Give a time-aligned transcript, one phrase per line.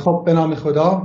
[0.00, 1.02] خب به نام خدا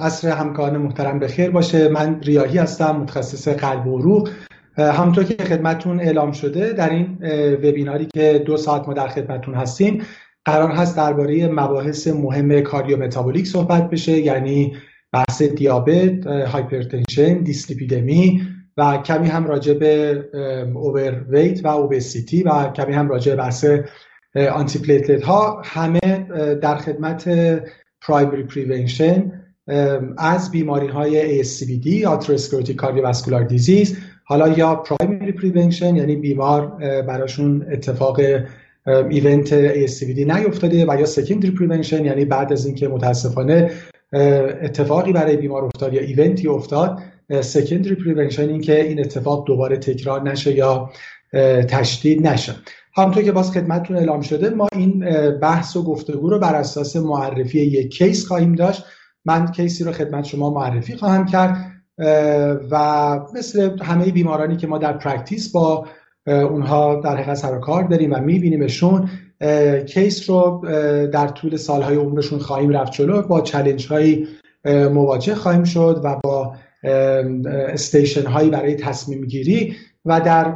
[0.00, 1.88] عصر همکاران محترم بخیر باشه.
[1.88, 4.28] من ریاهی هستم متخصص قلب و عروق
[4.78, 7.18] همونطور که خدمتون اعلام شده در این
[7.54, 10.02] وبیناری که دو ساعت ما در خدمتون هستیم
[10.44, 14.76] قرار هست درباره مباحث مهم cardiometabolic صحبت بشه یعنی
[15.12, 18.42] بحث دیابت، hypertension، dyslipidemia
[18.76, 20.24] و کمی هم راجع به
[20.74, 23.64] overweight و obesity و کمی هم راجع به بحث
[24.52, 25.62] آنتی ها.
[25.64, 26.00] همه
[26.62, 27.28] در خدمت
[28.00, 29.32] primary prevention
[30.18, 36.66] از بیماری های ASCVD یا atherosclerotic cardiovascular disease حالا یا primary prevention یعنی بیمار
[37.02, 38.20] براشون اتفاق
[38.86, 43.70] event ASCVD نیفتاده و یا secondary prevention یعنی بعد از اینکه متاسفانه
[44.62, 46.98] اتفاقی برای بیمار افتاد یا event ی افتاد
[47.40, 50.90] secondary prevention این که این اتفاق دوباره تکرار نشه یا
[51.68, 52.54] تشدید نشه.
[53.02, 55.04] همونطور که باز خدمتتون اعلام شده ما این
[55.38, 58.84] بحث و گفتگو رو بر اساس معرفی یک case خواهیم داشت.
[59.24, 61.72] من case ی رو خدمت شما معرفی خواهم کرد
[62.70, 65.86] و مثل همه بیمارانی که ما در practice با
[66.26, 69.08] اونها در حقیقت سر کار داریم و میبینیمشون
[69.86, 70.60] case رو
[71.12, 73.22] در طول سالهای عمرشون خواهیم رفت جلو.
[73.22, 74.28] با challenge هایی
[74.64, 76.54] مواجه خواهیم شد و با
[77.68, 79.76] station هایی برای تصمیم گیری
[80.08, 80.54] و در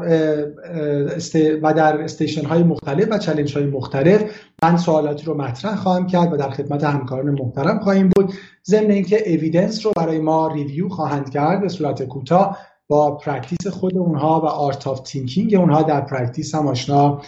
[1.63, 4.23] و در station های مختلف و challenge های مختلف
[4.63, 8.33] من سوالاتی رو مطرح خواهم کرد و در خدمت همکاران محترم خواهیم بود.
[8.67, 13.99] ضمن اینکه evidence رو برای ما review خواهند کرد به صورت کوتاه با practice خود
[13.99, 17.23] اونها و art of thinking اونها در practice هم آشنا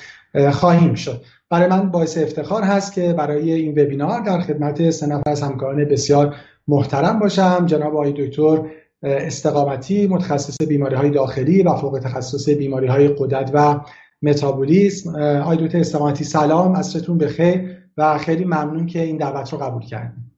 [0.52, 1.20] خواهیم شد.
[1.50, 5.84] برای من باعث افتخار هست که برای این وبینار در خدمت سه نفر از همکاران
[5.84, 6.34] بسیار
[6.68, 7.66] محترم باشم.
[7.66, 8.62] جناب آقای دکتر
[9.04, 13.80] استقامتی متخصص بیماری های داخلی و فوق تخصص بیماری های قدرت و
[14.22, 15.16] متابولیسم.
[15.20, 20.30] آقای دکتر استقامتی سلام عصرتون بخیر و خیلی ممنون که این دعوت رو قبول کردیم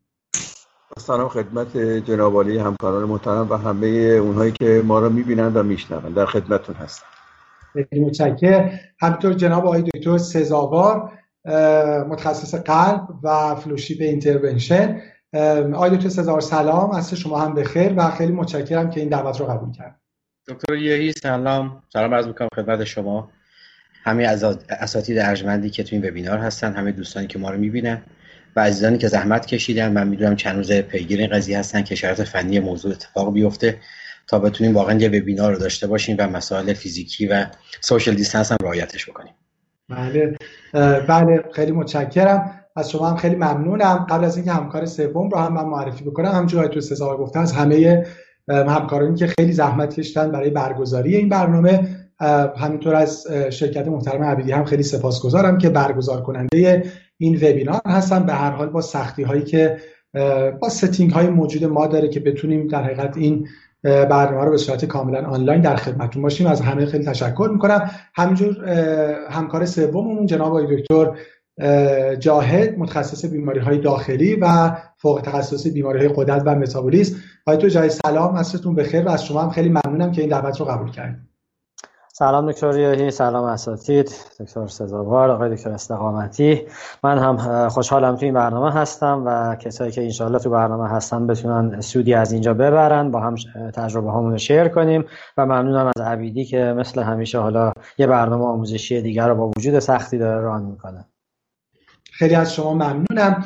[0.98, 3.86] سلام خدمت جناب علی همکاران محترم و همه
[4.22, 7.06] اونهایی که ما رو می‌بینند و میشنوند در خدمتتون هستم.
[7.72, 8.70] خیلی متشکرم.
[9.00, 11.12] همینطور جناب آقای دکتر سزاوار
[12.08, 15.00] متخصص قلب و fellowship intervention.
[15.74, 19.46] آقای دکتر سزار سلام از شما هم بخیر و خیلی متشکرم که این دعوت رو
[19.46, 20.00] قبول کرد
[20.48, 23.30] دکتر یهی سلام سلام عرض می‌کنم خدمت شما.
[24.04, 24.24] همه
[24.68, 28.02] اساتید ارجمندی که تو این وبینار هستن همه دوستانی که ما رو می‌بینن
[28.56, 29.92] و عزیزانی که زحمت کشیدن.
[29.92, 33.78] من می‌دونم چند روز پیگیر این قضیه هستن که شرط فنی موضوع اتفاق بیفته
[34.26, 37.46] تا بتونیم واقعا یه وبینار رو داشته باشیم و مسائل فیزیکی و
[37.80, 39.34] social distance هم رعایتش بکنیم.
[39.88, 40.36] بله
[41.08, 42.65] بله خیلی متشکرم.
[42.76, 44.06] از شما هم خیلی ممنونم.
[44.10, 47.52] قبل از اینکه همکار سوم رو هم من معرفی بکنم همونجوری تو سزار گفته از
[47.52, 48.06] همه
[48.48, 51.88] همکارانی که خیلی زحمت کشیدن برای برگزاری این برنامه
[52.56, 56.82] همینطور از شرکت محترم عبیدی هم خیلی سپاسگزارم که برگزار کننده
[57.18, 58.26] این وبینار هستن.
[58.26, 59.76] به هر حال با سختی هایی که
[60.60, 63.48] با setting های موجود ما داره که بتونیم در حقیقت این
[63.82, 66.46] برنامه رو به صورت کاملا آنلاین در خدمتتون باشیم.
[66.46, 67.90] از همه خیلی تشکر می‌کنم.
[68.14, 68.68] همینجور
[69.30, 71.10] همکار سوممون جناب آقای دکتر
[72.18, 77.16] جاهد متخصص بیماری های داخلی و فوق تخصص بیماری های قدرت و متابولیسم.
[77.46, 80.60] آقای تو جای سلام عصرتون بخیر و از شما هم خیلی ممنونم که این دعوت
[80.60, 81.36] رو قبول کردید
[82.12, 86.62] سلام دکتر ریاهی سلام اساتید دکتر سزاوار آقای دکتر استقامتی.
[87.04, 91.80] من هم خوشحالم تو این برنامه هستم و کسایی که انشاءالله تو برنامه هستن بتونن
[91.80, 93.34] سودی از اینجا ببرن با هم
[93.74, 95.04] تجربه همون رو شیر کنیم
[95.36, 99.78] و ممنونم از عبیدی که مثل همیشه حالا یه برنامه آموزشی دیگر رو با وجود
[99.78, 101.04] سختی داره ران می‌کنه.
[102.18, 103.44] خیلی از شما ممنونم.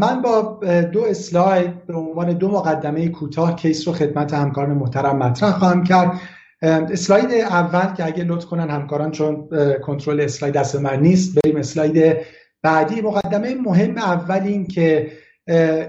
[0.00, 0.60] من با
[0.92, 6.20] دو اسلاید به عنوان دو مقدمه کوتاه کیس رو خدمت همکاران محترم مطرح خواهم کرد.
[6.62, 9.48] اسلاید اول که اگه لطف کنن همکاران چون
[9.82, 12.16] کنترل اسلاید دست من نیست بریم اسلاید
[12.62, 13.00] بعدی.
[13.00, 15.12] مقدمه مهم اول این که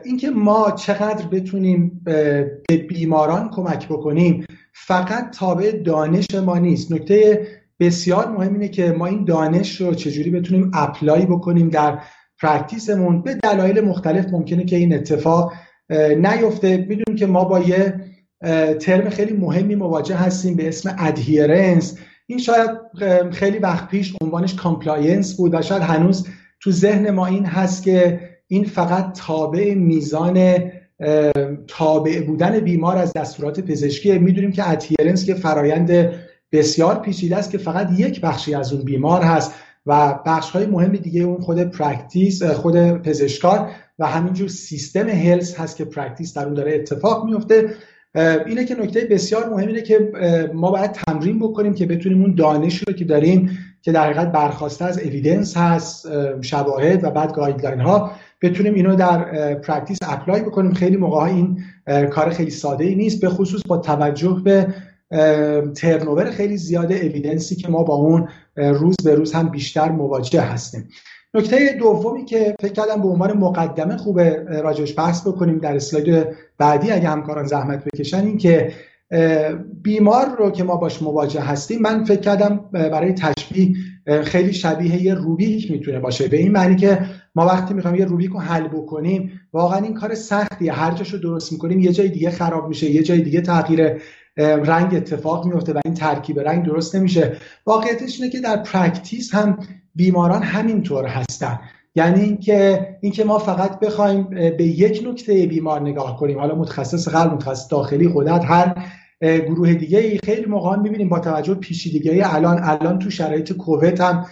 [0.04, 2.52] اینکه ما چقدر بتونیم به
[2.90, 6.92] بیماران کمک بکنیم فقط تابع دانش ما نیست.
[6.92, 7.48] نکته
[7.80, 12.00] بسیار مهم اینه که ما این دانش رو چجوری بتونیم apply بکنیم در
[12.42, 13.22] practice مون.
[13.22, 15.54] به دلایل مختلف ممکنه که این اتفاق
[16.18, 16.78] نیفته.
[16.78, 17.96] می‌دونیم که ما با یه
[18.80, 21.98] ترم خیلی مهمی مواجه هستیم به اسم adherence
[22.28, 22.70] این شاید
[23.32, 26.28] خیلی وقت پیش عنوانش compliance بود و شاید هنوز
[26.62, 30.58] تو ذهن ما این هست که این فقط تابع میزان
[31.68, 34.20] تابع بودن بیمار از دستورات پزشکی.
[34.20, 36.14] می‌دونیم که adherence که فرایند
[36.54, 39.54] بسیار پیچیده است که فقط یک بخشی از اون بیمار هست
[39.86, 43.70] و بخش های مهم دیگه اون خود practice خود پزشکار
[44.00, 47.70] و همینجور سیستم health هست که practice در اون داره اتفاق میفته
[48.46, 50.12] اینه که نکته بسیار مهم اینه که
[50.54, 54.86] ما باید تمرین بکنیم که بتونیم اون دانش رو که داریم که در حقیقت برخواسته
[54.86, 56.08] از evidence هست
[56.42, 58.12] شواهد و بعد guideline ها
[58.42, 60.74] بتونیم اینو در practice apply بکنیم.
[60.74, 61.58] خیلی موقع این
[62.12, 64.68] کار خیلی ساده ای نیست به خصوص با توجه به
[65.76, 70.42] turnover خیلی زیاده evidence ی که ما با اون روز به روز هم بیشتر مواجه
[70.42, 70.90] هستیم.
[71.34, 76.28] نکته دومی که فکر کردم به عنوان مقدمه خوبه راجش بحث بکنیم در اسلاید
[76.58, 78.72] بعدی اگه همکاران زحمت بکشن این که
[79.82, 83.74] بیمار رو که ما باش مواجه هستیم من فکر کردم برای تشبیه
[84.24, 86.28] خیلی شبیه یه روبیک می‌تونه باشه.
[86.28, 87.00] به این معنی که
[87.36, 90.74] ما وقتی می‌خوایم یه روبیک رو حل بکنیم واقعا این کار سختیه.
[90.74, 94.02] هر جاشو درست می‌کنیم یه جای دیگه خراب میشه یه جای دیگه تغییر
[94.38, 97.38] رنگ اتفاق میفته و این ترکیب رنگ درست نمیشه.
[97.66, 99.58] واقعیتش اینه که در practice هم
[99.96, 101.60] بیماران همینطور هستن.
[101.96, 104.24] یعنی اینکه اینکه ما فقط بخوایم
[104.58, 108.76] به یک نکته بیمار نگاه کنیم حالا متخصص قلب متخصص داخلی خودت هر
[109.22, 114.26] گروه دیگه ای خیلی موقع می‌بینیم با توجه پیچیدگی الان الان تو شرایط کووید هم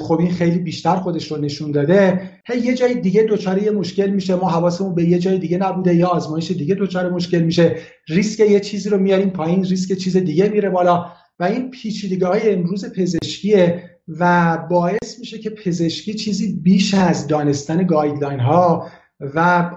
[0.00, 2.20] خب این خیلی بیشتر خودش رو نشون داده.
[2.46, 4.34] هی یه جای دیگه دچار یه مشکل میشه.
[4.34, 5.94] ما حواسمون به یه جای دیگه نبوده.
[5.94, 7.76] یا آزمایش دیگه دچار مشکل میشه.
[8.08, 9.64] ریسک یه چیزی رو میاریم پایین.
[9.64, 11.06] ریسک چیز دیگه میره بالا.
[11.40, 17.86] و این پیچیدگی های امروز پزشکیه و باعث میشه که پزشکی چیزی بیش از دانستن
[17.86, 18.86] guideline ها
[19.34, 19.70] و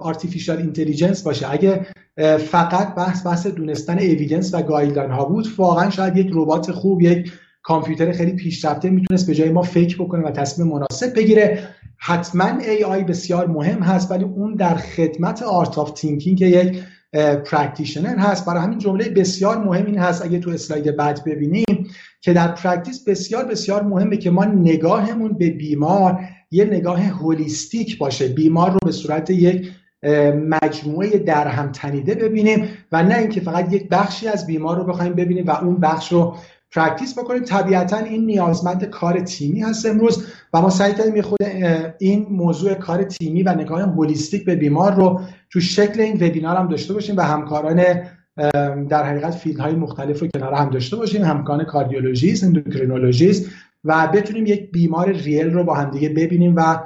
[0.00, 1.52] artificial intelligence باشه.
[1.52, 1.86] اگه
[2.38, 7.32] فقط بحث بحث دونستن evidence و guideline ها بود واقعا شاید یک ربات خوب یک
[7.62, 11.68] کامپیوتر خیلی پیشرفته می‌تونست به جای ما فکر بکنه و تصمیم مناسب بگیره.
[11.96, 16.82] حتما AI بسیار مهم هست ولی اون در خدمت art of thinking یک
[17.44, 18.46] practitioner هست.
[18.46, 21.86] برای همین جمله بسیار مهم این هست اگه تو اسلاید بعد ببینیم
[22.20, 26.20] که در practice بسیار بسیار مهمه که ما نگاهمون به بیمار
[26.50, 28.28] یه نگاه holistic باشه.
[28.28, 29.72] بیمار رو به صورت یک
[30.62, 35.12] مجموعه در هم تنیده ببینیم و نه اینکه فقط یک بخشی از بیمار رو بخوایم
[35.12, 36.36] ببینیم و اون بخش رو
[36.74, 37.44] practice بکنیم.
[37.44, 41.38] طبیعتا این نیازمند کار تیمی هست امروز و ما سعی کردیم خود
[41.98, 45.20] این موضوع کار تیمی و نگاه holistic به بیمار رو
[45.50, 47.84] تو شکل این وبینار هم داشته باشیم و همکاران
[48.88, 51.24] در حقیقت field های مختلف رو کنار هم داشته باشیم.
[51.24, 53.50] همکاران cardiologist endocrinologist
[53.84, 56.78] و بتونیم یک بیمار real رو با همدیگه ببینیم و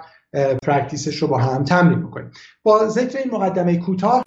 [0.63, 2.31] practice ش رو با هم تمرین بکنیم.
[2.63, 4.23] با ذکر این مقدمه کوتاه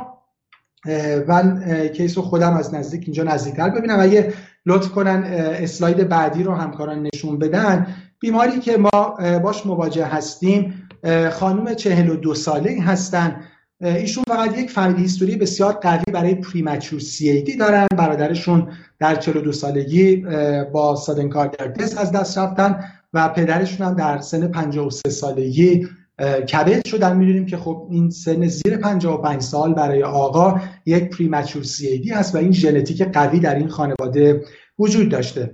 [1.27, 3.99] من case خودم از نزدیک اینجا نزدیکتر ببینم.
[3.99, 4.33] اگه
[4.65, 7.87] لطف کنن اسلاید بعدی رو همکاران نشون بدن.
[8.19, 10.87] بیماری که ما باش مواجه هستیم
[11.31, 13.41] خانم 42 ساله هستن.
[13.81, 17.87] ایشون فقط یک family history بسیار قوی برای premature CAD دارن.
[17.97, 18.67] برادرشون
[18.99, 20.25] در 42 سالگی
[20.73, 25.87] با sudden cardiac death از دست رفتن و پدرشون هم در سن 53 سالگی
[26.19, 32.09] فوت شدن می‌دونیم که خب این سن زیر 55 سال برای آقا یک premature CAD
[32.09, 34.45] هست و این ژنتیک قوی در این خانواده
[34.79, 35.53] وجود داشته.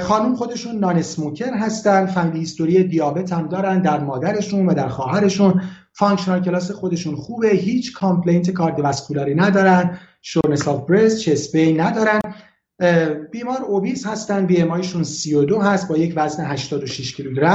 [0.00, 5.62] خانم خودشون non-smoker هستن family history دیابت هم دارن در مادرشون و در خواهرشون.
[5.92, 12.20] functional class خودشون خوبه هیچ complaint cardiovascularی ندارن shortness of breath chest painی ندارن.
[13.30, 17.53] بیمار obese هستن BMI 32 هست با یک وزن 86 کیلوگرم.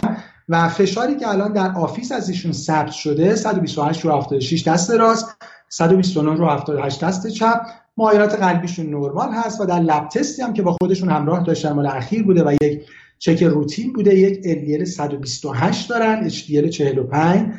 [0.49, 5.35] و فشاری که الان در office از ایشون ثبت شده 128 رو 76 دست راست
[5.69, 7.61] 129 رو 78 دست چپ.
[7.97, 11.85] معاینات قلبیشون نرمال هست و در lab testی هم که با خودشون همراه داشتن مال
[11.85, 12.81] اخیر بوده و یک
[13.19, 14.15] چک روتین بوده.
[14.15, 17.53] یک LDL 128 دارن HDL 45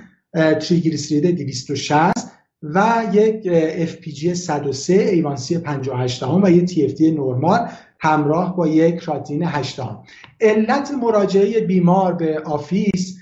[0.60, 2.30] تریگلیسیرید 260
[2.62, 3.42] و یک
[3.88, 7.68] FPG 103 A1C 58 هم و یک TFT نرمال.
[8.00, 9.98] همراه با یک کراتین 8 هم.
[10.40, 13.18] علت مراجعه بیمار به office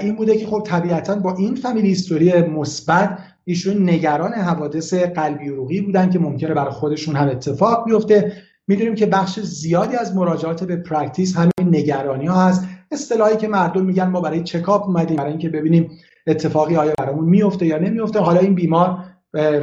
[0.00, 5.80] این بوده که خب طبیعتا با این family history مثبت ایشون نگران حوادث قلبی عروقی
[5.80, 8.32] بودن که ممکنه برای خودشون هم اتفاق بیفته.
[8.68, 12.64] می‌دونیم که بخش زیادی از مراجعات به practice همین نگرانی ها هست.
[12.90, 15.90] اصطلاحی که مردم میگن ما برای چکاپ اومدیم برای اینکه ببینیم
[16.26, 18.98] اتفاقی آیا برامون میفته یا نمیفته حالا این بیمار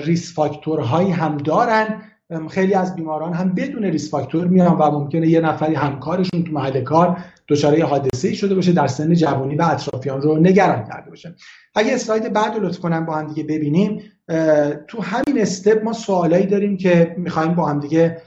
[0.05, 2.01] risk factorهایی هم دارن.
[2.49, 6.81] خیلی از بیماران هم بدون risk factor میان و ممکنه یه نفری همکارشون تو محل
[6.81, 11.35] کار دچار حادثه ای شده باشه در سن جوانی و اطرافیان رو نگران کرده باشه.
[11.75, 14.01] اگه slide بعد رو لطف کنم با هم دیگه ببینیم
[14.87, 18.17] تو همین step ما سوالایی داریم که می‌خوایم با هم دیگه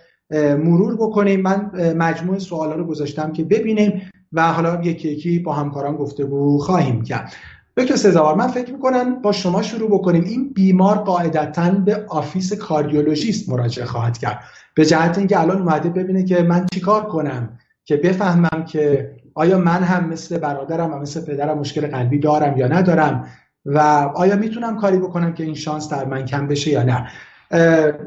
[0.59, 1.41] مرور بکنیم.
[1.41, 7.03] من مجموع سوالا رو گذاشتم که ببینیم و حالا یکی یکی با همکاران گفتگو خواهیم
[7.03, 7.33] کرد.
[7.79, 10.25] دکتر سزاوار من فکر می‌کنم با شما شروع بکنیم.
[10.25, 14.41] این بیمار قاعدتا به office cardiologist مراجعه خواهد کرد.
[14.75, 19.83] به جهت اینکه الان اومده ببینه که من چیکار کنم که بفهمم که آیا من
[19.83, 23.27] هم مثل برادرم و مثل پدرم مشکل قلبی دارم یا ندارم
[23.65, 23.79] و
[24.15, 27.07] آیا می‌تونم کاری بکنم که این شانس در من کم بشه یا نه.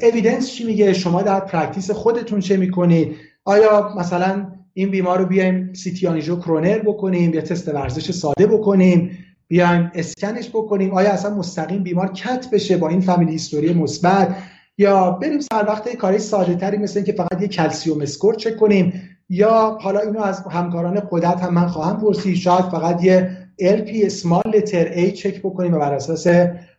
[0.02, 5.74] evidence چی میگه؟ شما در practice خودتون چه می‌کنید؟ آیا مثلا این بیمار رو بیایم
[5.74, 9.18] CT angio کرونر بکنیم یا تست ورزش ساده بکنیم؟
[9.50, 14.36] بیایم scanش بکنیم آیا اصلا مستقیم بیمار cath بشه با این family history مثبت؟
[14.78, 19.18] یا بریم سر وقت کاری ساده تری مثل اینکه فقط یه calcium score check کنیم؟
[19.30, 24.44] یا حالا اینو از همکاران قدرت هم من خواهم پرسید شاید فقط یه LP small
[24.54, 26.28] letter A check بکنیم و بر اساس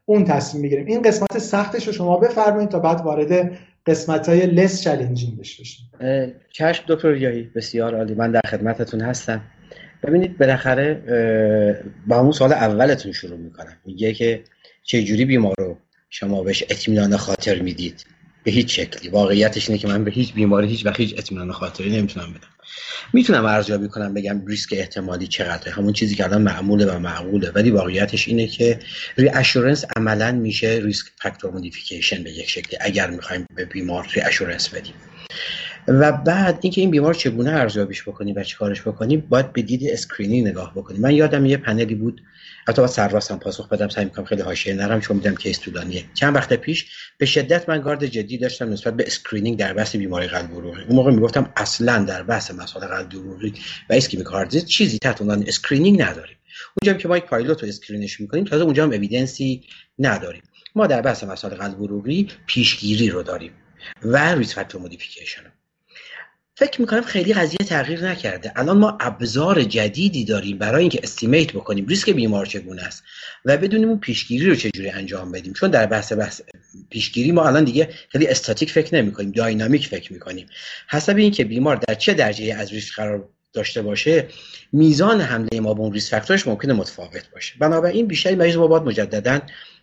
[0.05, 3.53] اون تصمیم می‌گیریم این قسمت سختش رو شما بفرمایید تا بعد وارد
[3.87, 5.91] قسمت های لس چالنجینگ بشیم
[6.53, 8.15] چشم دکتر یایی بسیار عالی.
[8.15, 9.41] من در خدمتتون هستم.
[10.03, 10.95] ببینید بالاخره
[12.07, 13.77] با همون سال اولتون شروع می‌کنم.
[13.85, 14.43] میگه که
[14.83, 15.79] چه جوری بیمار رو
[16.11, 18.05] شما بهش اطمینان خاطر می‌دید؟
[18.45, 19.09] به هیچ شکلی.
[19.09, 22.49] واقعیتش اینه که من به هیچ بیماری هیچ و هیچ اطمینان خاطری نمی‌تونم بدم.
[23.13, 25.73] می‌تونم ارزیابی کنم بگم ریسک احتمالی چقدره.
[25.73, 27.51] همون چیزی که الان معموله و معقوله.
[27.51, 28.79] ولی واقعیتش اینه که
[29.17, 34.95] reassurance عملا میشه risk factor modification به یک شکلی اگر می‌خوایم به بیمار reassurance بدیم.
[35.91, 40.49] و بعد اینکه این بیمار چگونه ارزیابیش بکنیم و چیکارش بکنیم باید به دید screening
[40.49, 41.01] نگاه بکنیم.
[41.01, 42.23] من یادم یه panelی بود.
[42.67, 46.05] البته باید سرراستم پاسخ بدم سعی می‌کنم خیلی حاشیه نرم چون میدم case طولانیه.
[46.15, 46.87] چند وقت پیش
[47.19, 50.83] به شدت من گارد جدی داشتم نسبت به screening در بحث بیماری قلب عروقی.
[50.83, 53.55] اون موقع می‌گفتم اصلا در بحث مسائل قلب عروقی
[53.91, 56.37] و ischemic heart چیزی تحت عنوان screening نداریم.
[56.83, 59.63] اونجا که ما یک پایلوت رو screenش می‌کنیم تازه اونجا هم evidenceی
[59.99, 60.43] نداریم.
[60.75, 63.53] ما در بحث مسائل قلب عروقی پیشگیری رو داریم
[64.03, 65.50] و risk factor modification
[66.61, 68.53] فکر می‌کنم خیلی قضیه تغییر نکرده.
[68.57, 73.03] الان ما ابزار جدیدی داریم برای اینکه estimate بکنیم ریسک بیمار چگونه است
[73.45, 75.53] و بدونیم اون پیشگیری رو چجوری انجام بدیم.
[75.53, 76.41] چون در بحث بحث
[76.91, 80.47] پیشگیری ما الان دیگه خیلی استاتیک فکر نمی کنیم dynamic فکر می‌کنیم.
[80.89, 84.29] حسب اینکه بیمار در چه درجه از ریسک قرار داشته باشه
[84.73, 87.55] میزان حمله ما به اون risk factorش ممکنه متفاوت باشه.
[87.59, 89.41] بنابراین بیشتر مریض ما باید مجددا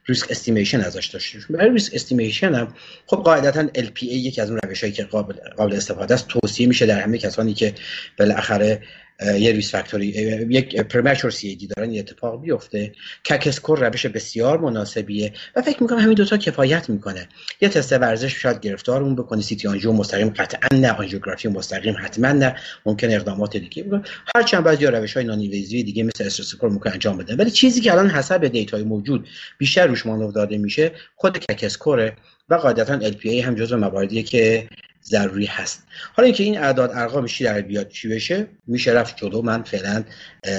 [0.08, 2.74] risk estimation ازش داشته برای risk estimation هم
[3.06, 6.28] خب قاعدتا LPA یکی از اون روشهایی که قابل قابل استفاده است.
[6.28, 7.74] توصیه میشه در همه کسانی که
[8.20, 8.82] بالاخره
[9.26, 10.08] یه risk factorی
[10.50, 12.92] یک premature CAD دارن یه اتفاق بیفته.
[13.26, 17.28] CAC score روش بسیار مناسبیه و فکر می‌کنم همین دوتا کفایت می‌کنه.
[17.62, 20.92] یه تست ورزش شاید گرفتار اون بکنی CT angio مستقیم قطعا نه.
[20.92, 22.56] آنژیوگرافی مستقیم حتما نه.
[22.86, 24.02] ممکن اقدامات دیگه
[24.36, 27.36] هر چند بعضی روش های non دیگه مثل stress echo ممکن انجام بده.
[27.36, 32.16] ولی چیزی که الان حسب dataی موجود بیشتر روش مانور داده میشه خود CAC scoreه
[32.50, 34.68] و قاعدتا LPA هم جزو مواردیه که
[35.10, 35.84] ضروری هست.
[36.14, 39.42] حالا اینکه این اعداد ارقامش در بیاد چی بشه؟ میشه رفت جلو.
[39.42, 40.04] من فعلا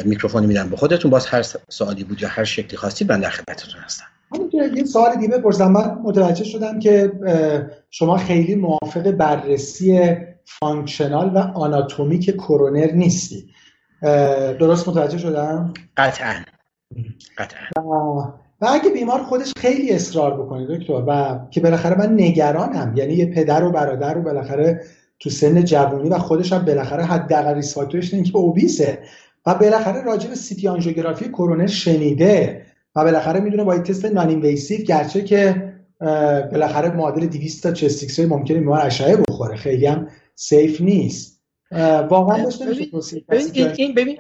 [0.05, 1.11] میکروفون میدم به خودتون.
[1.11, 4.05] باز هر سوالی بود یا هر شکلی خواستید من در خدمتتون هستم.
[4.75, 5.73] یه سوال دیگه بپرسم.
[5.73, 7.13] من متوجه شدم که
[7.91, 13.51] شما خیلی موافق بررسی functional و آناتومیک کرونر نیستی.
[14.61, 16.45] درست متوجه شدم؟ قطعا.
[17.39, 17.61] قطعا.
[18.61, 23.27] و اگه بیمار خودش خیلی اصرار بکنه دکتر و که بالاخره من نگرانم یعنی یه
[23.27, 24.81] پدر و برادر رو بالاخره
[25.21, 28.99] تو سن جوانی و خودش هم بالاخره حداقل risk factorش اینه که obeseه.
[29.47, 32.63] و بالاخره راجع به CT آنژیوگرافی کرونر شنیده
[32.97, 35.73] و بالاخره می‌دونه با تست non-invasive گرچه که
[36.53, 39.57] بالاخره معادل 200 تا chest X ممکنه بیمار اشعه بخوره.
[39.57, 41.38] خیلی هم safe نیست.
[42.11, 42.47] واقعا
[43.29, 44.19] ببین این ببین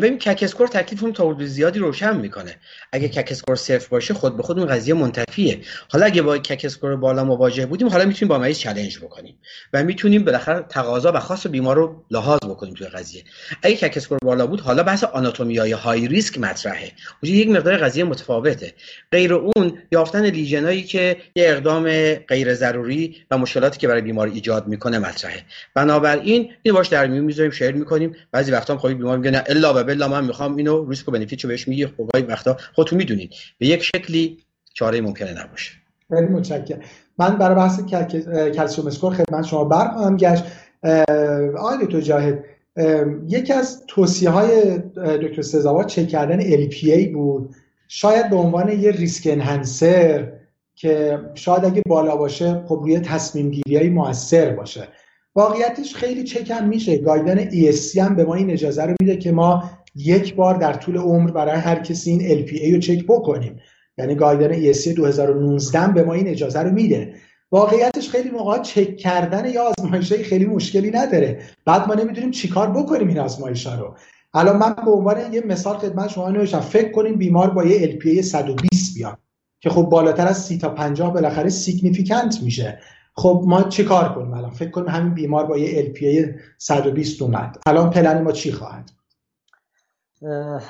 [0.00, 2.56] ببین CAC score تکلیف اون تا زیادی روشن می‌کنه.
[2.92, 6.64] اگه CAC score صفر باشه خود به خود اون قضیه منتفیه حالا اگه با CAC
[6.64, 9.38] score بالا مواجه بودیم حالا می‌تونیم با مریض چالش بکنیم
[9.72, 13.22] و می‌تونیم بالاخره تقاضا و خواست بیمار رو لحاظ بکنیم توی قضیه.
[13.62, 16.92] اگه CAC score بالا بود حالا بحث آناتومیای high risk مطرحه.
[17.22, 18.74] اونجا یک مقدار قضیه متفاوته.
[19.12, 24.66] غیر اون یافتن lesionایی که یه اقدام غیر ضروری و مشکلاتی که برای بیمار ایجاد
[24.66, 25.42] می‌کنه مطرحه.
[25.74, 28.16] بنابراین این باش در میون می‌ذاریم share می‌کنیم.
[28.32, 31.12] بعضی وقتا هم خب بیمار میگه نه الا و بلا من می‌خوام اینو ریسک و
[31.12, 31.86] benefit بهش میگی.
[31.86, 34.38] خب وقتا خودتون می‌دونید به یک شکلی
[34.74, 35.72] چاره ممکنه نباشه.
[36.08, 36.80] خیلی متشکرم.
[37.18, 37.80] من برای بحث
[38.56, 40.44] calcium score خدمت شما برخواهم گشت.
[41.58, 42.44] آقای دکتر جاهد
[43.28, 47.54] یکی از توصیه های دکتر سزاوار چک کردن LPA بود.
[47.88, 50.32] شاید به عنوان یه ریسک انهانسر
[50.74, 54.88] که شاید اگه بالا باشه خب روی تصمیم گیری های موثر باشه.
[55.34, 56.98] واقعیتش خیلی چکم میشه.
[56.98, 60.96] گایدن ESC هم به ما این اجازه رو میده که ما یک بار در طول
[60.96, 63.60] عمر برای هر کسی این LPA رو چک بکنیم.
[63.98, 67.14] یعنی گایدن ESC 2019 به ما این اجازه رو میده.
[67.52, 71.40] واقعیتش خیلی موقع چک کردن یا آزمایش خیلی مشکلی نداره.
[71.64, 73.96] بعد ما نمی‌دونیم چیکار بکنیم این آزمایش رو.
[74.34, 76.60] الان من به عنوان یه مثال خدمت شما نوشتم.
[76.60, 79.18] فکر کنیم بیمار با یه LPA 120 بیاد
[79.60, 82.80] که خب بالاتر از 30 تا 50 بالاخره significant میشه.
[83.14, 87.58] خب ما چی کار کنیم الان؟ فکر کنیم همین بیمار با یه LPA 120 اومد.
[87.66, 88.90] الان پلن ما چی خواهد؟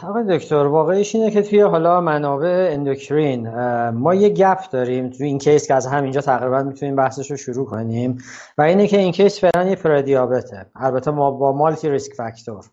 [0.03, 3.49] آقای دکتر واقعیش اینه که توی حالا منابع endocrine
[3.91, 7.67] ما یه gap داریم توی این case که از همینجا تقریبا می‌تونیم بحثش رو شروع
[7.67, 8.19] کنیم
[8.59, 12.65] و اینه که این case فعلا یه پردیابته البته ما با multi risk factor.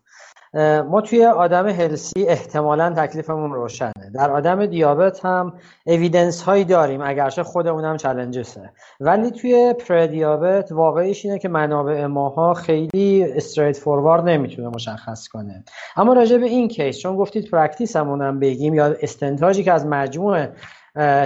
[0.90, 3.92] ما توی آدم healthy احتمالا تکلیفمون روشنه.
[4.14, 5.52] در آدم دیابت هم
[5.86, 8.70] evidence هایی داریم اگرچه خود اونم challenge ه
[9.00, 15.64] ولی توی پردیابت واقعیش اینه که منابع ماها خیلی straightforward نمی‌تونه مشخص کنه.
[15.96, 20.52] اما راجع به این case چون گفتید practice همونم بگیم یا استنتاجی که از مجموعه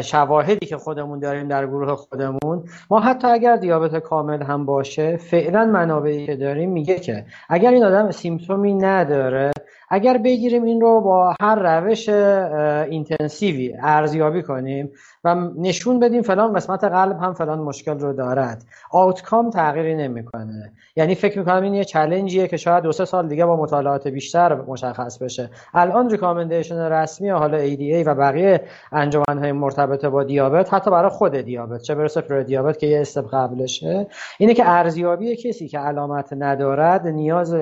[0.03, 5.65] شواهدی که خودمون داریم در گروه خودمون ما حتی اگر دیابت کامل هم باشه فعلا
[5.65, 9.53] منابعی که داریم میگه که اگر این آدم symptom ی نداره
[9.95, 14.91] اگر بگیریم این رو با هر روش intensive ی ارزیابی کنیم
[15.25, 18.65] و نشون بدیم فلان قسمت قلب هم فلان مشکل رو دارد.
[18.91, 20.73] outcome تغییری نمی‌کنه.
[20.97, 24.09] یعنی فکر می‌کنم این یه challenge یه که شاید دو سه سال دیگه با مطالعات
[24.09, 25.51] بیشتر مشخص بشه.
[25.75, 28.61] الان recommendation رسمی حالا ADA و بقیه
[28.93, 33.27] انجمنهای مرتبط با دیابت حتی برای خود دیابت چه برسه پر دیابت که یه step
[33.33, 34.07] قبلشه.
[34.39, 37.57] اینه که ارزیابی کسی که علامت ندارد نیاز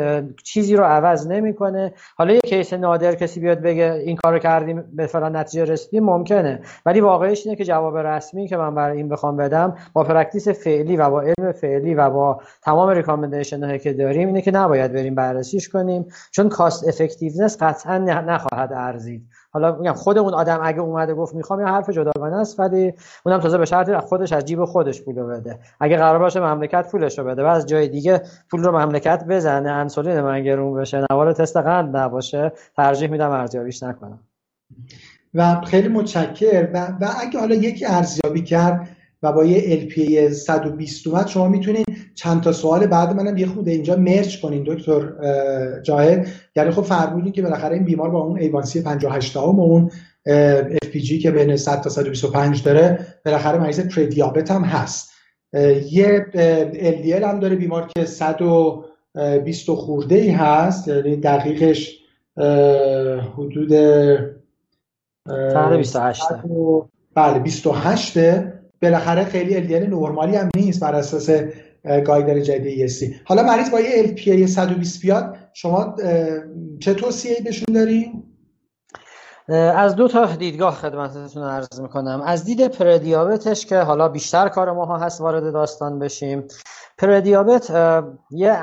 [0.44, 1.92] چیزی رو عوض نمی‌کنه.
[2.20, 6.60] حالا یه case نادر کسی بیاد بگه این کارو کردیم به فلان نتیجه رسیدیم ممکنه.
[6.86, 10.96] ولی واقعش اینه که جواب رسمی که من برای این بخوام بدم با practice فعلی
[10.96, 15.14] و با علم فعلی و با تمام recommendation هایی که داریم اینه که نباید بریم
[15.14, 19.26] بررسیش کنیم چون cost effectiveness قطعا نخواهد ارزید.
[19.52, 22.92] حالا میگم خود اون آدم اگه اومده گفت می‌خوام یه حرف جداگانه است ولی
[23.26, 25.58] اونم تازه به شرطی خودش از جیب خودش پولو بده.
[25.80, 27.42] اگه قرار باشه مملکت پولش رو بده.
[27.42, 31.96] و از جای دیگه پول رو مملکت بزنه انسولین من گرون بشه نوار تست قند
[31.96, 34.20] نباشه ترجیح میدم ارزیابیش نکنم.
[35.34, 38.88] و خیلی متشکر و, و اگه حالا یکی ارزیابی کرد
[39.22, 41.89] و با یه LPA 120 اومد شما می‌تونید
[42.20, 45.12] چند تا سوال بعد منم یه خود اینجا مرج کنین دکتر
[45.82, 49.90] جاهد یعنی خب فرمودین که بالاخره این بیمار با اون ایوانسی 58 تا و اون
[50.84, 55.10] FPG که بین 100 تا 125 داره بالاخره مریض پردیابت هم هست.
[55.90, 56.26] یه
[56.74, 61.98] LDL هم داره بیمار که 120 خورده ای هست یعنی دقیقش
[63.36, 63.72] حدود
[65.76, 66.22] 28
[67.14, 68.18] بله 28
[68.82, 71.30] بالاخره خیلی LDL نرمالی هم نیست بر اساس
[71.84, 75.96] گایدر جدید ESC حالا مریض با یه LPA 120 بیاد شما
[76.80, 78.22] چه توصیه بهشون دارین؟
[79.76, 82.22] از دو تا دیدگاه خدمتتون عرض می‌کنم.
[82.26, 86.44] از دید پردیابتش که حالا بیشتر کار ماها هست وارد داستان بشیم.
[86.98, 87.70] پردیابت
[88.30, 88.56] یه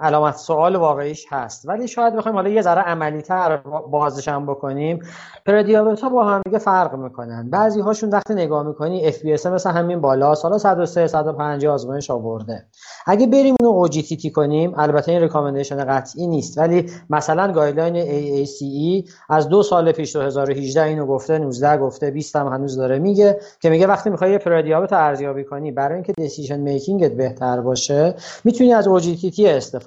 [0.00, 1.68] علامت سوال واقعیش هست.
[1.68, 3.56] ولی شاید بخوایم حالا یه ذره عملی تر
[3.90, 5.00] بازش هم بکنیم.
[5.46, 7.50] پردیابت ها با هم دیگه فرق می‌کنن.
[7.50, 12.66] بعضی هاشون وقتی نگاه می‌کنی اف بی مثل همین بالا سالا 103 150 آزمایش آورده.
[13.06, 16.58] اگه بریم اونو OGTT کنیم البته این recommendation قطعی نیست.
[16.58, 22.46] ولی مثلا guideline ای از دو سال پیش 2018 اینو گفته 19 گفته 20 هم
[22.46, 27.05] هنوز داره میگه که میگه وقتی می‌خوای یه پردیابت ارزیابی کنی برای اینکه decision making
[27.05, 29.30] ت بهتر باشه می‌تونی از OGTT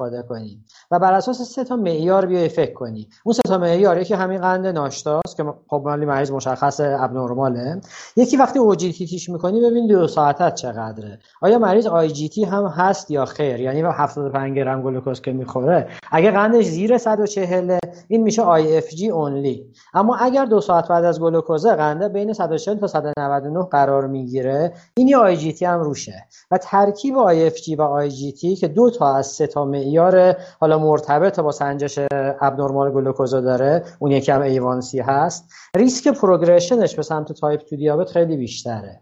[0.02, 3.08] استفاده کنی و بر اساس سه تا معیار بیای فکر کنی.
[3.24, 7.70] اون سه تا معیار یکی همین قند ناشتاست که خب مال این مریض مشخص abnormal
[7.70, 7.82] ه
[8.16, 11.20] یکی وقتی OGTT ش می‌کنی ببین دو ساعتت چقدره.
[11.42, 16.66] آیا مریض IGT هم هست یا خیر؟ یعنی 75 گرم گلوکوز که می‌خوره اگه قندش
[16.66, 22.34] زیر 140 این میشه IFG only اما اگر دو ساعت بعد از گلوکوزه قنده بین
[22.34, 24.74] 140 تا 199 قرار می‌گیره.
[24.98, 26.26] این یه IGT هم روشه.
[26.52, 31.52] و ترکیب IFG و IGT که دو تا از سه تا معیار حالا مرتبط با
[31.52, 32.00] سنجش
[32.42, 35.50] abnormal گلوکوز داره اون یکی هم A1C هست.
[35.76, 39.02] ریسک progression ش به سمت تایپ 2 دیابت خیلی بیشتره.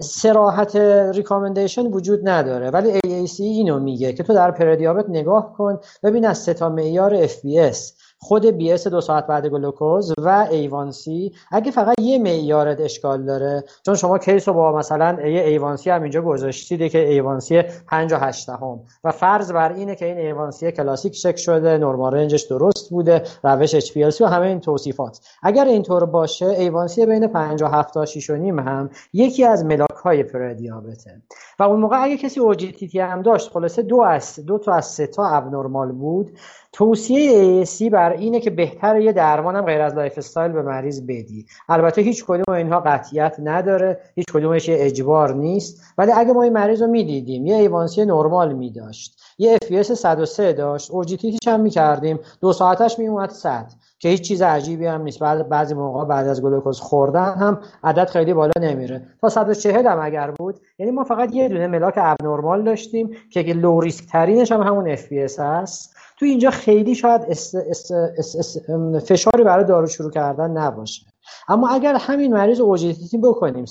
[0.00, 0.76] صراحت
[1.14, 6.38] recommendation وجود نداره ولی AACE اینو میگه که تو در پردیابت نگاه کن ببین از
[6.38, 7.78] سه تا معیار FBS
[8.24, 13.94] خود BS دو ساعت بعد گلوکوز و A1C اگه فقط یه معیارت اشکال داره چون
[13.94, 18.48] شما case رو با مثلا یه A1C هم اینجا گذاشتید که A1C 5 و 8
[18.48, 22.90] دهم و فرض بر اینه که این A1C کلاسیک چک شده normal range ش درست
[22.90, 25.20] بوده روش H و همه این توصیفات.
[25.42, 29.64] اگر اینطور باشه A1C بین 5 و 7 تا 6 و نیم هم یکی از
[29.64, 31.22] ملاک های پردیابته.
[31.58, 35.06] و اون موقع اگه کسی OGTT هم داشت خلاصه دو از دو تا از سه
[35.06, 36.38] تا abnormal بود.
[36.74, 41.46] توصیه AACE بر اینه که بهتر یه درمان هم غیر از lifestyle به مریض بدی.
[41.68, 45.82] البته هیچ کدوم اینها قطعیت نداره هیچ کدومش یه اجبار نیست.
[45.98, 50.90] ولی اگه ما این مریض رو می‌دیدیم یه A1C نرمال میداشت یه F 103 داشت
[50.90, 53.66] OGTT ش هم می‌کردیم دو ساعتش میومد 100
[53.98, 55.18] که هیچ چیز عجیبی هم نیست.
[55.18, 59.02] بعد بعضی موقع بعد از گلوکوز خوردن هم عدد خیلی بالا نمیره.
[59.20, 63.80] تا 140 هم اگر بود یعنی ما فقط یه دونه ملاک abnormal داشتیم که low
[63.80, 68.60] risk ترینش هم همون F هست تو اینجا خیلی شاید است، است، است،
[68.98, 71.06] فشاری برای دارو شروع کردن نباشه.
[71.48, 73.64] اما اگر همین مریض OGTT بکنیم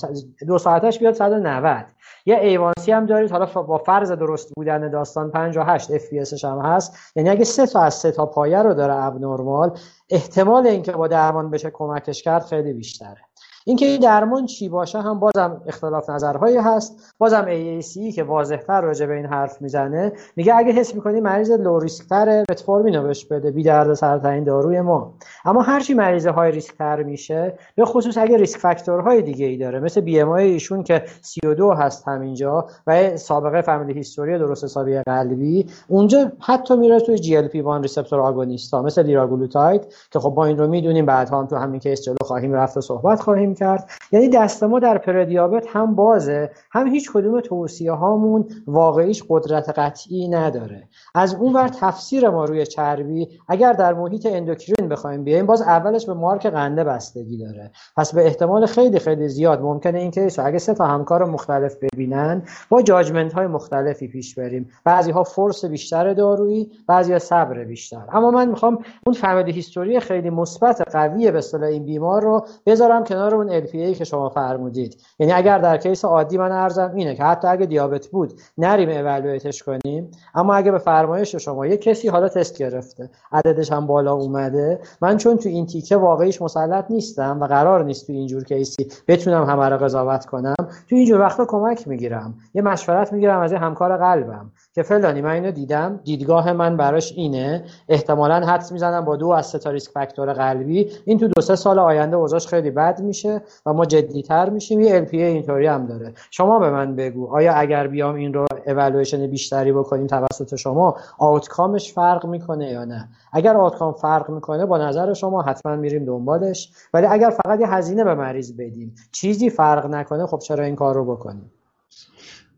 [0.47, 1.85] دو ساعتش بیاد 190
[2.25, 6.97] یه A1C هم دارید حالا با فرض درست بودن داستان 58 FP هم هست.
[7.15, 9.77] یعنی اگه سه تا از سه تا پایه رو داره abnormal
[10.09, 13.21] احتمال اینکه با درمان بشه کمکش کرد خیلی بیشتره.
[13.65, 17.13] اینکه این درمان چی باشه هم بازم اختلاف نظرهایی هست.
[17.17, 21.79] بازم AACE که واضحتر راجع به این حرف می‌زنه میگه اگه حس می‌کنی مریض low
[21.79, 25.13] risk تره متفورمین رو بهش بده بی درد سرترین داروی ما.
[25.45, 29.57] اما هرچی مریض high risk تر میشه به خصوص اگه risk factor های دیگه ای
[29.57, 35.65] داره مثل BMI شون که 32 هست همینجا و سابقه family history درست حسابی قلبی
[35.87, 40.57] اونجا حتی میره توی GLP 1 receptor agonist ا مثل لیراگلوتاید که خب با این
[40.57, 43.89] رو می‌دونیم بعدها هم تو همین case جلو خواهیم رفت و صحبت خواهیم کرد.
[44.11, 50.27] یعنی دست ما در پردیابت هم بازه هم هیچ کدوم توصیه هامون واقعیش قدرت قطعی
[50.27, 50.83] نداره.
[51.15, 56.05] از اون ور تفسیر ما روی چربی اگر در محیط endocrine بخوایم بیایم باز اولش
[56.05, 57.71] به مارک قنده بستگی داره.
[57.97, 62.41] پس به احتمال خیلی خیلی زیاد ممکنه این case اگه سه تا همکار مختلف ببینن
[62.69, 64.69] با judgment های مختلفی پیش بریم.
[64.83, 68.03] بعضی ها force بیشتر دارویی بعضی ها صبر بیشتر.
[68.11, 73.35] اما من می‌خوام اون family history خیلی مثبت قوی به این بیمار رو بذارم کنار
[73.49, 75.01] اون ای که شما فرمودید.
[75.19, 79.63] یعنی اگر در case عادی من عرضم اینه که حتی اگه دیابت بود نریم اولویتش
[79.63, 80.11] کنیم.
[80.35, 85.17] اما اگه به فرمایش شما یه کسی حالا تست گرفته عددش هم بالا اومده من
[85.17, 89.43] چون تو این تیکه واقعیش مسلط نیستم و قرار نیست تو اینجور case ی بتونم
[89.43, 92.33] همه رو قضاوت کنم تو اینجور وقتا کمک می‌گیرم.
[92.53, 94.51] یه مشورت می‌گیرم از یه همکار قلبم.
[94.73, 97.65] که فلانی من اینو دیدم دیدگاه من براش اینه.
[97.89, 100.89] احتمالا حدس می‌زنم با دو از سه تا ریسک فاکتور قلبی.
[101.05, 104.79] این تو دو سه سال آینده اوضاعش خیلی بد میشه و ما جدیتر میشیم.
[104.79, 106.13] یه ال اینطوری هم داره.
[106.31, 111.93] شما به من بگو آیا اگر بیام این رو اولویشن بیشتری بکنیم توسط شما آوتکامش
[111.93, 116.71] فرق می‌کنه یا نه؟ اگر آوتکام فرق می‌کنه با نظر شما حتما میریم دنبالش.
[116.93, 120.95] ولی اگر فقط یه هزینه به مریض بدیم چیزی فرق نکنه خب چرا این کار
[120.95, 121.51] رو بکنیم؟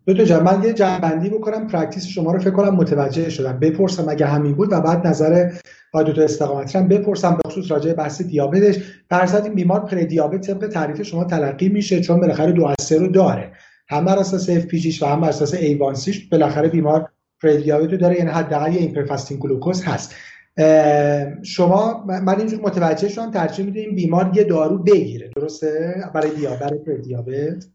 [0.06, 3.60] دکتر جان من یه جمع‌بندی بکنم practice شما رو فکر کنم متوجه شدم.
[3.60, 5.52] بپرسم اگه همین بود و بعد نظر
[5.94, 8.80] آقای دکتر استقامتی هم بپرسم به خصوص راجع بحث دیابتش.
[9.10, 13.08] برصد این بیمار پره دیابت طبق تعریف شما تلقی میشه چون بالاخره دو از رو
[13.08, 13.52] داره.
[13.90, 17.10] هم بر اساس FPG و هم بر اساس A1C ش بالاخره بیمار
[17.42, 20.16] پره دیابت رو داره یعنی حداقل یه impaired fasting glucose هست.
[21.44, 25.30] شما من اینجور متوجه شدم ترجیح میدیم بیمار یه دارو بگیره.
[25.36, 27.66] درسته؟ برای دیابت برای دیابت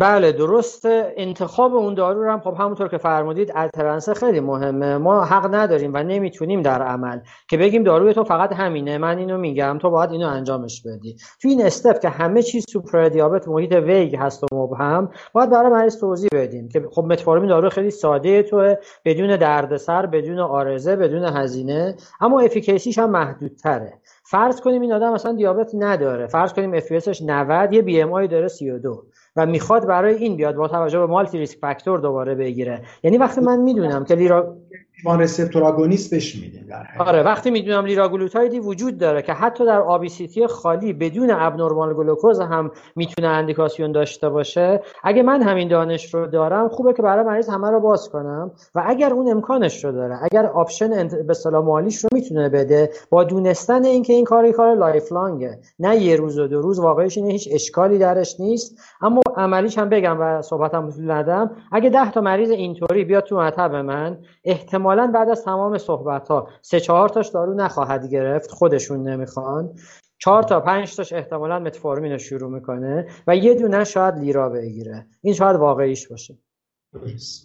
[0.00, 0.82] بله درست
[1.16, 4.96] انتخاب اون دارو رو هم خب همونطور که فرمودید alternatives خیلی مهمه.
[4.96, 8.98] ما حق نداریم و نمی‌تونیم در عمل که بگیم داروی تو فقط همینه.
[8.98, 11.16] من اینو میگم تو باید اینو انجامش بدی.
[11.42, 15.50] تو این step که همه چیز تو پره دیابت محیط vague هست و مبهم باید
[15.50, 18.74] برای مریض توضیح بدیم که خب متفورمین دارو خیلی ساده تو
[19.04, 21.96] بدون دردسر بدون عارضه بدون هزینه.
[22.20, 23.92] اما efficacy ش هم محدودتره.
[24.24, 26.26] فرض کنیم این آدم مثلا دیابت نداره.
[26.26, 29.04] فرض کنیم اف 90 یه BMI داره 32
[29.38, 32.82] و می‌خواد برای این بیاد با توجه به multi risk factor دوباره بگیره.
[33.02, 36.58] یعنی وقتی من می‌دونم که GLP-1 receptor agonist بهش میده
[36.98, 42.70] آره وقتی می‌دونم لیراگلوتایدی وجود داره که حتی در obesity خالی بدون abnormal glucose هم
[42.96, 47.70] می‌تونه اندیکاسیون داشته باشه اگه من همین دانش رو دارم خوبه که برای مریض همه
[47.70, 52.08] رو باز کنم و اگر اون امکانش رو داره اگر option به اصطلاح مالیش رو
[52.12, 55.58] می‌تونه بده با دونستن اینکه این کار کار life long ه.
[55.78, 58.78] نه یه روز و دو روز واقعیش اینه هیچ اشکالی درش نیست.
[59.00, 61.50] اما عملیش هم بگم و صحبتم ندم.
[61.72, 66.28] اگه 10 تا مریض اینطوری بیاد تو مطب من احتمال احتمالا بعد از تمام صحبت
[66.28, 69.70] ها سه چهار تاش دارو نخواهد گرفت خودشون نمی‌خوان.
[70.18, 75.06] چهار تا پنج تاش احتمالا متفورمین رو شروع می‌کنه و یه دونه شاید لیرا بگیره.
[75.22, 76.38] این شاید واقعیش باشه.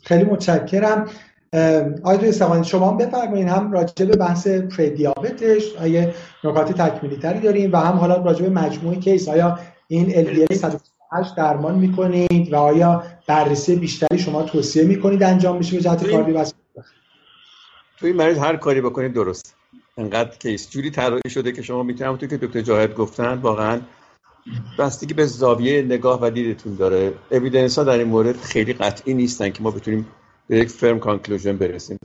[0.03, 1.09] خیلی متشکرم.
[2.03, 6.09] آقای استقانی شما هم بفرمایید هم راجع به بحث پردیابتش آیا
[6.43, 11.35] نکات تکمیلی تری داریم و هم حالا راجع به مجموعه کیس آیا این LDL 128
[11.37, 16.62] درمان می‌کنید و آیا بررسی بیشتری شما توصیه می‌کنید انجام میشه به جهت کاردیوواسکولار؟
[17.99, 19.55] توی این مریض هر کاری بکنید درست.
[19.97, 23.81] انقدر case جوری طراحی شده که شما می‌تونید تو که دکتر جاهد گفتن واقعا
[24.79, 27.13] بستگی به زاویه نگاه و دیدتون داره.
[27.31, 30.07] evidence ها در این مورد خیلی قطعی نیستن که ما بتونیم
[30.47, 31.97] به یک firm conclusion برسیم.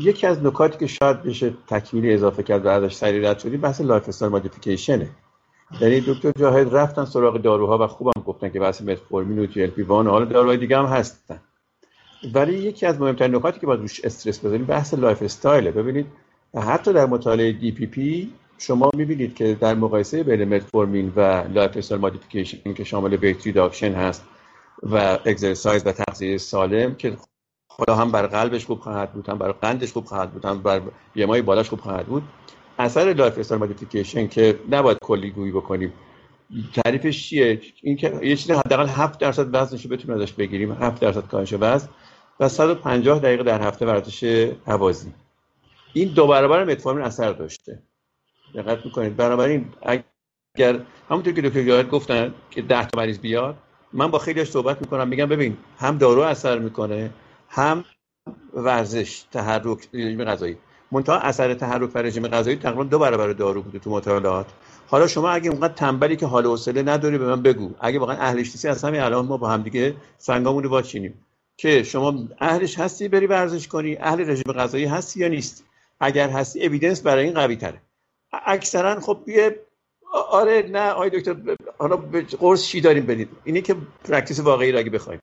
[0.00, 3.80] یکی از نکاتی که شاید بشه تکمیلی اضافه کرد و ازش سریع رد شدیم بحث
[3.80, 5.08] lifestyle modification ه
[5.80, 10.24] یعنی دکتر جاهد رفتن سراغ داروها و خوبم گفتن که بحث متفورمین و GLP-1 حالا
[10.24, 11.40] داروهای دیگه هم هستن.
[12.34, 15.70] ولی یکی از مهمترین نکاتی که باید روش استرس بذاریم بحث lifestyle ه.
[15.70, 16.06] ببینید
[16.54, 22.84] حتی در مطالعه DPP شما می‌بینید که در مقایسه بین متفورمین و lifestyle modification که
[22.84, 24.24] شامل weight reduction هست
[24.82, 27.16] و exercise و تغذیه سالم که
[27.68, 30.80] خب هم بر قلبش خوب خواهد بود هم بر قندش خوب خواهد بود هم بر
[31.14, 32.22] BMI بالاش خوب خواهد بود.
[32.78, 35.92] اثر lifestyle modification که نباید کلی گویی بکنیم
[36.74, 41.00] تعریفش چیه؟ این که یه چیز حداقل 7 درصد وزنش رو بتونیم ازش بگیریم 7
[41.00, 41.88] درصد کاهش وزن.
[42.42, 45.12] و 150 دقیقه در هفته ورزش هوازی.
[45.92, 47.78] این دو برابر متفورمین اثر داشته.
[48.54, 49.16] دقت می‌کنید.
[49.16, 53.56] بنابراین اگر همونطور که دکتر یاد گفتن که 10 تا مریض بیاد
[53.92, 55.08] من با خیلیش صحبت می‌کنم.
[55.08, 57.10] میگم ببین هم دارو اثر می‌کنه
[57.48, 57.84] هم
[58.54, 60.56] ورزش تحرک رژیم غذایی.
[60.92, 64.46] منتها اثر تحرک و رژیم غذایی تقریبا دو برابر دارو بوده تو مطالعات
[64.86, 67.70] حالا شما اگه اونقدر تنبلی که حال حوصله نداری به من بگو.
[67.80, 71.14] اگه واقعا اهلش نیستی از همین الان ما با هم دیگه سنگامون واچینیم.
[71.56, 75.64] که شما اهلش هستی بری ورزش کنی اهل رژیم غذایی هستی یا نیستی؟
[76.00, 77.80] اگر هستی evidence برای این قوی تره.
[78.46, 79.60] اکثرا خب یه
[80.12, 81.36] آره نه آی دکتر
[81.78, 81.96] حالا
[82.40, 85.20] قرص چی داریم بدید؟ اینه که practice واقعی رو اگه بخوایم.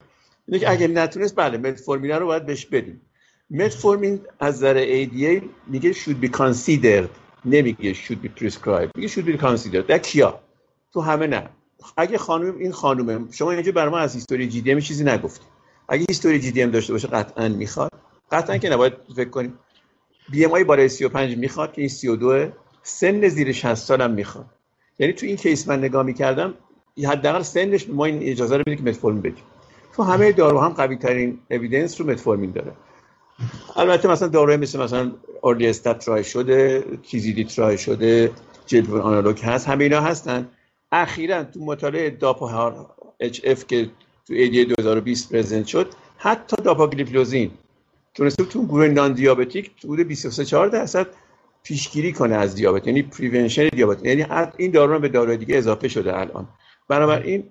[0.47, 3.01] اینه که اگه نتونست بله متفورمین رو باید بهش بدیم.
[3.49, 7.09] متفورمین از نظر ADA میگه should be considered
[7.45, 9.87] نمیگه should be prescribed میگه should be considered.
[9.87, 10.39] در کیا؟
[10.93, 11.49] تو همه نه.
[11.97, 15.45] اگه خانم این خانومه شما اینجا برای ما از history GDM چیزی نگفتی.
[15.89, 17.91] اگه history GDM داشته باشه قطعا می‌خواد.
[18.31, 19.59] قطعا که نباید فکر کنیم.
[20.29, 22.47] BMI بالای 35 می‌خواد که این 32
[22.83, 24.45] سن زیر 60 سالم می‌خواد.
[24.99, 26.53] یعنی تو این case من نگاه می‌کردم
[27.07, 29.43] حداقل سنش ما این اجازه رو میده که متفورمین بدیم.
[29.95, 32.71] تو همه دارو هم قوی ترین evidence رو متفورمین داره.
[33.75, 35.11] البته مثلا داروی مثل مثلا
[35.43, 38.31] استات try شده TZD try شده
[38.65, 40.49] GLP analog هست همه اینا هستن.
[40.91, 43.89] اخیرا تو مطالعه DAPA-HF که
[44.29, 45.87] تو ADA 2020 present شد.
[46.17, 47.51] حتی داپاگلیفلوزین
[48.13, 51.07] تونسته تو گروه non diabetic حدود 23 4 درصد
[51.63, 52.87] پیشگیری کنه از دیابت.
[52.87, 54.05] یعنی prevention دیابت.
[54.05, 54.25] یعنی
[54.57, 56.47] این دارو به داروی دیگه اضافه شده الان.
[56.87, 57.43] بنابراین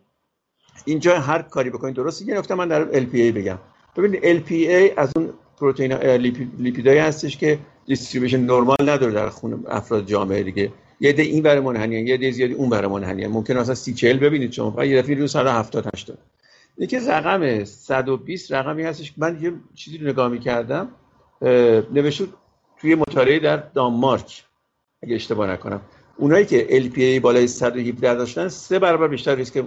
[0.84, 3.58] اینجا هر کاری بکنید درست یه نکته من در LPA بگم.
[3.96, 5.92] ببینید LPA از اون پروتئین
[6.58, 10.72] لیپیدایی هستش که distribution نرمال نداره در خون افراد جامعه دیگه.
[11.00, 14.18] یه عده این ور منحنی یه عده زیادی اون ور منحنی ممکن اصلا سی چهل
[14.18, 14.84] ببینید شما.
[14.84, 16.18] یه دفعه روز 170 80
[16.78, 19.12] یکی رقم 120 رقمی هستش.
[19.16, 20.88] من یه چیزی رو نگاه می‌کردم
[21.92, 22.24] نوشته
[22.80, 24.44] توی مطالعه در دانمارک
[25.02, 25.80] اگه اشتباه نکنم.
[26.16, 29.64] اونایی که LPA بالای 117 داشتن سه برابر بیشتر ریسک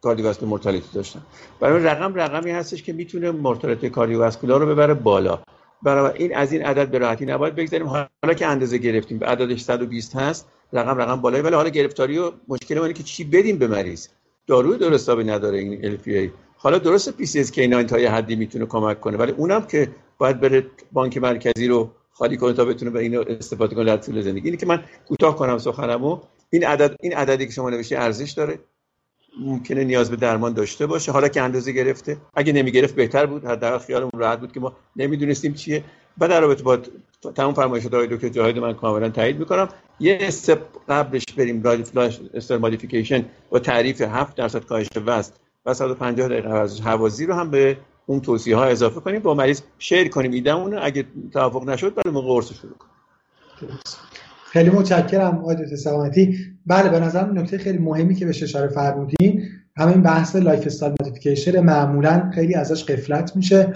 [0.00, 1.22] cardiovascular mortality داشتن.
[1.60, 5.38] برای رقم رقمی هستش که می‌تونه مورتالیتی کاردیوواسکولار رو ببره بالا.
[5.82, 7.86] برای این از این عدد به راحتی نباید بگذاریم.
[7.86, 12.32] حالا که اندازه گرفتیم به عددش 120 هست رقم رقم بالایی ولی حالا گرفتاری و
[12.48, 14.08] مشکل اینه که چی بدیم به مریض؟
[14.46, 16.30] داروی درست نداره این LPA
[16.62, 21.18] حالا درست PCSK9 تا یه حدی می‌تونه کمک کنه ولی اونم که باید بره بانک
[21.18, 24.44] مرکزی رو خالی کنه تا بتونه به اینو استفاده کنه در طول زندگی.
[24.44, 26.18] اینی که من کوتاه کنم سخنمو.
[26.50, 28.58] این عدد این عددی که شما نوشته ارزش داره؟
[29.40, 31.12] ممکنه نیاز به درمان داشته باشه.
[31.12, 32.16] حالا که اندازه گرفته.
[32.34, 33.44] اگه نمی گرفت بهتر بود.
[33.44, 35.84] حداقل خیالمون راحت بود که ما نمی‌دونستیم چیه.
[36.18, 36.76] و در رابطه با
[37.34, 39.68] تمام فرمایشات آقای دکتر جاهد من کاملا تایید می‌کنم.
[40.00, 41.62] یه استپ قبلش بریم.
[42.34, 45.32] استر مودیفیکیشن با تعریف 7 درصد کاهش وزن.
[45.66, 50.08] و 150 دقیقه حوازی رو هم به اون توصیه ها اضافه کنیم با مریض شیر
[50.08, 50.32] کنیم.
[50.32, 52.90] ایدمون اگه توافق نشد بعد موقع قرص شروع کنیم
[54.44, 56.38] خیلی متشکرم آقای دکتر استقامتی.
[56.66, 59.42] بله به نظر نکته خیلی مهمی که بهش اشاره فرمودین
[59.76, 63.72] همین بحث lifestyle modification معمولا خیلی ازش غفلت میشه.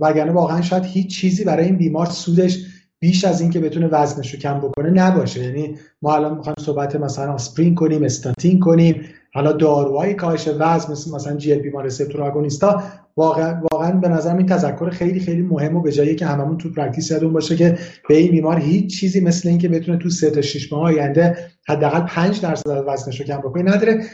[0.00, 2.58] وگرنه واقعا شاید هیچ چیزی برای این بیمار سودش
[2.98, 5.44] بیش از اینکه بتونه وزنش رو کم بکنه نباشه.
[5.44, 11.14] یعنی ما الان می‌خوایم صحبت مثلا آسپرین کنیم استاتین کنیم حالا داروهای کاهش وزن مثل
[11.14, 12.82] مثلا GLP-1 receptor agonist ا
[13.16, 16.70] واقعا واقعا به نظر این تذکر خیلی خیلی مهم و به جایی که هممون تو
[16.72, 20.40] practice یادمون باشه که به این بیمار هیچ چیزی مثل اینکه بتونه تو سه تا
[20.40, 21.36] 6 ماه آینده
[21.68, 24.04] حداقل 5 درصد وزنش رو کم بکنه نداره.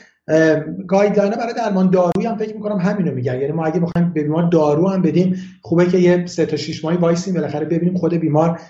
[0.89, 3.41] guideline برای درمان دارویی هم فکر می‌کنم همینو میگن.
[3.41, 6.85] یعنی ما اگه بخوایم به بیمار دارو هم بدیم خوبه که یه سه تا 6
[6.85, 8.61] ماهی وایسیم بالاخره ببینیم خود بیمار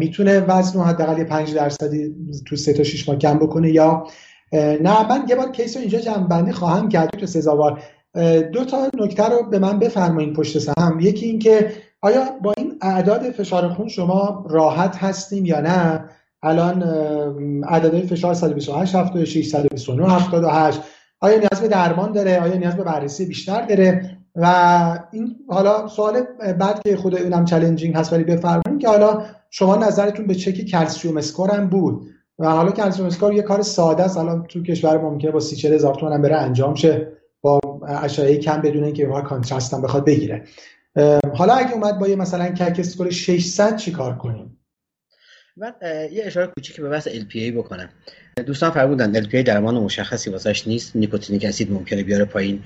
[0.00, 2.14] می‌تونه وزن رو حداقل 5 درصدی
[2.46, 4.06] تو سه تا 6 ماه کم بکنه یا
[4.52, 7.82] نه من یه بار case رو اینجا جمع خواهم کرد دکتر سزاوار.
[8.52, 13.30] دو تا نکته رو به من بفرمایید پشت سهم یکی اینکه آیا با این اعداد
[13.30, 16.04] فشار خون شما راحت هستیم یا نه؟
[16.42, 16.82] الان
[17.62, 20.80] عددهای فشار 128 76 129 78
[21.20, 26.22] آیا نیاز به درمان داره؟ آیا نیاز به بررسی بیشتر داره؟ و این حالا سوال
[26.58, 31.16] بعد که خود اونم challenging هست ولی بفرمایید که حالا شما نظرتون به چک calcium
[31.16, 32.06] score هم بود؟
[32.38, 34.16] و حالا calcium score یه کار ساده است.
[34.16, 38.62] الان تو کشور ممکنه با 30 هزار تومان هم بره انجام شه با اشعه کم
[38.62, 40.44] بدون اینکه اونها contrast هم بخواد بگیره.
[41.34, 44.58] حالا اگه اومد با یه مثلا CAC score 600 چی کار کنیم؟
[45.56, 45.72] من
[46.12, 47.88] یه اشاره کوچیکی به بحث LPA بکنم.
[48.46, 50.96] دوستان فرمودن LPA درمان مشخصی واسش نیست.
[50.96, 52.62] nicotinic acid ممکنه بیاره پایین.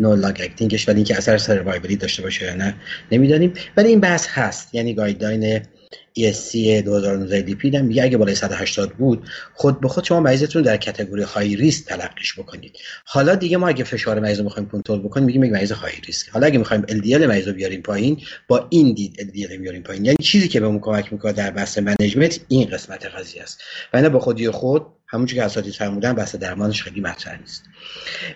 [0.00, 2.74] نوع long acting ش ولی اینکه اثر survival ی داشته باشه یا نه
[3.12, 3.52] نمی‌دانیم.
[3.76, 4.74] ولی این بحث هست.
[4.74, 5.60] یعنی guideline
[6.18, 10.76] ESC 2019 lipid هم میگه اگه بالای 180 بود خود به خود شما مریضتون در
[10.76, 12.78] category high risk تلقیش بکنید.
[13.04, 16.28] حالا دیگه ما اگه فشار مریض رو می‌خوایم کنترل بکنیم میگیم مریض high risk.
[16.28, 20.04] حالا اگه می‌خوایم LDL مریض رو بیاریم پایین با این دید LDL بیاریم پایین.
[20.04, 23.60] یعنی چیزی که بهمون کمک می‌کنه در بحث management این قسمت قضیه است.
[23.92, 27.64] و با خودی خود همون که اساتید فرمودن بحث درمانش خیلی مطرح نیست.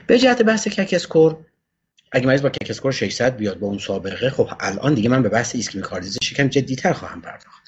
[0.07, 1.37] به جهت بحث CAC score
[2.17, 5.29] اگه مریض با CAC score 600 بیاد با اون سابقه خب الان دیگه من به
[5.29, 7.63] بحث ischemic heart disease ش یکم جدیتر خواهم پرداخت.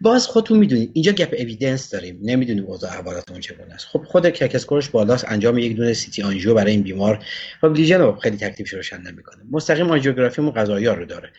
[0.00, 3.86] باز خودتون می‌دونید اینجا gap evidence داریم نمی‌دونیم اوضاع احوالاتمون چگونه است.
[3.86, 7.24] خب خود CAC score ش بالاست انجام یک دونه CT angio برای این بیمار.
[7.60, 9.42] خب lesion رو خیلی تکلیفش روشن نمی‌کنه.
[9.50, 11.30] مستقیم آنژیوگرافی قضایی رو داره.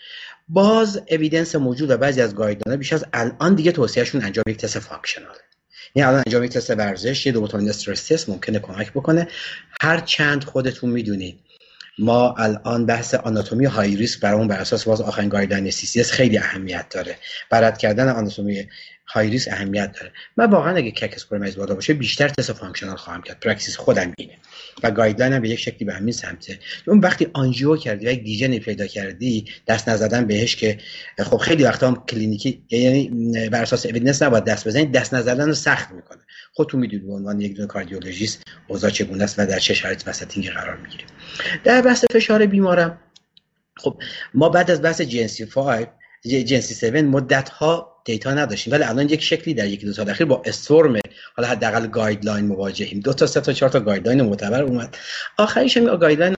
[0.47, 4.57] باز evidence موجود و بعضی از guideline ها بیش از الان دیگه توصیهشون انجام یک
[4.57, 5.35] تست functional
[5.95, 9.27] یعنی الان انجام یک تست ورزش یه dobutamine stress test ممکنه کمک بکنه.
[9.81, 11.39] هر چند خودتون می‌دونید
[11.99, 16.85] ما الان بحث anatomy high risk برامون بر اساس باز آخرین guideline ESC خیلی اهمیت
[16.89, 17.15] داره.
[17.51, 18.67] رد کردن anatomy
[19.13, 20.11] high risk اهمیت داره.
[20.37, 23.39] من واقعا اگه CAC score مریض بالا باشه بیشتر تست functional خواهم کرد.
[23.39, 24.33] practice خودم اینه.
[24.83, 28.23] و guideline هم به یک شکلی به همین سمته اون وقتی angio کردی و یک
[28.23, 30.77] lesion پیدا کردی دست نزدن بهش که
[31.19, 33.09] خب خیلی وقتا هم کلینیکی یعنی
[33.49, 36.19] بر اساس evidence نباید دست بزنید دست نزدن رو سخت می‌کنه.
[36.53, 40.39] خودتون می‌دونید به عنوان یک دونه cardiologist اوضاع چگونه است و در چه شرایط وسط
[40.39, 41.07] قرار می‌گیریم
[41.63, 42.99] در بحث فشار بیمارم
[43.77, 44.01] خب
[44.33, 45.87] ما بعد از بحث JNC 5
[46.25, 48.73] JNC 7 مدت ها data نداشتیم.
[48.73, 50.99] ولی الان یک شکلی در یک دو سال اخیر با storm
[51.39, 52.99] حالا حداقل guideline مواجهیم.
[52.99, 54.97] دو تا سه تا چهار تا guideline معتبر اومد.
[55.37, 56.35] آخریش هم guideline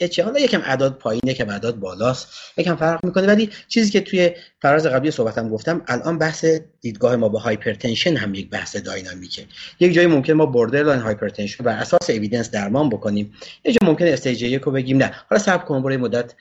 [0.00, 2.28] ESH حالا یکم اعداد پایین یکم اعداد بالاست.
[2.56, 3.26] یکم فرق می‌کنه.
[3.26, 4.30] ولی چیزی که توی
[4.62, 6.44] فراز قبلی صحبتم گفتم الان بحث
[6.80, 9.42] دیدگاه ما با hypertension هم یک بحث dynamic ه
[9.80, 13.34] یک جایی ممکن ما borderline hypertension بر اساس evidence درمان بکنیم.
[13.64, 15.12] یه جا ممکن استیج یک رو بگیم نه.
[15.30, 16.34] حالا صبر کن برای مدت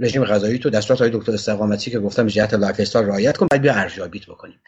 [0.00, 3.62] رژیم غذایی تو دستورات های دکتر استقامتی که گفتم جهت لایف استایل رعایت کن بعد
[3.62, 4.60] بیا ارزیابیت بکنیم.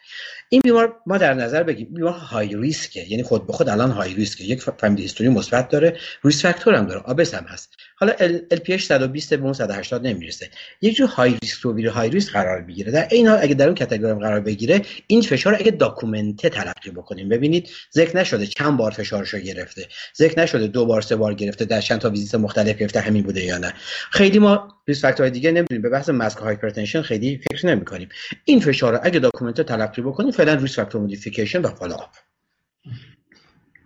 [0.49, 4.13] این بیمار ما در نظر بگیم بیمار های ریسکه یعنی خود به خود الان های
[4.13, 5.97] ریسکه یک فامیلی هیستوری مثبت داره.
[6.23, 7.01] ریسک فاکتور هم داره.
[7.01, 7.77] آبس هم هست.
[8.03, 8.15] حالا
[8.51, 10.49] ال پی اچ 120 به اون 180 نمی‌رسه.
[10.81, 13.75] یک جور های ریسک بیره های ریسک قرار بگیره در این حال اگه در اون
[13.75, 17.29] کاتگوری قرار بگیره این فشار اگه داکومنته تلقی بکنیم.
[17.29, 19.87] ببینید ذکر نشده چند بار فشارشو گرفته.
[20.17, 23.43] ذکر نشده دو بار سه بار گرفته در چند تا ویزیت مختلف گرفته همین بوده
[23.43, 23.73] یا نه.
[24.11, 25.81] خیلی ما risk factor های دیگه نمی‌دونیم.
[25.81, 28.09] به بحث masked hypertension خیلی فکر نمی کنیم
[28.45, 31.95] این فشار اگه documented تلقی بکنیم فعلا risk factor modification و follow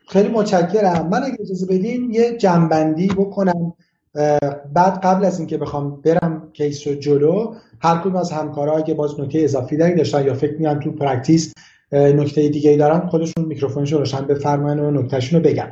[0.09, 1.09] خیلی متشکرم.
[1.09, 3.73] من اگه اجازه بدین یه جمع‌بندی بکنم.
[4.73, 9.19] بعد قبل از اینکه بخوام برم case رو جلو هر کدوم از همکارا اگه باز
[9.19, 11.53] نکته اضافی داری داشتن یا فکر میان تو practice
[11.91, 15.67] نکته دیگه ای دارن خودشون میکروفونشون روشن بفرماین و نکتهشون رو بگم.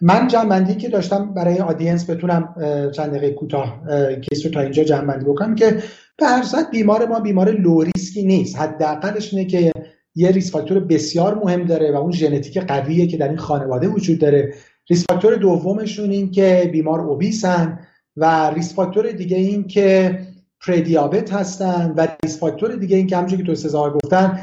[0.00, 2.54] من جمع‌بندی که داشتم برای audience بتونم
[2.92, 3.82] چند دقیقه کوتاه
[4.20, 5.82] case رو تا اینجا جمع‌بندی بکنم که
[6.18, 8.58] به هر بیمار ما بیمار low risk ی نیست.
[8.58, 9.72] حداقلش اینه که
[10.14, 14.18] یه risk factor بسیار مهم داره و اون ژنتیک قویه که در این خانواده وجود
[14.18, 14.54] داره.
[14.90, 17.78] risk factor دومشون این که بیمار obese ن
[18.16, 20.18] و risk factor دیگه این که
[20.66, 24.40] prediabetes هستن و risk factor دیگه این که همونجوری که دکتر سزاوار گفتن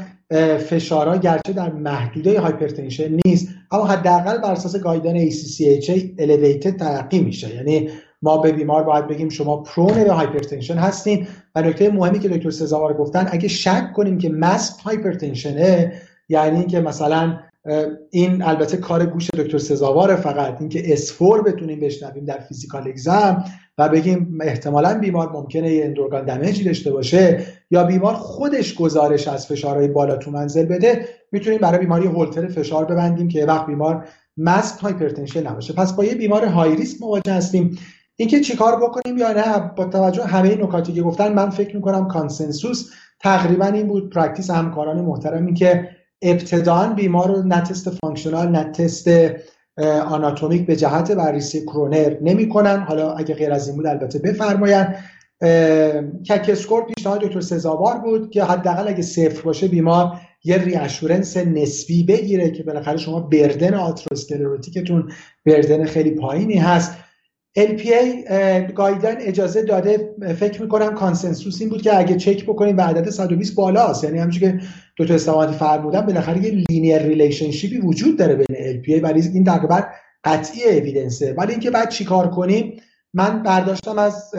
[0.68, 7.54] فشارها گرچه در محدوده hypertension نیست اما حداقل بر اساس guideline ACC/AHA elevated تلقی میشه.
[7.54, 7.88] یعنی
[8.22, 12.50] ما به بیمار باید بگیم شما prone به hypertension هستین و نکته مهمی که دکتر
[12.50, 15.92] سزاوار گفتن اگه شک کنیم که masked hypertension ه
[16.28, 17.38] یعنی که مثلا
[18.10, 20.56] این البته کار گوش دکتر سزاوار فقط.
[20.60, 23.44] اینکه S4 بتونیم بشنویم در physical exam
[23.78, 28.74] و بگیم احتمالا بیمار ممکنه یه end organ damage ی داشته باشه یا بیمار خودش
[28.74, 33.66] گزارش از فشارهای بالا تو منزل بده می‌تونیم برای بیماری هولتر فشار ببندیم یه وقت
[33.66, 35.72] بیمار masked hypertension نباشه.
[35.72, 37.78] پس با یه بیمار high risk مواجه هستیم.
[38.16, 42.90] اینکه چیکار بکنیم یا نه با توجه همه نکاتی که گفتن من فکر می‌کنم consensus
[43.20, 44.14] تقریبا این بود.
[44.14, 45.88] practice همکاران محترمی که
[46.22, 49.08] ابتدائاً بیمار رو نه تست functional نه تست
[50.06, 52.80] آناتومیک به جهت بررسی کرونر نمی‌کنن.
[52.80, 54.96] حالا اگه غیر از این بود البته بفرمایند.
[56.28, 62.04] CAC score پیشنهاد دکتر سزاوار بود که حداقل اگه صفر باشه بیمار یه reassurance نسبی
[62.04, 65.12] بگیره که بالاخره شما burden atherosclerotic تون
[65.46, 66.92] burden خیلی پایینی هست.
[67.58, 68.26] LPA
[68.74, 70.14] guideline اجازه داده.
[70.38, 74.04] فکر می‌کنم consensus این بود که اگه چک بکنیم به عدد 120 بالاست.
[74.04, 74.60] یعنی همچون که
[74.96, 79.44] دو تا استفاده فرمودن بالاخره یه linear relationship ی وجود داره بین LPA ولی این
[79.44, 79.80] تقریبا
[80.24, 82.80] قطعی evidence ه ولی اینکه بعد چیکار کنیم؟
[83.14, 84.34] من برداشتم از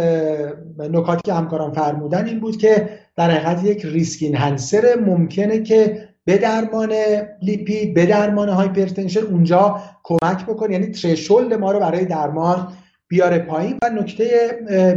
[0.80, 6.38] نکاتی که همکاران فرمودن این بود که در حقیقت یک risk enhancer ممکنه که به
[6.38, 6.93] درمان
[7.41, 10.74] لیپید به درمان hypertension اونجا کمک بکنه.
[10.74, 12.68] یعنی threshold ما رو برای درمان
[13.08, 13.78] بیاره پایین.
[13.84, 14.26] و نکته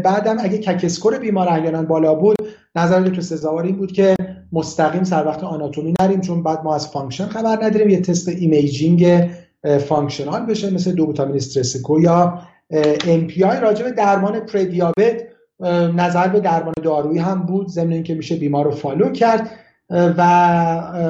[0.04, 2.36] بعدم اگه CAC score بیمار احیانا بالا بود
[2.76, 4.16] نظر دکتر سزاوار این بود که
[4.52, 7.90] مستقیم سر وقت آناتومی نریم چون بعد ما از function خبر نداریم.
[7.90, 9.30] یه تست imaging
[9.88, 12.38] functional بشه مثل dobutamine stress echo یا
[13.06, 15.22] MPI راجع درمان پردیابت
[15.96, 19.50] نظر به درمان دارویی هم بود ضمن اینکه میشه بیمار رو follow کرد.
[19.90, 20.22] و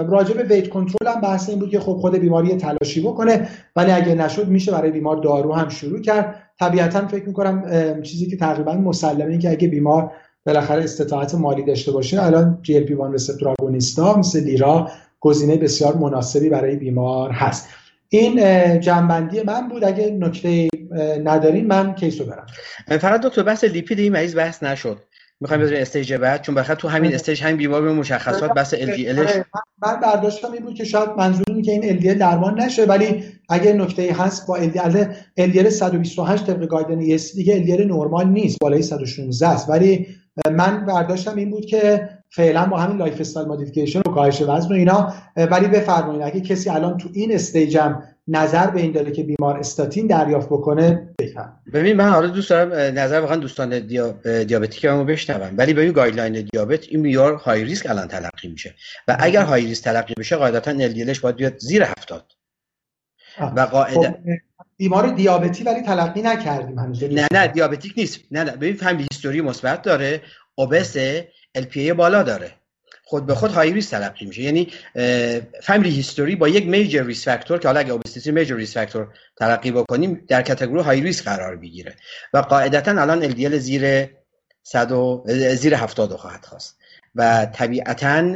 [0.08, 3.92] راجع به weight control هم بحث این بود که خب خود بیماری تلاشی بکنه ولی
[3.92, 6.34] اگه نشد میشه برای بیمار دارو هم شروع کرد.
[6.61, 7.62] طبیعتا فکر می‌کنم
[8.02, 10.12] چیزی که تقریبا مسلمه این که اگه بیمار
[10.47, 15.97] بالاخره استطاعت مالی داشته باشه الان GLP 1 receptor agonist ا مثل لیرا گزینه بسیار
[15.97, 17.68] مناسبی برای بیمار هست.
[18.09, 19.84] این جنبندی من بود.
[19.84, 20.68] اگه نکته
[21.24, 22.47] ندارین من کیسو برم.
[22.99, 24.99] فقط دکتر بحث لیپید این مریض بحث نشد.
[25.41, 27.14] می‌خوایم بذاریم استیج بعد چون بخاطر تو همین آره.
[27.14, 29.30] استیج همین بیمار به مشخصات بس ال دی الش
[29.82, 33.24] من برداشتم این بود که شاید منظور اینه که این ال دی درمان نشه ولی
[33.49, 34.80] اگه نکته هست با ال دی
[35.38, 39.70] ال دی 128 طبق گایدن یس دیگه ال نرمال نیست بالای 116 است.
[39.70, 40.07] ولی
[40.53, 45.12] من برداشتم این بود که فعلا با همین lifestyle modification و کاهش وزن و اینا
[45.36, 49.59] ولی بفرمایید اگه کسی الان تو این stage م نظر به این داره که بیمار
[49.59, 54.12] استاتین دریافت بکنه بفهم ببین من حالا دوست دارم نظر واقعا دوستان dia...
[54.45, 55.55] diabetic رو بشنوم.
[55.57, 58.74] ولی ببین guideline دیابت این بیمار high risk الان تلقی میشه.
[59.09, 62.32] و اگر high risk تلقی بشه قاعدتا LDL باید بیاد زیر 70
[63.57, 64.14] و قاعده خب
[64.81, 67.05] بیمار دیابتی ولی تلقی نکردیم هنوز.
[67.05, 68.20] نه نه diabetic نیست.
[68.31, 68.51] نه نه.
[68.51, 70.22] ببین family history مثبت داره.
[70.55, 70.97] obese
[71.55, 72.53] LDL بالا داره.
[73.05, 74.43] خود به خود high risk تلقی میشه.
[74.43, 74.68] یعنی
[75.62, 79.70] family history با یک major risk factor که حالا اگه obesity major risk factor تلقی
[79.70, 81.95] بکنیم در category high risk قرار بگیره
[82.35, 84.07] و قاعدتا الان LDL زیر
[84.62, 84.93] 100
[85.55, 86.78] زیر 70 خواهد خواست.
[87.14, 88.35] و طبیعتا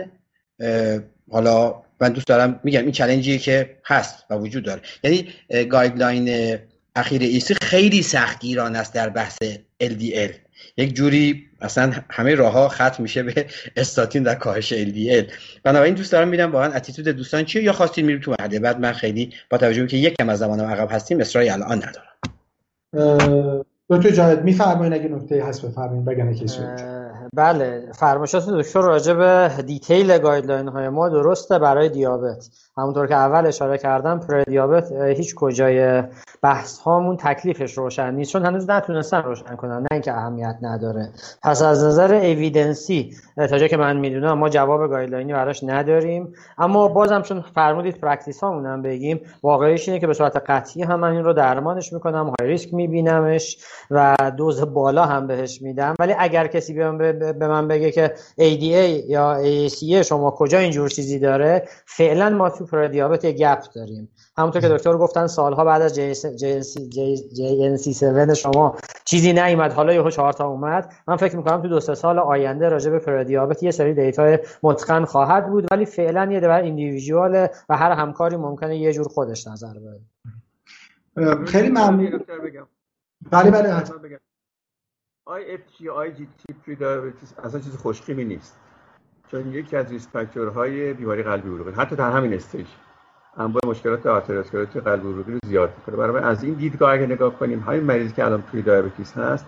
[1.30, 4.80] حالا من دوست دارم میگم این challenge یه که هست و وجود داره.
[5.02, 5.28] یعنی
[5.64, 6.58] guideline
[6.96, 9.38] اخیر ESC خیلی سختگیرانه است در بحث
[9.82, 10.32] LDL
[10.76, 15.32] یک جوری اصلا همه راه ها ختم میشه به استاتین در کاهش LDL
[15.62, 18.92] بنابراین دوست دارم بدونم واقعا attitude دوستان چیه یا خواستین میریم تو مرحله بعد؟ من
[18.92, 23.64] خیلی با توجه که یکم از زمان عقب هستیم اصراری الان ندارم.
[23.90, 26.58] دکتر جاید میفرمایید اگه نکته هست بفرمایید بگم کسی
[27.34, 32.48] بله فرمایشات دکتر راجع به detail guideline های ما درسته برای دیابت.
[32.76, 36.02] همونطور که اول اشاره کردم پردیابت هیچ کجای
[36.44, 38.32] بحث هامون تکلیفش روشن نیست.
[38.32, 39.80] چون هنوز نتونستن روشن کنن.
[39.80, 41.08] نه اینکه اهمیت نداره.
[41.42, 45.64] پس از نظر evidence ی تا جایی که من می‌دونم ما جواب guideline ی براش
[45.64, 46.32] نداریم.
[46.58, 51.00] اما بازم چون فرمودید practice هامون هم بگیم واقعیش اینه که به صورت قطعی هم
[51.00, 53.58] من این رو درمانش می‌کنم high risk میبینمش
[53.90, 55.94] و دوز بالا هم بهش میدم.
[55.98, 59.38] ولی اگر کسی به من بگه که ADA یا
[59.68, 64.08] ACA شما کجا اینجور چیزی داره؟ فعلا ما تو پردیابت یه گپ داریم.
[64.38, 69.72] همونطور که دکتر گفتن سالها بعد از JNC 7 شما چیزی نیومد.
[69.72, 70.92] حالا یهو چهار تا اومد.
[71.08, 75.04] من فکر می‌کنم تو دو سه سال آینده راجع به پردیابت یه سری دیتا متقن
[75.04, 79.74] خواهد بود ولی فعلا یه دور ایندیویژوال و هر همکاری ممکنه یه جور خودش نظر
[79.74, 80.00] بده.
[81.46, 82.24] خیلی ممنون.
[83.30, 83.82] بله بله.
[85.26, 86.28] آی اف جی آی جی
[86.64, 86.76] تی
[87.44, 88.58] اصلا چیز خوشخیمی نیست.
[89.30, 92.66] چون یکی از risk factor های بیماری قلبی عروقی حتی در همین stage.
[93.38, 95.96] انواع مشکلات آتروسکلروز قلبی عروقی رو زیاد می‌کنه.
[95.96, 99.46] برای از این دیدگاه اگه نگاه کنیم همین مریضی که الان prediabetes هست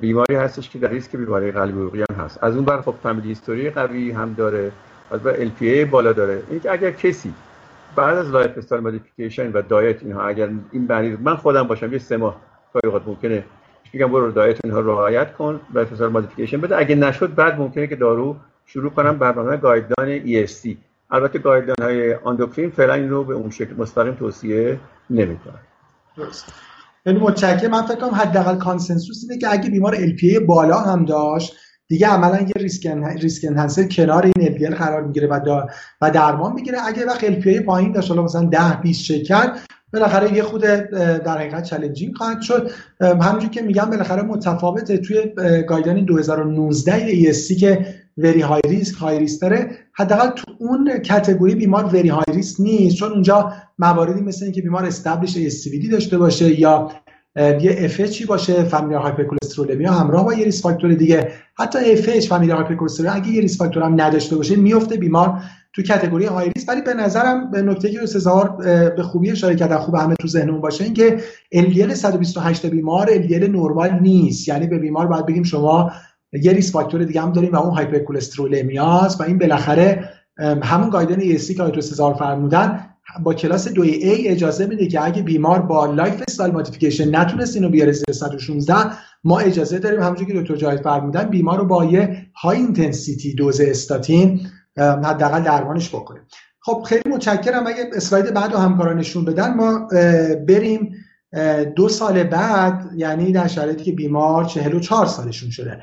[0.00, 2.44] بیماری هستش که در ریسک بیماری قلبی عروقی هم هست.
[2.44, 4.72] از اون ور خب family history قوی هم داره
[5.10, 6.42] LDL بالا داره.
[6.50, 7.34] این که اگر کسی
[7.96, 12.16] بعد از lifestyle modification و diet اینها اگر این بنی من خودم باشم یه سه
[12.16, 12.40] ماه
[12.74, 13.44] گاهی ممکنه
[13.92, 16.78] میگم برو diet اینها رعایت کن lifestyle modification بده.
[16.78, 20.68] اگه نشد بعد ممکنه که دارو شروع کنم برنامه guideline ESC
[21.10, 24.80] البته guideline های endocrine فعلا این رو به اون شکل مستقیم توصیه
[25.10, 25.58] نمی‌کنه
[26.16, 26.44] درست.
[27.06, 27.70] یعنی متشکرم.
[27.70, 31.56] من فکر کنم حداقل consensus اینه که اگه بیمار LDL بالا هم داشت
[31.88, 32.86] دیگه عملا یه risk
[33.20, 35.66] risk enhancer کنار این LDL قرار می‌گیره و
[36.00, 36.78] و درمان می‌گیره.
[36.86, 39.52] اگه وقت LDL پایین داشت مثلا 10 20 شکر
[39.92, 42.70] بالاخره یه خود در حقیقت challenging خواهد شد.
[43.00, 44.98] همونجور که میگم بالاخره متفاوته.
[44.98, 45.32] توی
[45.68, 47.86] guideline 2019 ESC که
[48.16, 49.70] very high risk high risk داره.
[49.92, 52.96] حداقل تو اون category بیمار very high risk نیست.
[52.96, 55.36] چون اونجا مواردی مثل اینکه بیمار established
[55.66, 56.90] CVD داشته باشه یا
[57.36, 61.32] یه FH باشه familial hypercholesterolemia همراه با یه risk factor دیگه.
[61.58, 65.40] حتی FH familial hypercholesterolemia اگه یه risk factor هم نداشته باشه میفته بیمار
[65.72, 68.56] تو category high risk ولی به نظرم به نکته که سزاوار
[68.96, 71.20] به خوبی اشاره کرده خوب همه تو ذهنمون باشه اینکه
[71.54, 74.48] LDL 128 بیمار LDL نرمال نیست.
[74.48, 75.90] یعنی به بیمار باید بگیم شما
[76.42, 80.10] یه risk factor دیگه هم داریم و اون hypercholesterolemia و این بالاخره
[80.62, 82.86] همون guideline ESC که دکتر سزاوار فرمودن
[83.22, 87.92] با کلاس دوی A اجازه میده که اگه بیمار با lifestyle modification نتونست اینو بیاره
[87.92, 88.74] زیر 116
[89.24, 93.60] ما اجازه داریم همونجوری که دکتر جاید فرمودن بیمار رو با یه high intensity dose
[93.60, 94.40] statin
[94.76, 96.22] حداقل درمانش بکنیم
[96.60, 97.66] خب خیلی متشکرم.
[97.66, 99.88] اگه اسلاید بعد رو همکاران نشون بدن ما
[100.48, 100.94] بریم
[101.76, 105.80] دو سال بعد یعنی در شرایطی که بیمار 44 سالشون شده.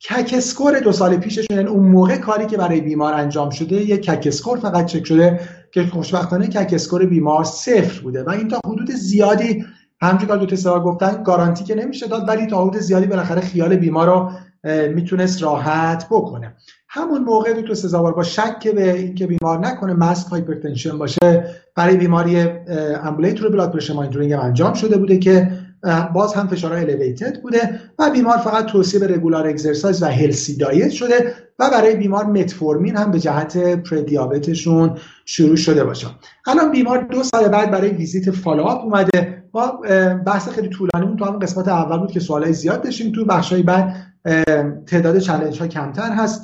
[0.00, 4.02] CAC score دو سال پیششون یعنی اون موقع کاری که برای بیمار انجام شده یک
[4.02, 5.40] CAC score فقط چک شده
[5.72, 9.64] که خوشبختانه CAC score بیمار صفر بوده و این تا حدود زیادی
[10.00, 13.76] همچون که دو تا گفتن گارانتی که نمیشه داد ولی تا حدود زیادی بالاخره خیال
[13.76, 14.30] بیمار رو
[14.94, 16.54] می‌تونست راحت بکنه.
[16.88, 21.44] همون موقع دکتر سزاوار با شک به اینکه بیمار نکنه masked hypertension باشه
[21.74, 22.40] برای بیمار
[23.02, 25.52] یه ambulatory blood pressure monitoring انجام شده بوده که
[26.14, 30.90] باز هم فشارهای elevated بوده و بیمار فقط توصیه به regular exercise و healthy diet
[30.90, 36.06] شده و برای بیمار متفورمین هم به جهت پردیابتشون شروع شده باشه.
[36.46, 39.42] الان بیمار دو سال بعد برای ویزیت follow-up اومده.
[39.54, 39.80] ما
[40.26, 43.12] بحث خیلی طولانی تو همون قسمت اول بود که سوالای زیاد داشتیم.
[43.12, 43.96] تو بخشای بعد
[44.86, 46.42] تعداد چالش ها کمتر هست.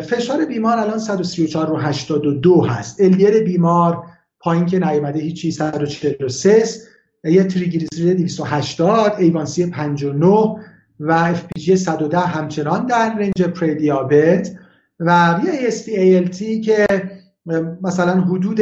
[0.00, 3.00] فشار بیمار الان 134 رو 82 هست.
[3.00, 4.02] LDL بیمار
[4.40, 6.64] پایین که نیومده هیچی 143
[7.26, 10.56] یه تریگلیسیرید 280 A1C 59
[11.00, 14.50] و FPG 110 همچنان در range پردیابت
[15.00, 16.86] و یه SGPT ALT که
[17.82, 18.60] مثلا حدود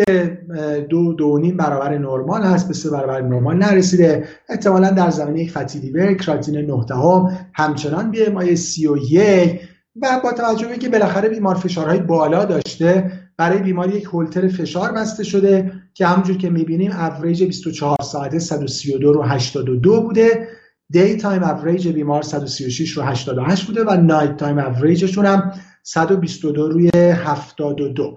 [0.89, 4.25] دو دو نیم برابر نرمال هست به سه برابر نرمال نرسیده.
[4.49, 9.61] احتمالا در زمینه یک fatty liver کراتینین 9 هم همچنان BMI 31
[10.03, 14.93] و با توجه به که بالاخره بیمار فشارهای بالا داشته برای بیمار یک هولتر فشار
[14.93, 20.49] بسته شده که همونجور که می‌بینیم اوریج 24 ساعته 132 رو 82 بوده.
[20.91, 28.17] daytime average بیمار 136 رو 88 بوده و nighttime average شون هم 122 روی 72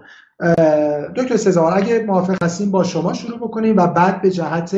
[1.16, 4.76] دکتر سزاوار اگه موافق هستیم با شما شروع بکنیم و بعد به جهت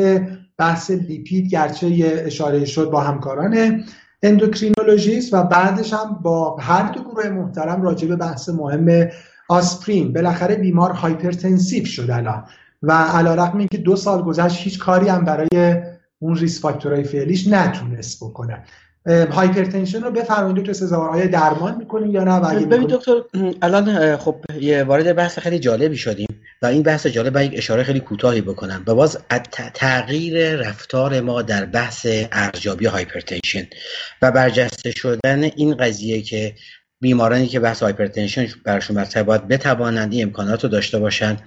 [0.58, 3.84] بحث لیپید گرچه اشاره شد با همکاران
[4.22, 9.08] endocrinologist و بعدش هم با هر دو گروه محترم راجع به بحث مهم
[9.50, 12.44] آسپرین بالاخره بیمار hypertensive شد الان.
[12.82, 15.82] و علی رغم این که دو سال گذشت هیچ کاری هم برای
[16.18, 18.64] اون risk factor های فعلیش نتونست بکنه.
[19.06, 23.12] hypertension رو بفرمایید دکتر سزاوار آیا درمان می‌کنیم یا نه؟ ببین دکتر
[23.62, 28.00] الان خب یه وارد بحث خیلی جالبی شدیم و این بحث جالب یک اشاره خیلی
[28.00, 28.82] کوتاهی بکنم.
[28.86, 29.18] و باز
[29.74, 33.66] تغییر رفتار ما در بحث ارزیابی hypertension
[34.22, 36.54] و برجسته شدن این قضیه که
[37.00, 41.42] بیمارانی که بحث hypertension برشون مرتبط باید بتوانند این امکانات رو داشته باشند.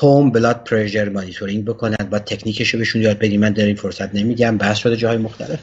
[0.00, 3.40] home blood pressure monitoring بکنند با تکنیکش رو بهشون یاد بدیم.
[3.40, 5.58] من در این فرصت نمیگم بحث شده جاهای مختلف.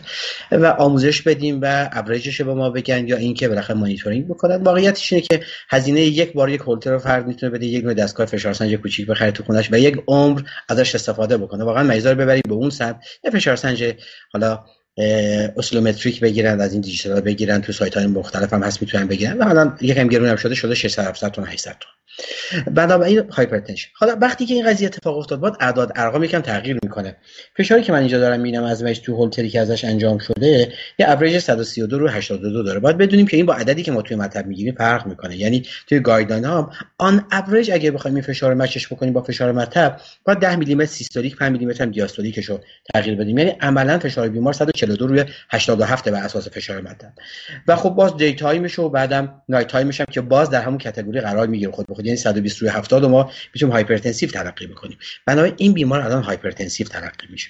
[0.51, 4.63] و آموزش بدیم و average ش به ما بگن یا اینکه بالاخره مانیتورینگ بکنن.
[4.63, 5.39] واقعیتش اینه که
[5.69, 9.31] هزینه یک بار یک هولتر رو فرد می‌تونه بده یک نوع دستگاه فشارسنج کوچیک بخره
[9.31, 11.63] تو خونش و یک عمر ازش استفاده بکنه.
[11.63, 12.99] واقعا مریضا رو ببریم به اون سمت.
[13.23, 13.93] یه فشارسنج
[14.33, 14.65] حالا
[15.57, 19.37] oscillometric بگیرن از این دیجیتال بگیرن تو سایت های مختلف هم هست می‌تونن بگیرن.
[19.37, 21.95] و حالا یکم گرون هم شده شده 600 700 تا 800 تومن.
[22.73, 23.89] بنابراین hypertension.
[23.93, 27.15] حالا وقتی که این قضیه اتفاق افتاد بعد اعداد ارقام یکم تغییر می‌کنه.
[27.57, 31.09] فشاری که من اینجا دارم می‌بینم از مش تو هولتری که ازش انجام شده یه
[31.09, 32.79] اوریج 132 رو 82 داره.
[32.79, 35.37] باید بدونیم که این با عددی که ما توی مطب می‌گیریم فرق می‌کنه.
[35.37, 39.51] یعنی توی guideline ها اون average اگه بخوایم این فشار match ش بکنیم با فشار
[39.51, 42.59] مطب با 10 میلی متر سیستولیک 5 میلی متر هم دیاستولیکش رو
[42.93, 43.37] تغییر بدیم.
[43.37, 44.53] یعنی عملا فشار بیمار
[44.85, 47.13] 142 روی 87 بر اساس فشار مطب
[47.67, 51.21] و خب باز daytime ش و بعدم nighttime ش هم که باز در همون category
[51.21, 54.97] قرار می‌گیره خود بخود یعنی 120 روی 70 و ما می‌تونیم hypertensive تلقی بکنیم.
[55.25, 57.49] بنابراین این بیمار الان hypertensive تلقی میشه.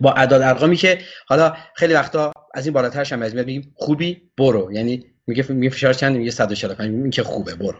[0.00, 4.72] با اعداد ارقامی که حالا خیلی وقتا از این بالاترش هم از میگیم خوبی برو.
[4.72, 7.76] یعنی میگه میگه فشار چند؟ میگه 145 میگه که خوبه برو.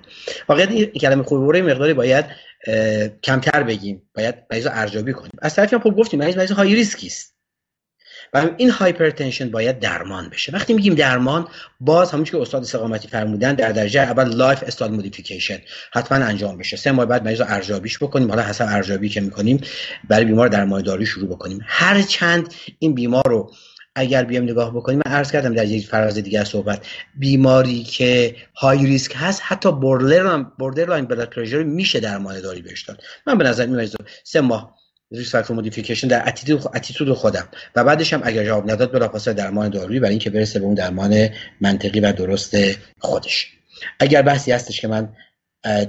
[0.49, 2.25] واقعا این کلمه خوبه برو مقداری باید
[3.23, 4.03] کمتر بگیم.
[4.15, 5.31] باید مریض ارزیابی کنیم.
[5.43, 7.38] از طرفی هم خب گفتیم مریض high risk ی است.
[8.35, 10.53] و این hypertension باید درمان بشه.
[10.53, 11.49] وقتی میگیم درمان
[11.81, 15.59] باز همون که استاد استقامتی فرمودن در درجه اول lifestyle modification
[15.93, 16.77] حتما انجام بشه.
[16.77, 18.29] سه ماه بعد مریض رو ارزیابیش بکنیم.
[18.29, 19.61] حالا حسب ارزیابی که می‌کنیم
[20.09, 21.61] برای بیمار درمان دارویی شروع بکنیم.
[21.67, 23.51] هر چند این بیمار رو
[23.95, 28.87] اگر بیام نگاه بکنیم من عرض کردم در یک فراز دیگر صحبت بیماری که high
[28.87, 33.03] risk هست حتی borderline blood pressure میشه درمان دارویی بهش داد.
[33.27, 33.91] من به نظر میاد
[34.25, 34.78] سه ماه
[35.13, 36.29] risk factor modification در
[36.75, 37.49] attitude خودم.
[37.77, 41.29] و بعدش هم اگر جواب نداد بلافاصله درمان دارویی برای اینکه برسه به اون درمان
[41.61, 42.57] منطقی و درست
[42.99, 43.53] خودش.
[44.01, 45.09] اگر بحثی هستش که من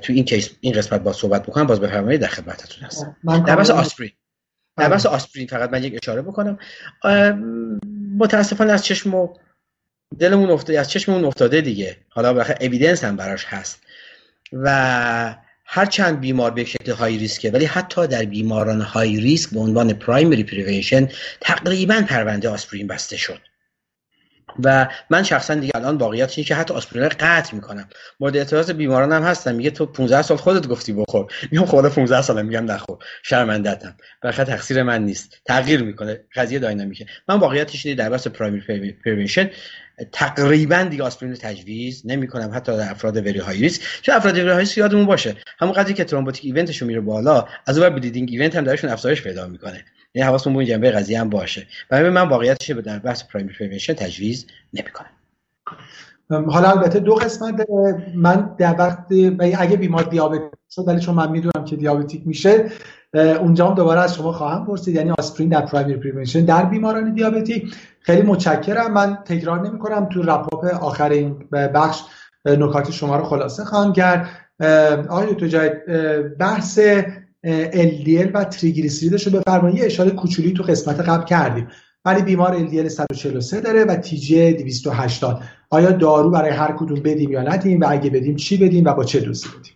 [0.01, 3.15] تو این case این قسمت با صحبت بکنم باز بفرمایید در خدمتتون هستم.
[3.47, 4.11] در بحث آسپرین.
[4.77, 6.59] در بحث آسپرین فقط من یک اشاره بکنم.
[8.17, 9.33] متاسفانه از چشم و
[10.19, 11.97] دلمون افتاده از چشممون افتاده دیگه.
[12.09, 13.81] حالا بخاطر evidence هم براش هست.
[14.53, 15.35] و
[15.71, 19.93] هرچند بیمار به شکل high risk ه ولی حتی در بیماران high risk به عنوان
[19.93, 21.07] primary prevention
[21.41, 23.39] تقریبا پرونده آسپرین بسته شد.
[24.63, 27.89] و من شخصا دیگه الان واقعیت اینه که حتی آسپرین رو قطع می‌کنم.
[28.19, 31.33] مورد اعتراض بیماران هم هستن میگه تو 15 سال خودت گفتی بخور.
[31.51, 32.97] میگم خود 15 سالم میگم نخور.
[33.23, 35.37] شرمندتم بخاطر تقصیر من نیست.
[35.45, 36.19] تغییر می‌کنه.
[36.35, 37.05] قضیه dynamic ه.
[37.27, 39.49] من واقعیتش اینه در بحث primary prevention
[40.11, 44.59] تقریبا دیگه آسپرین تجویز نمی‌کنم حتی در افراد very high risk چون افراد very high
[44.59, 48.63] risk باشه همون قضیه که thrombotic event شون میره بالا از اون bleeding event هم
[48.63, 49.85] درشون افزایش پیدا می‌کنه.
[50.13, 51.67] یعنی حواسمون به جنبه قضیه هم باشه.
[51.91, 55.09] و من واقعیتش به در بحث primary prevention تجویز نمی‌کنم.
[56.49, 58.97] حالا البته دو قسمت داره من در وقت
[59.39, 62.65] اگه بیمار دیابت شد ولی چون من می‌دونم که diabetic میشه
[63.13, 64.95] اونجا هم دوباره از شما خواهم پرسید.
[64.95, 67.71] یعنی آسپرین در primary prevention در بیماران دیابتی
[68.09, 68.93] خیلی متشکرم.
[68.93, 72.01] من تکرار نمی کنم تو wrap-up آخر این بخش
[72.45, 74.29] نکات شما رو خلاصه خواهم کرد.
[75.09, 75.69] آقای دکتر
[76.39, 76.79] بحث
[77.73, 79.77] LDL و تریگلیسیریدش رو بفرمایید.
[79.77, 81.67] یه اشاره کوچولی تو قسمت قبل کردیم.
[82.05, 87.41] ولی بیمار LDL 143 داره و TG 280 آیا دارو برای هر کدوم بدیم یا
[87.41, 89.73] ندیم؟ و اگه بدیم چی بدیم و با چه دوزی بدیم؟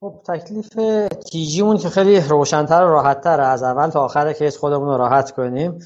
[0.00, 0.68] خب تکلیف
[1.32, 5.78] تیجیمون که خیلی روشنتر و راحتتر از اول تا آخر کیس خودمون رو راحت کنیم.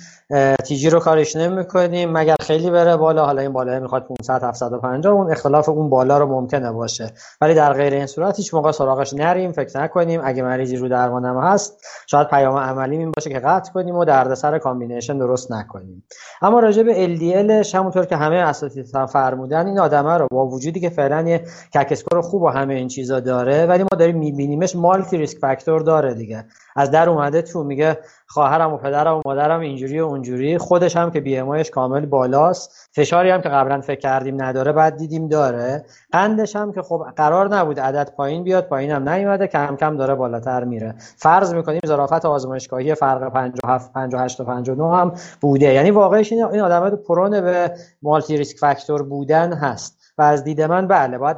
[0.65, 2.13] تیجی رو کارش نمی‌کنیم.
[2.13, 6.27] مگر خیلی بره بالا؟ حالا این بالا می‌خواد 500 750 اون اختلاف اون بالا رو
[6.27, 7.13] ممکنه باشه.
[7.41, 10.21] ولی در غیر این صورت هیچ موقع سراغش نریم فکر نکنیم.
[10.25, 14.59] اگه مریضی رو درمانم هست شاید پیام عملی این باشه که قطع کنیم و دردسر
[14.59, 16.05] combination درست نکنیم.
[16.43, 20.81] اما راجع به LDL ش همونطور که همه اساتید فرمودن این آدمه رو با وجودی
[20.81, 21.45] که فعلا یه
[21.75, 25.81] CAC score خوب و همه این چیزا داره ولی ما داریم میبینیمش multi risk factor
[25.81, 26.45] داره دیگه.
[26.77, 30.59] از در اومده تو میگه خواهرم و پدرم و مادرم اینجوری و اونجوری.
[30.59, 32.91] خودش هم که BMI کامل بالاست.
[32.93, 35.85] فشاری هم که قبلا فکر کردیم نداره بعد دیدیم داره.
[36.13, 40.15] قندش هم که خب قرار نبود عدد پایین بیاد پایین هم نیومده کم کم داره
[40.15, 40.95] بالاتر میره.
[41.17, 45.73] فرض می‌کنیم ظرافت آزمایشگاهی فرق 57 58 و 59 هم بوده.
[45.73, 50.00] یعنی واقعش این آدم prone به multi risk factor بودن هست.
[50.21, 51.37] و از دید من بله باید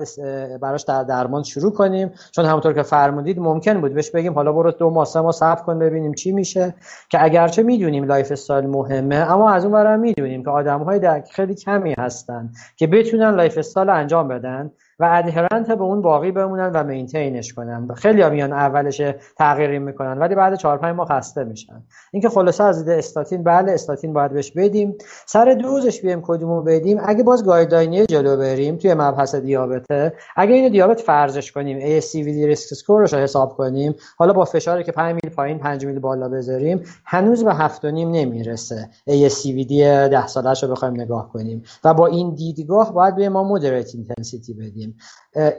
[0.60, 2.10] براش در درمان شروع کنیم.
[2.30, 3.94] چون همونطور که فرمودید ممکن بود.
[3.94, 6.74] بهش بگیم حالا برو دو ماه سه ماه صبر کن ببینیم چی میشه.
[7.08, 11.94] که اگرچه می‌دونیم lifestyle مهمه اما از اون ورم می‌دونیم که آدم های خیلی کمی
[11.98, 14.70] هستن که بتونن lifestyle انجام بدن.
[15.02, 17.88] و adherent به اون باقی بمونن و maintain ش کنن.
[17.94, 19.02] خیلی میان اولش
[19.38, 21.82] تغییری می‌کنن ولی بعد 4 5 ماه خسته میشن.
[22.12, 24.94] اینکه خلاصه از دید استاتین بله استاتین باید بهش بدیم.
[25.26, 27.00] سر دوزش بیایم کدومو بدیم.
[27.04, 32.44] اگه باز guideline ی جلو بریم توی مبحث دیابته اگه اینو دیابت فرضش کنیم ASCVD
[32.46, 35.98] risk score ش رو حساب کنیم حالا با فشاری که 5 میل پایین 5 میل
[35.98, 38.88] بالا بذاریم هنوز به 7 نیم نمی‌رسه.
[39.10, 41.62] ASCVD 10 سالش رو بخوایم نگاه کنیم.
[41.84, 44.91] و با این دیدگاه باید به ما moderate intensity بدیم.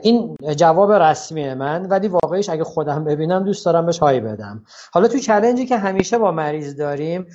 [0.02, 4.64] این جواب رسمی من ولی واقعیش اگه خودم ببینم دوست دارم بهش high ی بدم.
[4.92, 7.26] حالا تو challenge ی که همیشه با مریض داریم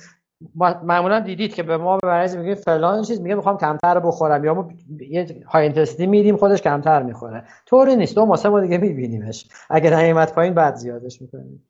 [0.84, 4.54] معمولا دیدید که به ما به مریض میگه فلان چیز میگه می‌خوام کمتر بخورم یا
[4.54, 4.68] ما
[5.10, 7.44] یه high intensity میدیم خودش کمتر می‌خوره.
[7.66, 8.14] طوری نیست.
[8.14, 9.46] دو ماه ما دیگه میبینیمش.
[9.70, 11.66] اگه نیومد پایین بعد زیادش می‌کنیم.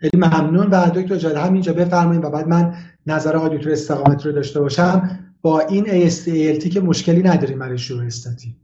[0.00, 0.66] خیلی ممنون.
[0.66, 2.74] و دکتر جاد همینجا بفرمایید و بعد من
[3.06, 5.18] نظر آقای دکتر استقامت رو داشته باشم.
[5.42, 8.56] با این AST که مشکلی نداریم برای شروع استاتین.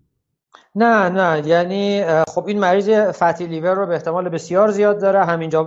[0.74, 5.24] نه نه یعنی خب این مریض فتی لیور رو به احتمال بسیار زیاد داره.
[5.24, 5.62] همینجا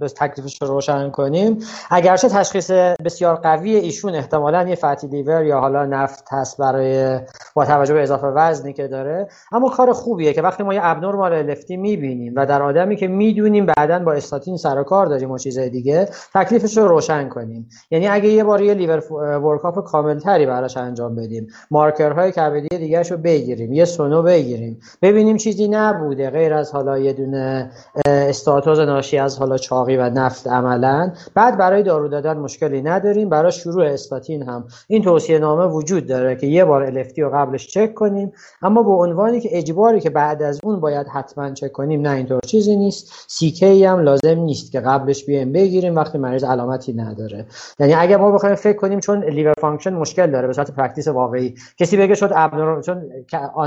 [0.00, 1.58] به تکلیفش رو روشن کنیم.
[1.90, 2.70] اگرچه تشخیص
[3.04, 7.20] بسیار قوی ایشون احتمالا یه فتی لیور یا حالا نفت هست برای
[7.54, 9.28] با توجه به اضافه وزنی که داره.
[9.52, 13.66] اما کار خوبیه که وقتی ما یه ابنورمال الفتی می‌بینیم و در آدمی که می‌دونیم
[13.66, 17.68] بعدا با استاتین سر کار داریم و چیزای دیگه تکلیفش رو روشن کنیم.
[17.90, 23.16] یعنی اگه یه بار یه لیور ورکاپ کاملتری براش انجام بدیم مارکرهای کبدی دیگه رو
[23.16, 24.80] بگیریم یه سونو بگیریم.
[25.02, 27.70] ببینیم چیزی نبوده غیر از حالا یه دونه
[28.06, 31.12] استاتوز ناشی از حالا چاقی و نفت عملا.
[31.34, 33.28] بعد برای دارو دادن مشکلی نداریم.
[33.28, 34.64] برای شروع استاتین هم.
[34.88, 38.32] این توصیه نامه وجود داره که یه بار الفتی رو قبلش چک کنیم.
[38.62, 42.40] اما به عنوانی که اجباری که بعد از اون باید حتما چک کنیم نه اینطور
[42.46, 43.24] چیزی نیست.
[43.28, 45.96] سیکی هم لازم نیست که قبلش بیایم بگیریم.
[45.96, 47.46] وقتی مریض علامتی نداره.
[47.78, 51.54] یعنی اگه ما بخوایم فکر کنیم چون liver function مشکل داره به صورت practice واقعی.
[51.78, 53.02] کسی بگه شد abnormal چون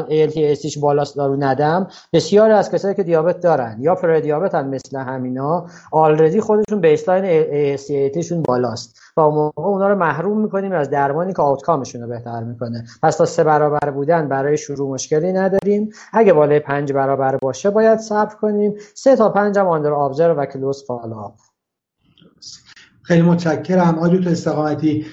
[0.09, 0.37] ALT
[0.81, 1.87] بالاست دارو ندم.
[2.13, 7.77] بسیار از کسایی که دیابت دارن یا پره دیابت هم مثل همینا already خودشون baseline
[7.77, 12.07] AST شون بالاست و موقع اونا رو محروم می‌کنیم از درمانی که outcome شون رو
[12.07, 12.85] بهتر می‌کنه.
[13.03, 15.89] پس تا سه برابر بودن برای شروع مشکلی نداریم.
[16.13, 18.73] اگه بالای پنج برابر باشه باید صبر کنیم.
[18.93, 21.31] سه تا پنج هم under observe و close follow
[23.01, 23.97] خیلی متشکرم.
[23.97, 25.05] آقای دکتر استقامتی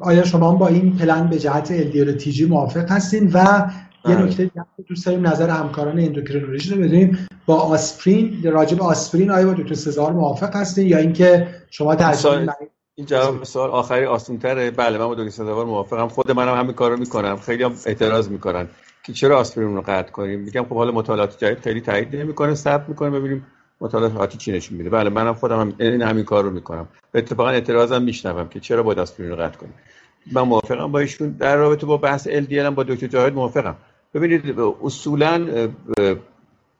[0.00, 3.70] آیا شما با این پلن به جهت و TG موافق هستین و
[4.08, 4.24] یه بله.
[4.24, 4.50] نکته
[4.88, 7.28] دوست داریم نظر همکاران اندوکرینولوژی رو بدونیم.
[7.46, 12.48] با آسپرین راجع به آسپرین آیا با دکتر سزاوار موافق هستین یا اینکه شما ترجیح
[12.94, 16.08] این جواب سوال آخری آسان‌تره بله من با دکتر سزاوار موافقم.
[16.08, 17.36] خود منم همین کارو می‌کنم.
[17.36, 18.68] خیلی هم اعتراض می‌کنن
[19.02, 20.40] که چرا آسپرین رو قطع کنیم.
[20.40, 22.54] میگم خب حالا مطالعات جدید خیلی تایید نمی‌کنه.
[22.54, 23.10] ثبت می‌کنه.
[23.10, 23.46] ببینیم
[23.80, 24.90] مطالعات چی نشون میده.
[24.90, 26.88] بله منم خودم هم این همین کار رو می‌کنم.
[27.14, 29.74] اتفاقا اعتراضم میشنوم که چرا باید آسپرین رو قطع کنیم.
[30.32, 31.30] من موافقم با ایشون.
[31.30, 33.76] در رابطه با بحث LDL هم با دکتر جاهد موافقم.
[34.14, 35.46] ببینید اصولا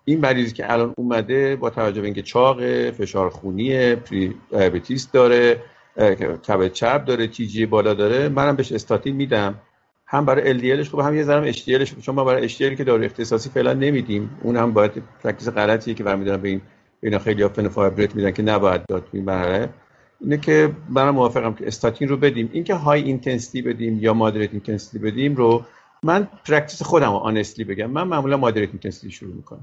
[0.04, 5.62] این مریضی که الان اومده با توجه به اینکه چاق فشار خونی پری دیابتیس داره
[6.48, 9.54] کبد چپ داره تیجی بالا داره منم بهش استاتین میدم.
[10.06, 12.84] هم برای LDL ش خوب هم یه ذره HDL ش چون ما برای HDL که
[12.84, 14.30] دارو اختصاصی فعلا نمیدیم.
[14.42, 16.60] اون هم باید practice غلطیه که برمیدارن به این
[17.02, 19.68] اینا خیلی fenofibrate میدن که نباید داد این مرحله.
[20.20, 22.50] اینه که من موافقم که استاتین رو بدیم.
[22.52, 25.64] اینکه high intensity بدیم یا moderate intensity بدیم رو
[26.02, 29.62] من practice خودم honestly بگم من معمولا moderate intensity شروع می‌کنم.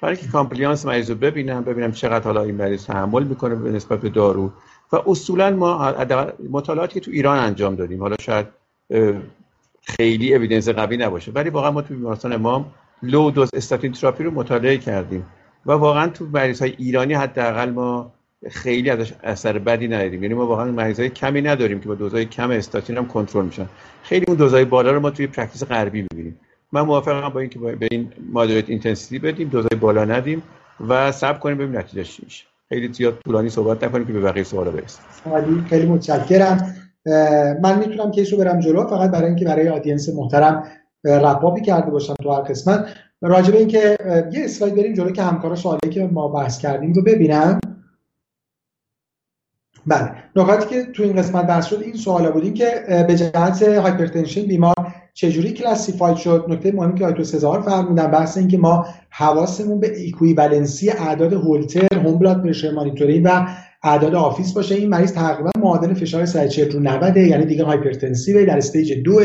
[0.00, 4.00] برای که compliance مریض رو ببینم ببینم چقدر حالا این مریض تحمل می‌کنه به نسبت
[4.00, 4.52] به دارو.
[4.92, 5.94] و اصولا ما
[6.50, 8.46] مطالعاتی که تو ایران انجام دادیم حالا شاید
[9.82, 14.30] خیلی evidence قوی نباشه ولی واقعا ما تو بیمارستان امام low dose statin therapy رو
[14.30, 15.26] مطالعه کردیم.
[15.66, 18.12] و واقعا تو مریض های ایرانی حداقل ما
[18.50, 20.22] خیلی ازش اثر بدی نداریم.
[20.22, 23.66] یعنی ما واقعا مریض های کمی نداریم که با دوزهای کم استاتین هم کنترل میشن.
[24.02, 26.40] خیلی اون دوزهای بالا رو ما توی practice غربی می‌بینیم.
[26.72, 30.42] من موافقم با اینکه به این moderate intensity بدیم دوزهای بالا ندیم
[30.88, 32.44] و صبر کنیم ببینیم نتیجه چی میشه.
[32.68, 35.04] خیلی زیاد طولانی صحبت نکنیم که به بقیه سوالا برسیم.
[35.68, 36.74] خیلی متشکرم.
[37.62, 40.64] من می‌تونم case رو برم جلو فقط برای اینکه برای audience محترم
[41.04, 42.86] wrap-up ی کرده باشم تو هر قسمت.
[43.22, 43.96] راجع به اینکه
[44.32, 47.60] یه اسلاید بریم جلو که همکارا سوالی که ما بحث کردیم رو ببینم
[49.86, 50.10] بله.
[50.36, 52.54] نکاتی که تو این قسمت بحث شد این سوالا بود.
[52.54, 52.66] که
[53.08, 54.74] به جهت hypertension بیمار
[55.14, 59.98] چجوری classified شد؟ نکته مهمی که آیتو سزار فرمودن بحث این که ما حواسمون به
[59.98, 63.46] equivalency اعداد Holter home blood pressure monitoring و
[63.82, 64.74] اعداد office باشه.
[64.74, 69.20] این مریض تقریبا معادل فشار 140 رو 90 یعنی دیگه hypertensive در stage 2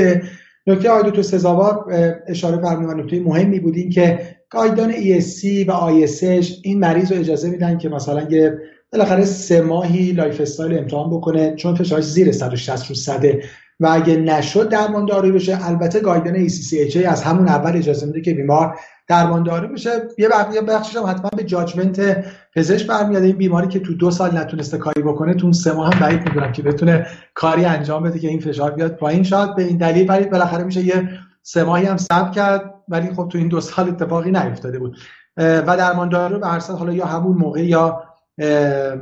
[0.67, 1.85] نکته آقای دکتر سزاوار
[2.27, 7.49] اشاره فرمودن نکته مهمی بود این که guideline ESC و ISH این مریض رو اجازه
[7.49, 8.57] میدن که مثلا یه
[8.93, 13.43] بالاخره سه ماهی lifestyle امتحان بکنه چون فشارش زیر 160 رو صده.
[13.79, 15.67] و اگه نشد درمان دارویی بشه.
[15.67, 19.89] البته guideline ACC/AHA از همون اول اجازه میده که بیمار درمان دارو بشه.
[20.17, 20.29] یه
[20.67, 25.01] بخشش هم حتما به judgment پزشک برمیاد این بیماری که تو دو سال نتونسته کاری
[25.01, 28.71] بکنه تو سه ماه هم بعید می‌دونم که بتونه کاری انجام بده که این فشار
[28.71, 29.23] بیاد پایین.
[29.23, 31.09] شاید به این دلیل ولی بالاخره میشه یه
[31.41, 32.73] سه ماهی هم صبر کرد.
[32.89, 34.97] ولی خب تو این دو سال اتفاقی نیفتاده بود.
[35.37, 38.03] و درمان دارو به هر حالا یا همون موقع یا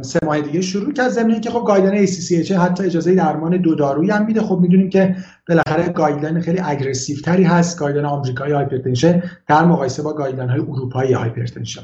[0.02, 1.10] سه ماه دیگه شروع کرد.
[1.10, 4.42] زمینه که خب guideline ACC/AHA حتی اجازه درمان دو دارویی هم میده.
[4.42, 5.16] خب می‌دونیم که
[5.48, 7.80] بالاخره guideline خیلی aggressive تری هست.
[7.80, 11.82] guideline آمریکایی hypertension در مقایسه با guideline های اروپایی hypertension.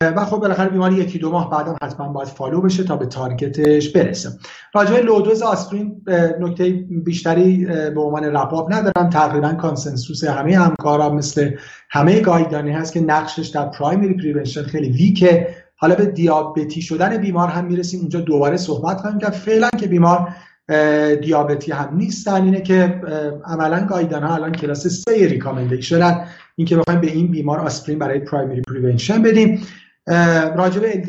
[0.00, 3.68] و خب بالاخره بیماری یکی دو ماه بعدم حتما باید follow بشه تا به target
[3.68, 4.28] ش برسه.
[4.74, 6.02] راجع low dose آسپرین
[6.40, 6.70] نکته
[7.04, 9.10] بیشتری به عنوان رباب ندارم.
[9.10, 11.50] تقریبا consensus همه همکارا مثل
[11.90, 15.48] همه guideline ی هست که نقشش در primary prevention خیلی weak ه.
[15.82, 18.00] حالا به دیابتی شدن بیمار هم می‌رسیم.
[18.00, 19.32] اونجا دوباره صحبت خواهیم کرد.
[19.32, 20.28] فعلا که بیمار
[21.22, 22.44] دیابتی هم نیستن.
[22.44, 23.00] اینه که
[23.44, 26.26] عملا guideline ها الان کلاس سه recommendation ن.
[26.56, 29.60] این که بخوایم به این بیمار آسپرین برای primary prevention بدیم.
[30.56, 31.02] راجع به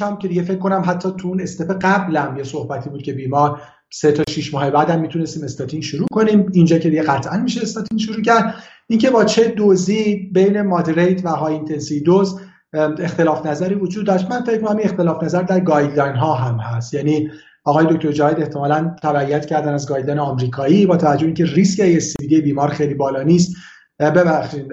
[0.00, 3.60] هم که دیگه فکر کنم حتی تو اون step قبلم یه صحبتی بود که بیمار
[3.90, 6.46] سه تا 6 ماه بعد هم می‌تونستیم استاتین شروع کنیم.
[6.52, 8.54] اینجا که دیگه قطعا میشه استاتین شروع کرد.
[8.86, 12.40] اینکه با چه دوزی بین moderate و high intensity dose
[12.74, 14.30] اختلاف نظری وجود داشت.
[14.30, 16.94] من فکر کنم اختلاف نظر در guideline ها هم هست.
[16.94, 17.30] یعنی
[17.64, 22.40] آقای دکتر جاهد احتمالا تبعیت کردن از guideline آمریکایی با توجه اینکه ریسک ASCVD ی
[22.40, 23.56] بیمار خیلی بالا نیست.
[24.00, 24.72] ببخشید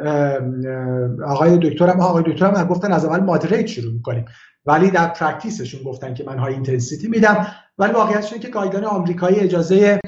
[1.27, 4.25] آقای دکترم آقای دکترم گفتن از اول moderate شروع می‌کنیم.
[4.65, 7.47] ولی در practice شون گفتن که من high intensity میدم.
[7.77, 9.99] ولی واقعیتش اینه که guideline آمریکایی اجازه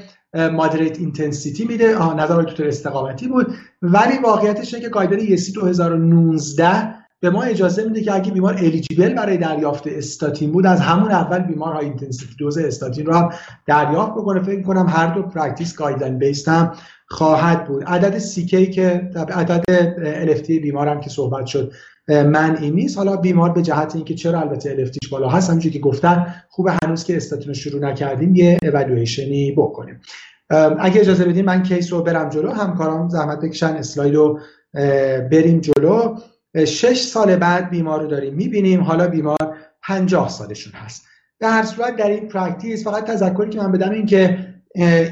[0.54, 2.14] moderate intensity میده.
[2.16, 3.56] نظر دکتر استقامتی بود.
[3.82, 9.14] ولی واقعیتش اینه که guideline ESC 2019 به ما اجازه میده که اگه بیمار eligible
[9.14, 13.30] برای دریافت استاتین بود از همون اول بیمار high intensity dose statin رو هم
[13.66, 14.44] دریافت بکنه.
[14.44, 16.72] فکر کنم هر دو practice guideline based هم
[17.08, 17.84] خواهد بود.
[17.84, 19.64] عدد سیکی که عدد
[19.98, 21.74] الفتی بیمار هم که صحبت شد
[22.08, 22.98] این نیست.
[22.98, 27.04] حالا بیمار به جهت اینکه چرا البته الفتیش بالا هست همونجوری که گفتن خوب هنوز
[27.04, 30.02] که استاتین رو شروع نکردیم یه اولویشنی بکنیم.
[30.80, 34.40] اگه اجازه بدیم من کیس رو برم جلو همکاران زحمت بکشن اسلاید رو
[35.32, 36.16] بریم جلو.
[36.66, 38.82] شش سال بعد بیمار رو داریم می‌بینیم.
[38.82, 39.38] حالا بیمار
[39.84, 41.04] پنجاه سالشون هست.
[41.40, 44.48] در هر صورت در این پرکتیس فقط تذکری که من بدم این که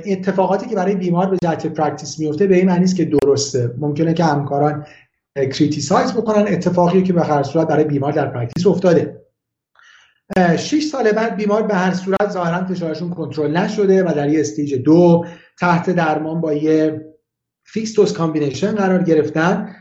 [0.06, 3.74] اتفاقاتی که برای بیمار به جهت practice میفته به این معنی که درسته.
[3.78, 4.86] ممکنه که همکاران
[5.36, 9.22] criticize بکنن اتفاقی که به هر صورت برای بیمار در practice افتاده.
[10.58, 14.74] 6 سال بعد بیمار به هر صورت ظاهرا فشارشون کنترل نشده و در یه stage
[14.74, 15.26] دو
[15.60, 17.06] تحت درمان با یه
[17.64, 19.76] fixed combination قرار گرفتن.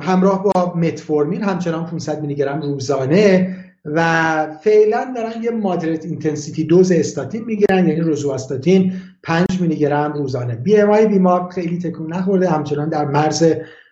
[0.00, 6.92] همراه با متفورمین همچنان 500 میلی گرم روزانه و فعلا دارن یه moderate intensity dose
[6.92, 8.92] statin می‌گیرن یعنی روزواستاتین
[9.22, 10.54] 5 میلی گرم روزانه.
[10.54, 13.44] BMI بیمار خیلی تکون نخورده همچنان در مرز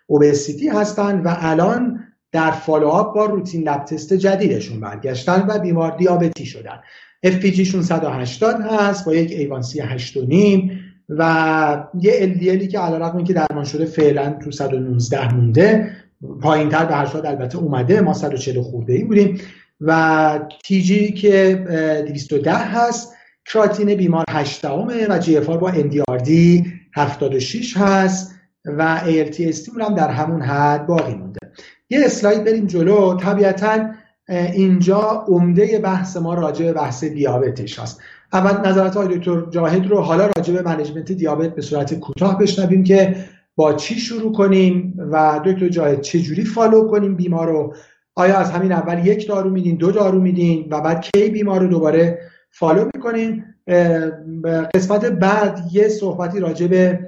[0.07, 6.45] obesity هستن و الان در follow-up با routine lab test جدیدشون برگشتن و بیمار دیابتی
[6.45, 6.79] شدن
[7.23, 10.17] FPG شون 180 هست با یک A1C 8
[11.09, 15.91] و یه LDL ی که علیرغم اینکه درمان شده فعلا تو 119 مونده
[16.41, 19.41] پایین تر به هر صورت البته اومده ما 140 خورده ای بودیم.
[19.81, 21.55] و TG که
[22.07, 23.13] 210 هست
[23.45, 26.31] کراتینین بیمار 8 و GFR با MDRD
[26.95, 28.35] 76 هست
[28.65, 31.39] و ALT هم در همون حد باقی مونده.
[31.89, 33.17] یه slide بریم جلو.
[33.17, 33.89] طبیعتا
[34.29, 38.01] اینجا عمده بحث ما راجع به بحث دیابتش هست.
[38.33, 42.83] اول نظرات آقای دکتر جاهد رو حالا راجع به management دیابت به صورت کوتاه بشنویم
[42.83, 43.15] که
[43.55, 47.75] با چی شروع کنیم و دکتر جاهد چه جوری follow کنیم بیمار رو.
[48.15, 51.67] آیا از همین اول یک دارو میدین دو دارو میدین و بعد کی بیمار رو
[51.67, 52.19] دوباره
[52.51, 53.55] follow می‌کنیم
[54.73, 56.99] قسمت بعد یه صحبتی راجع به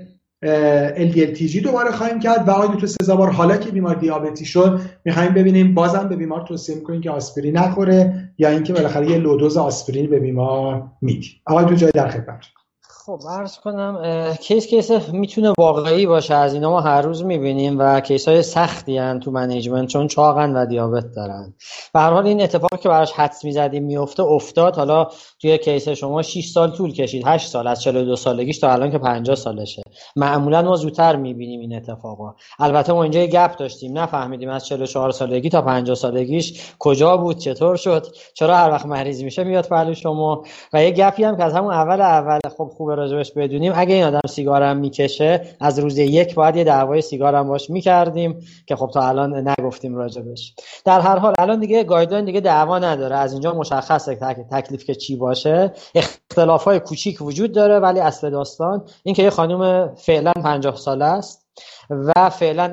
[0.96, 5.74] LDL-TG دوباره خواهیم کرد و آقای دکتر سزاوار حالا که بیمار دیابتی شد می‌خوایم ببینیم
[5.74, 10.10] بازم به بیمار توصیه می‌کنیم که آسپرین نخوره یا اینکه بالاخره یه low dose آسپرین
[10.10, 12.40] به بیمار میدیم آقای دکتر جاهد در خدمت.
[12.82, 14.02] خب عرض کنم
[14.42, 18.98] case case می‌تونه واقعی باشه از اینا ما هر روز می‌بینیم و case های سختی
[18.98, 21.54] هن تو management چون چاقن و دیابت دارن.
[21.94, 24.76] به هر حال این اتفاق که براش حدس می‌زدیم میفته افتاد.
[24.76, 25.08] حالا
[25.42, 27.24] توی کیس شما 6 سال طول کشید.
[27.26, 27.68] 8 سال.
[27.68, 29.82] از 42 سالگیش تا الان که 50 سالشه.
[30.16, 32.36] معمولا ما زودتر می‌بینیم این اتفاقا.
[32.60, 33.98] البته ما اینجا گپ داشتیم.
[33.98, 39.24] نفهمیدیم از 44 سالگی تا 50 سالگیش کجا بود چطور شد چرا هر وقت مریض
[39.24, 42.96] میشه میاد پهلو شما؟ و یه گپی هم که از همون اول اول خب خوبه
[42.96, 43.74] راجبش بدونیم.
[43.76, 48.76] اگه این آدم سیگارم می‌کشه از روز یک باید یه دعوای سیگارم باش می‌کردیم که
[48.76, 50.54] خب تا الان نگفتیم راجبش.
[50.86, 53.16] در هر حال الان دیگه guideline دیگه دعوا نداره.
[53.16, 54.16] از اینجا مشخصه
[54.52, 59.30] تکلیف که چی باشه اختلاف های کوچیک وجود داره ولی اصل داستان این که یه
[59.30, 61.48] خانم فعلا 50 ساله است.
[61.90, 62.72] و فعلا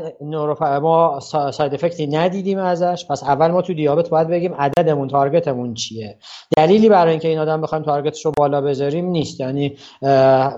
[0.83, 1.21] ما
[1.53, 3.07] side effect ی ندیدیم ازش.
[3.11, 6.19] پس اول ما تو دیابت باید بگیم عددمون target مون چیه؟
[6.57, 9.41] دلیلی برای اینکه این آدم بخوایم target ش رو بالا بذاریم نیست.
[9.41, 9.77] یعنی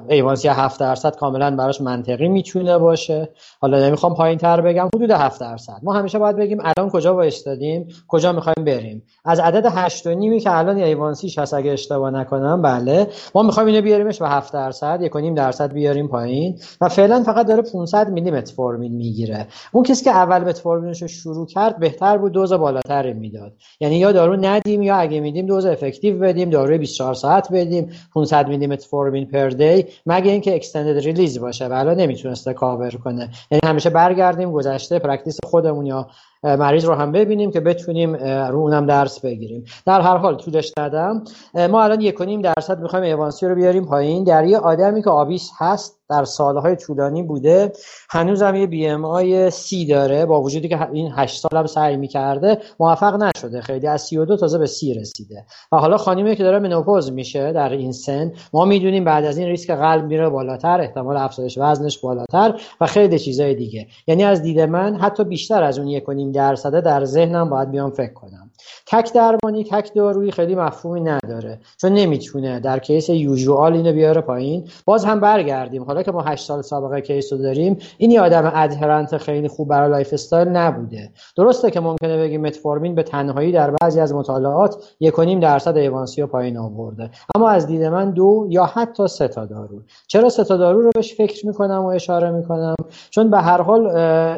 [0.09, 3.29] A1C 7 درصد کاملا براش منطقی می‌تونه باشه.
[3.61, 5.81] حالا نمی‌خوام پایین تر بگم حدود 7 درصد.
[5.83, 9.03] ما همیشه باید بگیم الان کجا وایستادیم کجا می‌خوایم بریم.
[9.25, 13.07] از عدد 8 نیمی که الان A1C ش هست اگه اشتباه نکنم بله.
[13.35, 16.59] ما می‌خوایم اینو بیاریمش به 7 درصد 1.5 درصد بیاریم پایین.
[16.81, 19.47] و فعلا فقط داره 500 میلی متفورمین می‌گیره.
[19.73, 23.53] اون کسی که اول متفورمینش رو شروع کرد بهتر بود dose بالاتری می‌داد.
[23.81, 28.49] یعنی یا دارو ندیم یا اگه میدیم dose effective بدیم داروی 24 ساعت بدیم 500
[28.49, 31.67] میلی متفورمین per day مگه اینکه extended release باشه.
[31.67, 33.31] ولی نمی‌تونسته کاور کنه.
[33.51, 36.09] یعنی همیشه برگردیم گذشته practice خودمون یا
[36.43, 39.65] مریض رو هم ببینیم که بتونیم رو اونم درس بگیریم.
[39.87, 41.23] در هر حال طولش ندم
[41.55, 44.25] ما الان یک درصد می‌خوایم A1C رو بیاریم پایین.
[44.25, 47.73] در یه آدمی که obese هست در سالهای طولانی بوده
[48.11, 52.59] هنوز هم یه BMI سی داره با وجودی که این 8 سال هم سعی می‌کرده
[52.81, 53.61] موفق نشده.
[53.61, 55.45] خیلی از 32 تازه به سی رسیده.
[55.73, 58.33] و حالا خانمی که داره menopause میشه در این سن.
[58.53, 63.19] ما می‌دونیم بعد از این ریسک قلب میره بالاتر احتمال افزایش وزنش بالاتر و خیلی
[63.19, 63.87] چیزای دیگه.
[64.07, 66.05] یعنی از دید من حتی بیشتر از اون یک
[66.37, 68.46] درصده در ذهنم باید بیام فکر کنم.
[68.87, 71.61] تک درمانی تک دارویی خیلی مفهومی نداره.
[71.81, 74.69] چون نمی‌تونه در case usual اینو بیاره پایین.
[74.85, 75.85] باز هم برگردیم.
[75.85, 79.91] حالا که ما 8 سال سابقه case رو داریم این آدم adherent خیلی خوب برای
[79.91, 81.11] lifestyle نبوده.
[81.37, 86.27] درسته که ممکنه بگیم متفورمین به تنهایی در بعضی از مطالعات 1.5 درصد A1C رو
[86.27, 87.11] پایین آورده.
[87.35, 89.83] اما از دید من دو یا حتی سه تا دارو.
[90.07, 92.75] چرا سه تا دارو رو بهش فکر می‌کنم و اشاره می‌کنم؟
[93.11, 93.87] چون به هر حال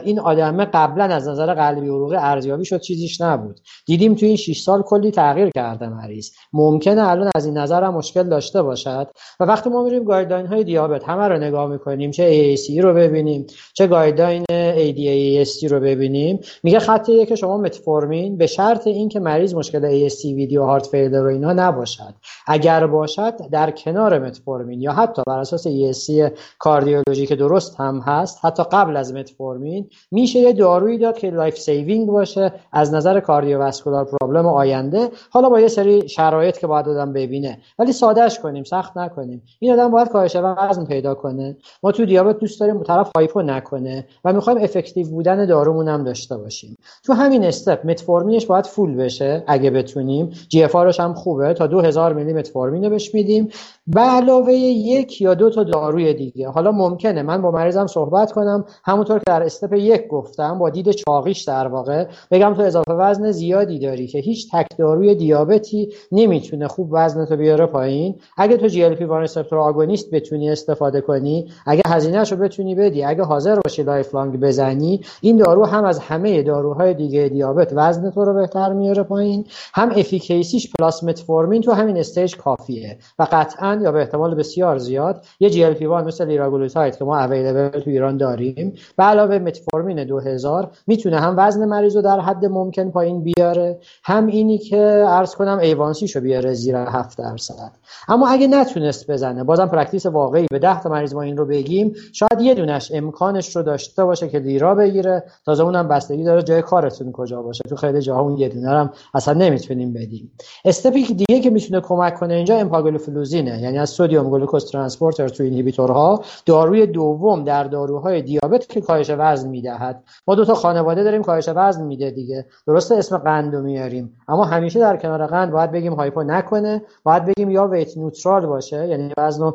[0.04, 3.60] این آدمه قبلا از نظر قلبی عروقی ارزیابی شد چیزیش نبود.
[3.86, 6.30] دیدیم تو این 6 سال کلی تغییر کرده مریض.
[6.52, 9.08] ممکنه الان از این نظر هم مشکل داشته باشد.
[9.40, 13.46] و وقتی ما میریم guideline های دیابت همه رو نگاه می‌کنیم چه AACE رو ببینیم
[13.74, 19.54] چه guideline ADA EASD رو ببینیم میگه خط که شما متفورمین به شرط اینکه مریض
[19.54, 22.14] مشکل ASCVD یا heart failure و اینا نباشد.
[22.46, 28.38] اگر باشد در کنار متفورمین یا حتی بر اساس ESC کاردیولوژی که درست هم هست
[28.42, 33.97] حتی قبل از متفورمین میشه یه دارویی داد که life saving باشه از نظر cardiovascular
[34.04, 35.08] problem آینده.
[35.30, 37.58] حالا با یه سری شرایط که باید آدم ببینه.
[37.78, 39.42] ولی سادهش کنیم سخت نکنیم.
[39.58, 41.56] این آدم باید کاهش وزن پیدا کنه.
[41.82, 46.36] ما تو دیابت دوست داریم طرف hypo نکنه و می‌خوایم effective بودن دارومون هم داشته
[46.36, 46.76] باشیم.
[47.04, 50.30] تو همین step متفورمینش باید full بشه اگه بتونیم.
[50.48, 51.54] GFR هم خوبه.
[51.54, 53.48] تا 2000 میلی متفورمین بهش میدیم.
[53.86, 56.48] به علاوه یک یا دو تا داروی دیگه.
[56.48, 57.22] حالا ممکنه.
[57.22, 58.64] من با مریضم صحبت کنم.
[58.84, 63.30] همونطور که در step یک گفتم با دید چاقیش در واقع بگم تو اضافه وزن
[63.30, 68.14] زیادی داری که هیچ تک داروی دیابتی نمی‌تونه خوب وزنتو بیاره پایین.
[68.36, 73.82] اگه تو GLP-1 receptor agonist بتونی استفاده کنی اگه هزینهشو بتونی بدی اگه حاضر باشی
[73.82, 79.02] lifelong بزنی این دارو هم از همه داروهای دیگه دیابت وزن تو رو بهتر میاره
[79.02, 79.44] پایین.
[79.74, 84.78] هم efficacy ش plus متفورمین تو همین stage کافیه و قطعا یا به احتمال بسیار
[84.78, 88.74] زیاد یه GLP-1 مثل لیراگلوتاید که ما available تو ایران داریم.
[88.96, 93.77] به علاوه متفورمین 2000 می‌تونه هم وزن مریض رو در حد ممکن پایین بیاره.
[94.04, 94.76] هم اینی که
[95.08, 97.72] عرض کنم A1C شو بیاره زیر 7 درصد.
[98.08, 101.94] اما اگه نتونست بزنه بازم practice واقعی به 10 تا مریض ما این رو بگیم
[102.12, 105.24] شاید یه دونش امکانش رو داشته باشه که لیرا بگیره.
[105.44, 107.64] تازه اونم بستگی داره جای کارتون کجا باشه.
[107.68, 110.32] تو خیلی جاها اون یه دونه هم اصلا نمی‌تونیم بدیم.
[110.64, 115.42] step ی دیگه که می‌تونه کمک کنه اینجا امپاگلوفلوزینه یعنی از sodium glucose transporter two
[115.42, 120.04] inhibitor ها داروی دوم در داروهای دیابت که کاهش وزن می‌دهد.
[120.26, 122.46] ما دو تا خانواده داریم کاهش وزن میده دیگه.
[122.66, 124.16] درسته؟ اسم قند میاریم.
[124.28, 128.88] اما همیشه در کنار قند باید بگیم hypo نکنه باید بگیم یا weight neutral باشه
[128.88, 129.52] یعنی وزن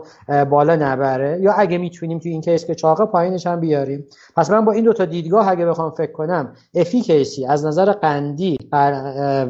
[0.50, 4.06] بالا نبره یا اگه می‌تونیم تو این case که چاقه پایینش هم بیاریم.
[4.36, 8.58] پس من با این دو تا دیدگاه اگه بخوام فکر کنم efficacy از نظر قندی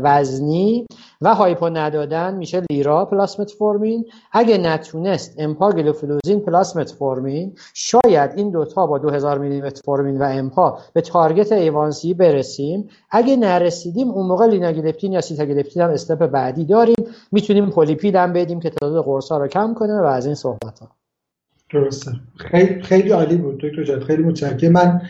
[0.04, 0.86] وزنی
[1.24, 8.88] و hypo ندادن میشه لیرا plus متفورمین اگه نتونست امپاگلوفلوزین plus متفورمین شاید این دوتا
[8.88, 12.90] با 2000 میلی متفورمین و امپا به target A1C برسیم.
[13.12, 16.96] اگه نرسیدیم اون موقع لیناگلیپتین یا سیتاگلیپتین هم step بعدی داریم.
[17.32, 20.80] می‌تونیم polypill هم بدیم که تعداد قرص ها رو کم کنه و از این صحبت
[20.80, 20.88] ها.
[21.74, 22.12] درسته.
[22.38, 24.72] خیلی خیلی عالی بود دکتر جاد خیلی متشکرم.
[24.72, 25.02] من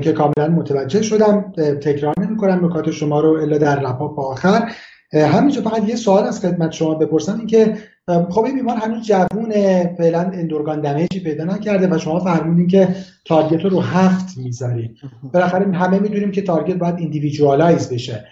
[0.00, 1.52] که کاملا متوجه شدم
[1.82, 4.72] تکرار نمی کنم نکات شما رو الا در wrap up آخر.
[5.14, 9.94] همینجا فقط یه سوال از خدمت شما بپرسم این که خب این بیمار هنوز جوونه
[9.98, 14.38] فعلا end organ damage ی پیدا نکرده و شما فرمودین که target رو رو هفت
[14.38, 14.96] می‌ذارید
[15.32, 18.24] بالاخره همه می‌دونیم که target باید individualize بشه.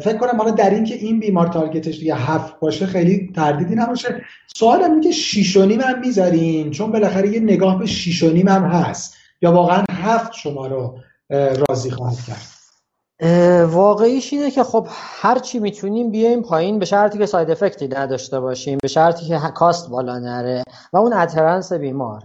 [0.00, 3.74] فکر کنم حالا در این که این بیمار target ش دیگه هفت باشه خیلی تردیدی
[3.74, 4.08] نباشه.
[4.56, 8.30] سوالم اینه که شیش و نیم هم می‌ذارین چون بالاخره یه نگاه به شیش و
[8.30, 9.14] نیم هم هست.
[9.42, 10.98] یا واقعا هفت شما رو
[11.68, 12.59] راضی خواهد کرد؟
[13.66, 17.88] واقعیش اینه که خب هر چی می‌تونیم بیایم پایین به شرطی که side effect ی
[17.88, 22.22] نداشته باشیم به شرطی که cost بالا نره و اون adherence بیمار.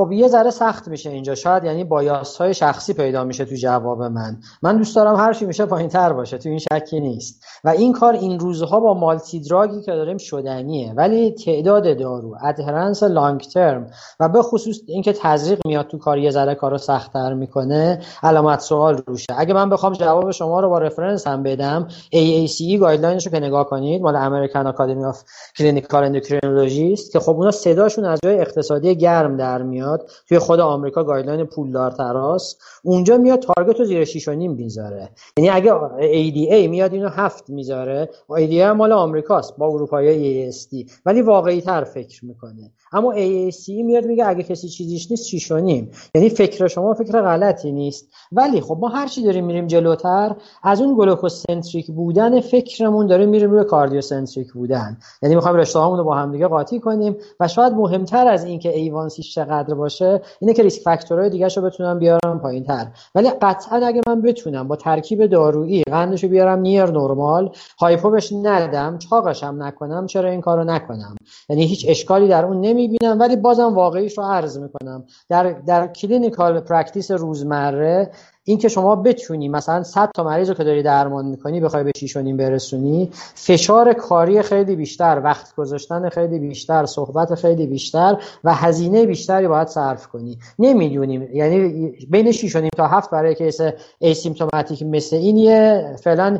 [0.00, 1.34] خب یه ذره سخت میشه اینجا.
[1.34, 4.36] شاید یعنی bias های شخصی پیدا میشه تو جواب من.
[4.62, 7.44] من دوست دارم هر چی میشه پایین تر باشه تو این شکی نیست.
[7.64, 10.92] و این کار این روزها با multi drug ی که داریم شدنیه.
[10.96, 13.86] ولی تعداد دارو adherence long term
[14.20, 19.02] و به خصوص اینکه تزریق میاد تو کار یه ذره کارو سختتر می‌کنه علامت سوال
[19.06, 19.34] روشه.
[19.38, 23.40] اگه من بخوام جواب شما رو با reference هم بدم AACE guideline ش رو که
[23.40, 25.22] نگاه کنید مال American Academy of
[25.56, 29.89] Clinical Endocrinology که خب اونا صداشون از جای اقتصادی گرم در میاد.
[29.90, 34.52] میاد توی خود آمریکا guideline پولدارتر است اونجا میاد target رو زیر 6 و نیم
[34.52, 35.08] می‌ذاره.
[35.36, 41.22] یعنی اگه ADA میاد اینو هفت می‌ذاره و ADA مال آمریکاست با اروپایی EASD ولی
[41.22, 42.72] واقعی تر فکر می‌کنه.
[42.92, 45.90] اما AACE میاد میگه اگه کسی چیزیش نیست 6 و نیم.
[46.14, 48.08] یعنی فکر شما فکر غلطی نیست.
[48.32, 53.50] ولی خب ما هر چی داریم میریم جلوتر از اون glucocentric بودن فکرمون داره میریم
[53.50, 54.98] روی cardiocentric بودن.
[55.22, 59.11] یعنی می‌خوایم رشته رو با هم دیگه قاطی کنیم و شاید مهمتر از اینکه A1C
[59.11, 63.30] ش چقدر باشه اینه که risk factor های دیگه رو بتونم بیارم پایین تر ولی
[63.42, 69.44] قطعا اگه من بتونم با ترکیب دارویی قندشو بیارم near normal hypo بهش ندم چاقش
[69.44, 71.16] هم نکنم چرا این کارو نکنم؟
[71.48, 75.04] یعنی هیچ اشکالی در اون نمی‌بینم ولی بازم واقعیش رو عرض می‌کنم.
[75.28, 78.10] در در clinical practice روزمره
[78.50, 81.92] این که شما بتونی مثلا 100 تا مریض رو که داری درمان می‌کنی بخوای به
[81.96, 89.06] 6 برسونی فشار کاری خیلی بیشتر وقت گذاشتن خیلی بیشتر صحبت خیلی بیشتر و هزینه
[89.06, 90.38] بیشتری باید صرف کنی.
[90.58, 91.28] نمی‌دونیم.
[91.32, 93.60] یعنی بین 6 تا 7 برای case
[93.98, 96.38] asymptomatic مثل این یه فعلا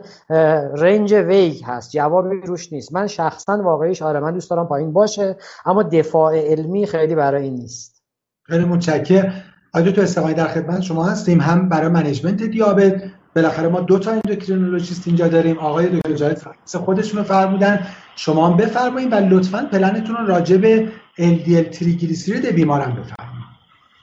[0.74, 1.90] range vague هست.
[1.90, 2.92] جوابی روش نیست.
[2.92, 5.36] من شخصا واقعیش آره من دوست دارم پایین باشه
[5.66, 8.02] اما دفاع علمی خیلی برای این نیست.
[8.42, 9.32] خیلی متشکرم.
[9.72, 13.02] آقای دکتر استقامتی در خدمت شما هستیم؟ هم برای management دیابت
[13.36, 15.58] بالاخره ما دو تا اندوکرینولوژیست اینجا داریم.
[15.58, 16.38] آقای دکتر جاهد
[16.74, 17.86] خودشون فرمودن.
[18.16, 23.50] شما هم بفرمایید و لطفا پلنتون رو راجع به LDL تریگلیسیرید بیمارم بفرمایید.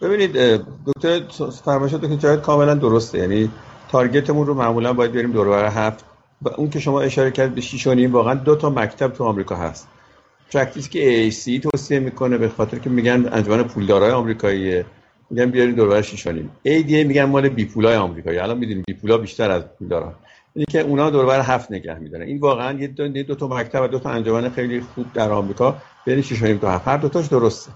[0.01, 1.19] ببینید دکتر
[1.65, 3.17] فرمایشات دکتر جاهد کاملا درسته.
[3.17, 3.49] یعنی
[3.91, 6.05] target مون رو معمولا باید بریم دور هفت.
[6.41, 9.87] و اون که شما اشاره کرد به 6 واقعا دو تا مکتب تو آمریکا هست.
[10.53, 14.85] practice که AACE توصیه می‌کنه به خاطر که میگن انجمن پولدارای آمریکاییه.
[15.29, 16.31] میگن بیارین دور شیش و
[16.65, 18.39] ADA میگن مال بی پولای آمریکایی.
[18.39, 20.13] الان می‌دونیم بی پولا بیشتر از پولدارا
[20.53, 22.25] اینی که اونا دور هفت نگه میدارن.
[22.25, 25.77] این واقعا یه دو, دو تا مکتب و دو تا انجمن خیلی خوب در آمریکا
[26.05, 27.71] بین 6 تا 7 هر دو تاش درسته.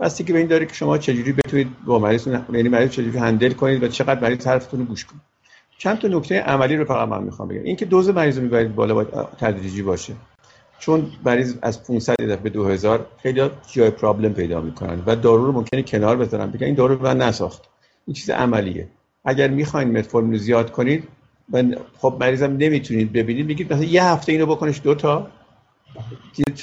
[0.00, 3.82] بستگی به این داره که شما چجوری بتونید با مریض یعنی مریض چجوری handle کنید
[3.82, 5.22] و چقدر مریض حرفتون رو گوش کنید.
[5.78, 7.62] چند تا نکته عملی رو فقط من می‌خوام بگم.
[7.62, 9.08] اینکه دوز مریض رو می‌برید بالا باید
[9.40, 10.12] تدریجی باشه.
[10.78, 15.82] چون مریض از 500 به 2000 خیلی جای پرابلم پیدا می‌کنن و دارو رو ممکنه
[15.82, 16.50] کنار بذارن.
[16.50, 17.62] بگن این دارو من نساخت.
[18.06, 18.88] این چیز عملیه.
[19.24, 21.08] اگر می‌خواین متفورمین رو زیاد کنید
[21.52, 21.62] و
[21.98, 23.46] خب مریضم نمی‌تونید ببینید.
[23.46, 25.28] میگید مثلا یه هفته اینو بکنش دو تا.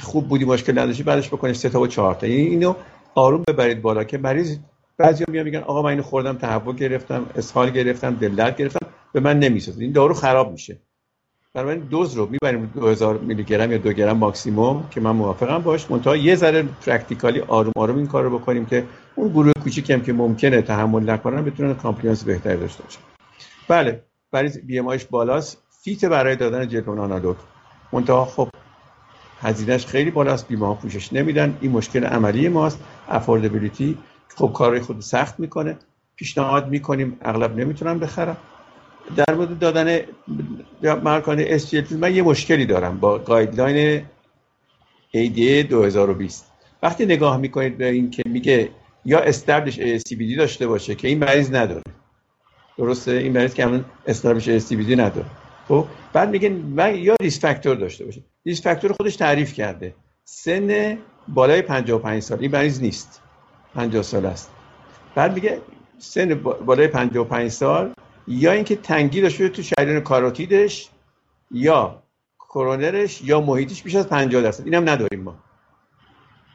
[0.01, 2.28] خوب بودی مشکل نداشتی بعدش بکنش سه تا و چهار تا.
[2.28, 2.74] یعنی اینو
[3.16, 4.57] آروم ببرید بالا که مریض
[4.97, 9.20] بعضیا میان میگن آقا من اینو خوردم تهوع گرفتم اسهال گرفتم دل درد گرفتم به
[9.20, 10.78] من نمی‌سازه این دارو خراب میشه.
[11.56, 15.91] بنابراین دوز رو می‌بریم 2000 میلی گرم یا دو گرم ماکسیموم که من موافقم باش.
[15.91, 18.84] منتها یه ذره practically آروم آروم این کار رو بکنیم که
[19.16, 22.99] اون گروه کوچیکی هم که ممکنه تحمل نکنن بتونن compliance بهتری داشته باشن.
[23.68, 25.58] بله برای BMI بالاست.
[25.84, 27.36] فیت برای دادن GLP-1 analog.
[27.91, 28.49] منتها خب
[29.41, 31.58] هزینهش خیلی بالاست بیمه ها پوشش نمیدن.
[31.62, 32.80] این مشکل عملی ماست.
[33.09, 33.97] affordability
[34.36, 35.78] خب کار رو خود سخت می‌کنه.
[36.16, 38.38] پیشنهاد می‌کنیم اغلب نمی‌تونن بخرن
[39.16, 39.99] در مورد دادن
[40.84, 44.05] مرکان SGLT من یه مشکلی دارم با guideline
[45.15, 46.51] ADA 2020
[46.84, 48.69] وقتی نگاه می‌کنید به این که میگه
[49.05, 51.84] یا established ASCVD داشته باشه که این مریض نداره.
[52.77, 55.25] درسته؟ این مریض که همون established ASCVD نداره.
[55.67, 58.21] خب بعد میگه من یا risk factor داشته باشه.
[58.45, 59.95] risk factor خودش تعریف کرده.
[60.25, 62.39] سن بالای 55 سال.
[62.39, 63.21] این مریض نیست.
[63.75, 64.51] 50 سال است.
[65.15, 65.61] بعد میگه
[65.97, 66.34] سن
[66.65, 67.93] بالای 55 سال
[68.28, 70.89] یا اینکه تنگی داشته تو شریان کاروتیدش
[71.51, 72.03] یا
[72.39, 74.65] کرونرش یا محیطش بیش از 50 درصد.
[74.65, 75.36] اینم نداریم ما.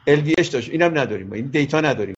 [0.07, 0.69] LVH داشت.
[0.69, 1.35] اینم نداریم ما.
[1.35, 2.15] این دیتا نداریم.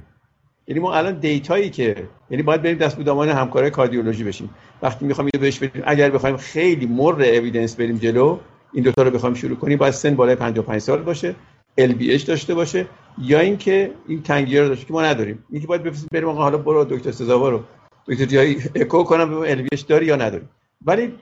[0.68, 4.50] یعنی ما الان دیتایی که یعنی باید بریم دست بودمان همکارای کاردیولوژی بشیم.
[4.82, 8.40] وقتی می‌خوام اینو بهش بریم اگر بخوایم خیلی مر اویدنس بریم جلو
[8.74, 11.36] این دوتا رو بخوایم شروع کنیم باید سن بالای 55 سال باشه
[11.80, 12.86] LVH داشته باشه
[13.18, 15.44] یا اینکه این تنگی رو داشته که ما نداریم.
[15.52, 17.64] اینکه باید بفرستیم بریم آقا حالا برو دکتر سزاوار رو.
[18.12, 20.46] دکتر جایی اکو کنم به الویش داری یا نداری.
[20.86, 21.14] ولی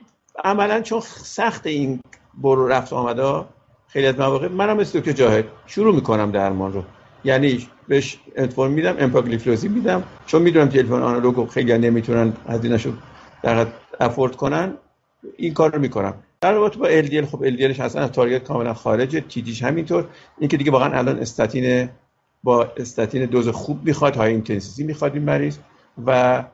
[0.44, 2.00] عملا چون سخت این
[2.34, 3.44] برو رفت آمده
[3.88, 6.84] خیلی از مواقع منم مثل دکتر جاهد شروع می‌کنم درمان رو.
[7.24, 10.02] یعنی بهش انفورم میدم امپاگلیفلوزی میدم.
[10.26, 12.92] چون می‌دونم تلفن آنالوگ خیلی نمی‌تونن هزینه‌شو
[13.42, 13.66] در
[14.00, 14.74] afford کنن
[15.36, 16.14] این کار رو می‌کنم.
[16.40, 20.06] در رابطه با LDL خب LDLش اصلا از target کاملا خارجه TG ش همینطور.
[20.38, 21.88] این که دیگه واقعا الان استاتین
[22.42, 25.58] با استاتین دوز خوب می‌خواد high intensity می‌خواد این مریض
[26.06, 26.44] و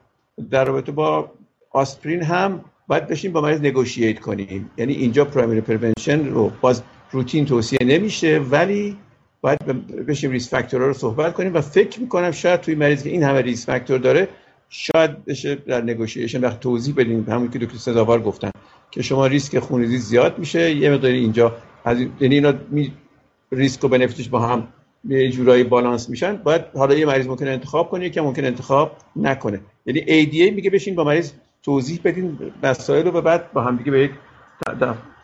[0.50, 1.30] در رابطه با
[1.70, 4.70] آسپرین هم باید بشینیم با مریض negotiate کنیم.
[4.76, 8.96] یعنی اینجا primary prevention رو باز روتین توصیه نمیشه ولی
[9.40, 9.58] باید
[10.06, 13.22] بشینیم risk factor ها رو صحبت کنیم و فکر می‌کنم شاید توی مریض که این
[13.22, 14.28] همه risk factor داره
[14.68, 17.26] شاید بشه در نگوشیشن وقت توضیح بدیم.
[17.28, 18.50] همون که دکتر سزاوار گفتن
[18.90, 22.54] که شما ریسک خونریزی زیاد میشه یه مقداری اینجا از یعنی اینا
[23.52, 24.68] ریسک و بنفیتش با هم
[25.08, 29.60] یه جورایی بالانس میشن باید حالا یه مریض ممکن انتخاب کنه که ممکن انتخاب نکنه.
[29.86, 31.32] یعنی ADA میگه بشین با مریض
[31.62, 34.10] توضیح بدین مسائل رو و بعد با هم دیگه به یک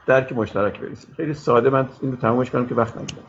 [0.07, 1.11] درک مشترک برسیم.
[1.17, 3.23] خیلی ساده من این رو تمومش کنم که وقت نگیرم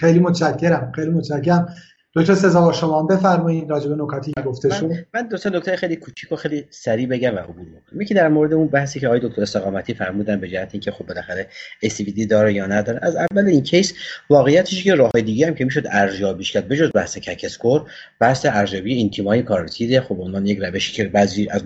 [0.00, 0.92] خیلی متشکرم.
[0.94, 1.66] خیلی متشکرم.
[2.14, 5.96] دکتر سزاوار شما بفرمایید راجع به نکاتی که گفته شد من, دو تا نکته خیلی
[5.96, 8.00] کوچیک و خیلی سریع بگم و عبور بکنم.
[8.00, 11.48] یکی در مورد اون بحثی که آقای دکتر استقامتی فرمودن به جهت اینکه خب بالاخره
[11.84, 12.98] CVD داره یا نداره.
[13.02, 13.94] از اول این case
[14.30, 17.90] واقعیتش که راه دیگه هم که می‌شد ارزیابیش کرد بجز بحث CAC score
[18.20, 21.64] بحث ارزیابی intima ی carotid خب عنوان یک روشی که بعضی از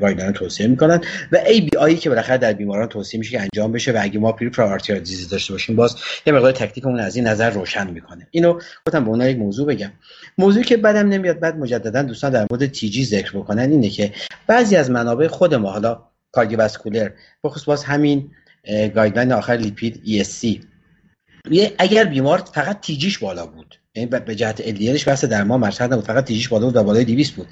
[0.00, 1.00] guideline توصیه می‌کنن
[1.32, 4.50] و ABI که بالاخره در بیماران توصیه میشه که انجام بشه و اگه ما peri
[4.86, 5.96] disease داشته باشیم باز
[6.26, 8.26] یه مقدار تکتیکمون از این نظر روشن می‌کنه.
[8.30, 8.52] اینو
[8.86, 9.92] گفتم به عنوان یک موضوع بگم.
[10.38, 14.12] موضوعی که بدم نمیاد بعد مجددا دوستان در مورد TG ذکر بکنن اینه که
[14.46, 16.02] بعضی از منابع خود ما حالا
[16.32, 17.10] cardiovascular
[17.44, 18.30] بخصوص باز همین
[18.94, 20.66] guideline آخر lipid ESC
[21.78, 25.88] اگر بیمار فقط TG ش بالا بود یعنی به جهت LDL ش بحث درمان مطرح
[25.88, 27.46] نبود فقط TG ش بالا بود و بالای 200 بود.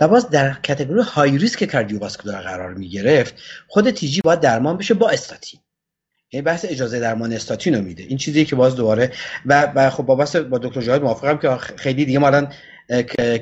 [0.00, 3.34] و باز در category های risk cardiovascular قرار می گرفت
[3.68, 5.60] خود TG باید درمان بشه با استاتین.
[6.32, 8.02] یعنی بحث اجازه درمان استاتین رو میده.
[8.02, 9.12] این چیزی که باز دوباره
[9.46, 12.52] و, و خب با بحث با دکتر جاهد موافقم که خیلی دیگه ما الان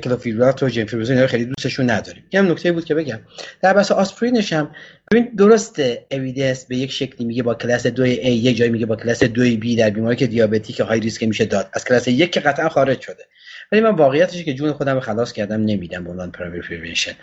[0.03, 2.23] کلوفیبرات و جنفیبروزین خیلی دوستشون نداریم.
[2.29, 3.19] این هم نکته بود که بگم.
[3.61, 4.71] در بحث آسپرینش هم
[5.11, 8.95] ببین درسته evidence به یک شکلی میگه با کلاس 2 A یک جایی میگه با
[8.95, 11.69] کلاس 2 B در بیماری که diabetic high risk میشه داد.
[11.73, 13.23] از کلاس یک که قطعا خارج شده.
[13.71, 17.13] ولی من واقعیتش که جون خودم خلاص کردم نمیدم به عنوان primary prevention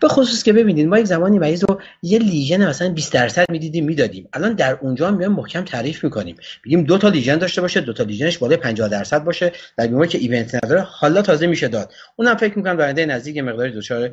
[0.00, 3.84] به خصوص که ببینید ما یک زمانی مریض رو یه lesion مثلا 20 درصد می‌دیدیم
[3.84, 4.28] می‌دادیم.
[4.32, 6.36] الان در اونجا میایم محکم تعریف می‌کنیم.
[6.64, 9.52] میگیم دو تا lesion داشته باشه دو تا lesion ش بالای 50 درصد باشه.
[9.76, 11.92] در بیماری که event نداره حالا تازه میشه داد.
[12.16, 14.10] اونم فکر می‌کنم در نزدیک مقداری دچار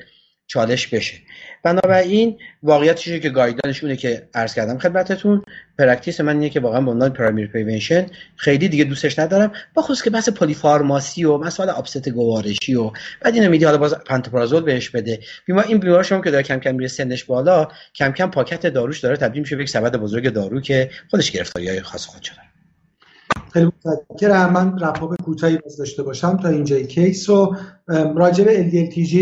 [0.48, 1.14] چالش بشه.
[1.64, 5.44] بنابراین واقعیتش که guideline ش اونه که عرض کردم خدمتتون.
[5.80, 8.06] practice من اینه که واقعا به عنوان primary prevention
[8.36, 9.52] خیلی دیگه دوستش ندارم.
[9.74, 12.92] به خصوص که بحث polypharmacy و مسائل آبست گوارشی و
[13.22, 15.20] بعد اینو میدی حالا باز پانتوپرازول بهش بده.
[15.46, 19.00] بیمار این بیمار شما که داره کم کم میره سنش بالا کم کم پاکت داروش
[19.00, 22.53] داره تبدیل میشه به یک سبد بزرگ دارو که خودش گرفتاری های خاص خودش داره
[23.54, 24.54] خیلی متشکرم.
[24.54, 27.56] من wrap up کوتاهی باز داشته باشم تا اینجای case و
[28.16, 29.18] راجع به LDL-TG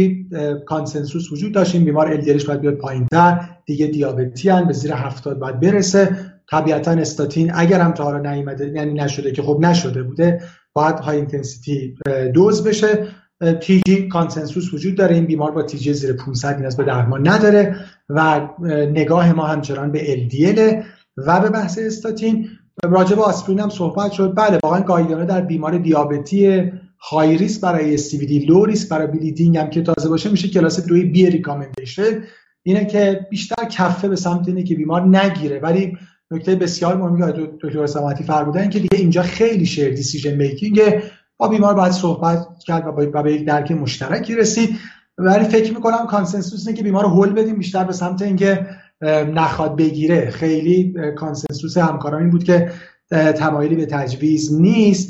[0.66, 1.76] consensus وجود داشت.
[1.76, 6.18] این بیمار LDLش باید بیاد پایینتر دیگه دیابتی هن به زیر 70 باید برسه.
[6.52, 10.42] طبیعتا استاتین اگر هم تا حالا نیومده یعنی نشده که خب نشده بوده
[10.74, 11.96] باید high intensity
[12.34, 13.08] dose بشه.
[13.62, 15.16] TG consensus وجود داره.
[15.16, 17.76] این بیمار با TG زیر 500 نیاز به درمان نداره
[18.10, 18.50] و
[18.94, 20.84] نگاه ما همچنان به LDL
[21.18, 22.50] و به بحث استاتین.
[22.84, 24.34] راجع به آسپرین هم صحبت شد.
[24.36, 29.70] بله واقعا guideline در بیمار دیابتی high risk برای CVD low risk برای bleeding هم
[29.70, 32.24] که تازه باشه میشه class 2B recommendation.
[32.64, 35.60] اینه که بیشتر کفه به سمت اینه که بیمار نگیره.
[35.60, 35.98] ولی
[36.32, 40.82] نکته بسیار مهمی که دکتر سماتی فرمودن که دیگه اینجا خیلی shared decision making
[41.38, 42.84] با بیمار باید صحبت کرد
[43.14, 44.70] و به یک درک مشترکی رسید.
[45.18, 48.68] ولی فکر می‌کنم consensus اینه که بیمار هول بدیم بیشتر به سمت اینکه
[49.36, 50.30] نخواد بگیره.
[50.30, 52.72] خیلی consensus همکاران این بود که
[53.36, 55.10] تمایلی به تجویز نیست.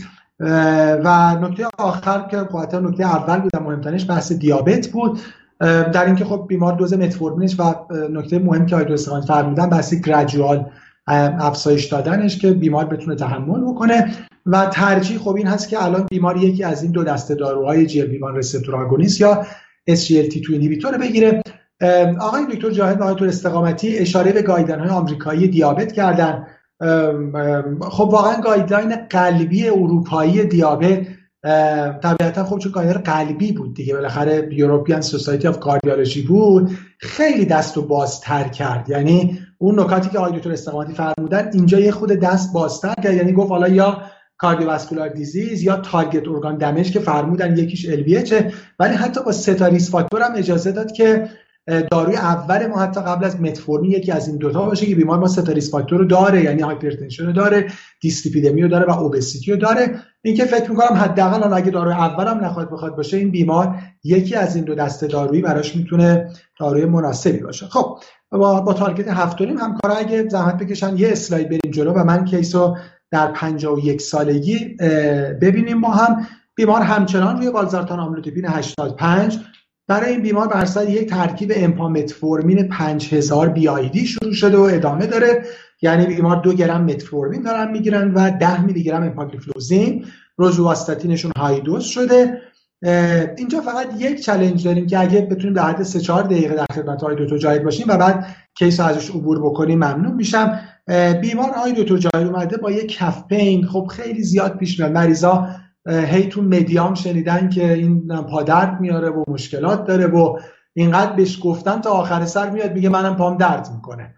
[1.04, 5.20] و نکته آخر که قاطع نکته اول بود مهمترینش بحث دیابت بود.
[5.60, 7.76] در اینکه خب بیمار دوز متفورمینش و
[8.12, 10.66] نکته مهم که آیدو استفان فرمودن بحث gradual
[11.08, 14.16] افزایش دادنش که بیمار بتونه تحمل بکنه.
[14.46, 18.38] و ترجیح خب این هست که الان بیمار یکی از این دو دسته داروهای GLP-1
[18.38, 19.46] receptor agonist یا
[19.90, 21.42] SGLT2 inhibitor بگیره.
[22.20, 26.48] آقای دکتر جاهد و آقای استقامتی اشاره به guideline های آمریکایی دیابت کردن.
[27.82, 31.08] خب واقعا guideline قلبی اروپایی دیابت
[32.04, 37.82] طبیعتا خب چون guideline قلبی بود دیگه بالاخره European Society of Cardiology بود خیلی دستو
[37.82, 38.90] بازتر کرد.
[38.90, 43.14] یعنی اون نکاتی که آقای دکتر استقامتی فرمودن اینجا یه خود دست بازتر کرد.
[43.14, 44.02] یعنی گفت حالا یا
[44.38, 49.57] cardiovascular disease یا target organ damage که فرمودن یکیش الویچه ولی حتی با سه تا
[49.57, 51.30] risk factor هم اجازه داد که
[51.68, 55.28] داروی اول ما حتی قبل از متفورمین یکی از این دوتا باشه که بیمار ما
[55.28, 57.68] سه تا risk factor رو داره یعنی hypertension رو داره
[58.02, 60.00] دیسلیپیدمی رو داره و obesity رو داره.
[60.22, 64.36] این که فکر می‌کنم حداقل اگه داروی اول هم نخواد بخواد باشه این بیمار یکی
[64.36, 66.30] از این دو دسته دارویی براش می‌تونه
[66.60, 67.66] داروی مناسبی باشه.
[67.66, 68.00] خب
[68.32, 72.04] با, با target هفت و نیم همکارا اگه زحمت بکشن یه اسلاید بریم جلو و
[72.04, 72.78] من case و
[73.12, 74.78] در 51 سالگی
[75.42, 76.28] ببینیم ما هم.
[76.56, 79.40] بیمار همچنان روی والزارتان آملودیپین 85
[79.92, 85.08] برای این بیمار بر اساس یک ترکیب امپا متفورمین 5000 BID شروع شده و ادامه
[85.08, 85.46] داره.
[85.82, 90.06] یعنی بیمار دو گرم متفورمین دارن می‌گیرن و 10 میلی گرم امپاگلیفلوزین
[90.38, 92.42] روزواستاتینشون های دوز شده.
[93.38, 97.04] اینجا فقط یک چلنج داریم که اگه بتونیم در حد 3 4 دقیقه در خدمت
[97.04, 100.60] های دکتر جاهد باشیم و بعد کیس ازش عبور بکنیم ممنون میشم.
[101.22, 104.92] بیمار های دکتر جاهد اومده با یک کف پین خب خیلی زیاد پیش میاد.
[104.92, 105.48] مریضا
[105.88, 110.40] هی تو مدیام شنیدن که این پادرد میاره و مشکلات داره و
[110.74, 114.16] اینقدر بهش گفتن تا آخر سر میاد میگه منم پام درد می‌کنه.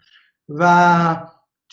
[0.49, 1.18] و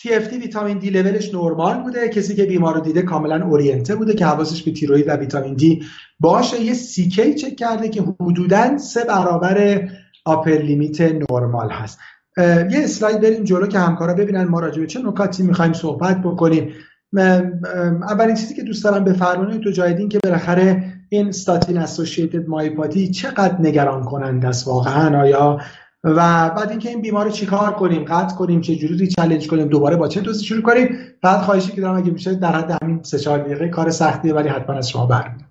[0.01, 2.09] TFT ویتامین دی لولش نرمال بوده.
[2.09, 5.83] کسی که بیمار رو دیده کاملا اورینته بوده که حواسش به تیروید و ویتامین دی
[6.19, 6.61] باشه.
[6.61, 9.87] یه سیکی چک کرده که حدودا سه برابر
[10.25, 11.99] آپر لیمیت نرمال هست.
[12.37, 16.73] یه اسلاید بریم جلو که همکارا ببینن ما راجع به چه نکاتی می‌خوایم صحبت بکنیم.
[17.13, 23.61] اولین چیزی که دوست دارم بفرمایید تو جایدین که بالاخره این ستاتین اسوسییتد مایپاتی چقدر
[23.61, 25.59] نگران کننده است واقعا آیا؟
[26.03, 30.07] و بعد اینکه این بیمار چیکار کنیم؟ قطع کنیم؟ چه جوری چالش کنیم؟ دوباره با
[30.07, 33.39] چه دوستی شروع کنیم؟ بعد خواهشی که دارم اگه میشه در حد همین سه چهار
[33.39, 35.50] دقیقه کار سختیه ولی حتما از شما برمیاد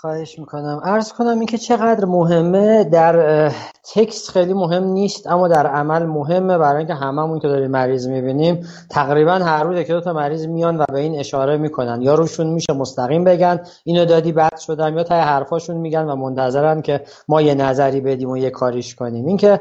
[0.00, 0.80] خواهش می‌کنم.
[0.84, 3.48] عرض کنم اینکه چقدر مهمه در
[3.94, 6.58] تکست خیلی مهم نیست اما در عمل مهمه.
[6.58, 10.78] برای اینکه هممون که داریم مریض می‌بینیم تقریبا هر روز که دو تا مریض میان
[10.78, 12.02] و به این اشاره می‌کنن.
[12.02, 16.82] یا روشون میشه مستقیم بگن اینو دادی بد شدم یا تای حرفاشون میگن و منتظرن
[16.82, 19.26] که ما یه نظری بدیم و یه کاریش کنیم.
[19.26, 19.60] اینکه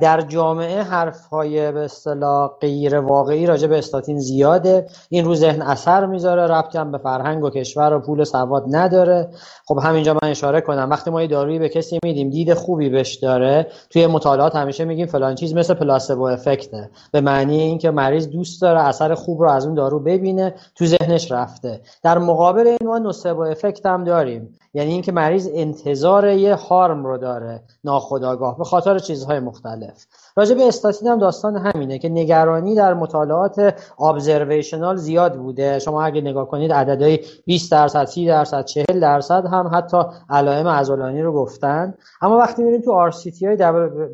[0.00, 4.86] در جامعه حرفهای به اصطلاح غیر واقعی راجع به استاتین زیاده.
[5.08, 9.28] این رو ذهن اثر می‌ذاره ربطی به فرهنگ و کشور و پول سواد نداره.
[9.66, 10.90] خب همینجا من اشاره کنم.
[10.90, 15.06] وقتی ما یه دارویی به کسی میدیم دید خوبی بهش داره توی مطالعات همیشه میگیم
[15.06, 16.90] فلان چیز مثل پلاسبو افکته.
[17.12, 21.32] به معنی اینکه مریض دوست داره اثر خوب رو از اون دارو ببینه تو ذهنش
[21.32, 21.80] رفته.
[22.02, 24.58] در مقابل این ما نوسبو افکت هم داریم.
[24.74, 30.06] یعنی اینکه مریض انتظار یه هارم رو داره ناخودآگاه به خاطر چیزهای مختلف.
[30.36, 35.78] راجع به استاتین هم داستان همینه که نگرانی در مطالعات observational زیاد بوده.
[35.78, 41.22] شما اگه نگاه کنید عددهای 20 درصد 30 درصد 40 درصد هم حتی علائم عضلانی
[41.22, 41.94] رو گفتن.
[42.22, 43.56] اما وقتی میریم تو RCT های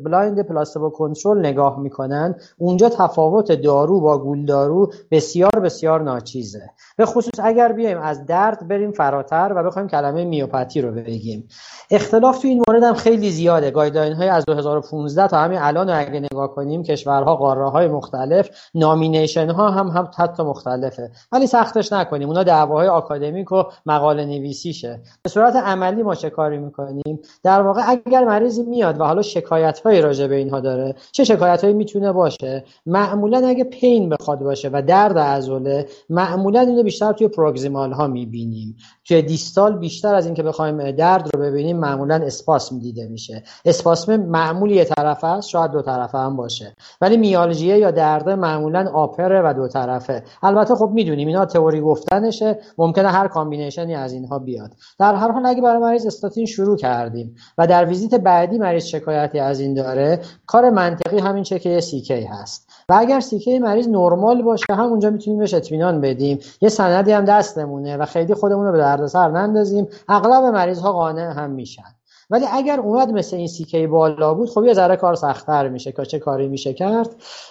[0.03, 6.69] blind placebo control نگاه می‌کنن اونجا تفاوت دارو با گول دارو بسیار بسیار ناچیزه.
[6.97, 11.47] به خصوص اگر بیایم از درد بریم فراتر و بخوایم کلمه میوپاتی رو بگیم.
[11.91, 13.71] اختلاف تو این مورد هم خیلی زیاده.
[13.71, 19.49] guideline های از 2015 تا همین الان اگه نگاه کنیم کشورها قاره های مختلف nomination
[19.49, 21.11] ها هم هم حتی مختلفه.
[21.31, 22.27] ولی سختش نکنیم.
[22.27, 25.01] اونا دعواهای آکادمیک و مقاله نویسیشه.
[25.21, 29.79] به صورت عملی ما چه کاری می‌کنیم؟ در واقع اگر مریضی میاد و حالا شکایت
[29.79, 34.69] های راجع به اینها داره چه شکایت هایی می‌تونه باشه؟ معمولا اگه pain بخواد باشه
[34.73, 38.75] و درد عضله معمولا اینو بیشتر توی proximal ها می‌بینیم.
[39.09, 43.43] توی distal بیشتر از اینکه بخوایم درد رو ببینیم معمولا اسپاسم دیده میشه.
[43.65, 46.75] اسپاسم معمولی یه طرفه است شاید دو طرفه هم باشه.
[47.01, 50.23] ولی میالژیه یا درد معمولا upper ه و دو طرفه.
[50.43, 54.71] البته خب می‌دونیم اینا تئوری گفتنشه ممکنه هر combination ی از اینها بیاد.
[54.99, 59.39] در هر حال اگه برای مریض استاتین شروع کردیم و در ویزیت بعدی مریض شکایتی
[59.39, 62.69] از این داره کار منطقی همین چک CK هست.
[62.89, 66.39] و اگر CK مریض نرمال باشه همونجا می‌تونیم بهش اطمینان بدیم.
[66.61, 69.87] یه سندی هم دستمونه و خیلی خودمون رو به دردسر نندازیم.
[70.09, 71.95] اغلب مریض ها قانع هم میشن.
[72.29, 76.05] ولی اگر اومد مثل این سیکه بالا بود خب یه ذره کار سختتر میشه که
[76.05, 77.09] چه کاری میشه کرد.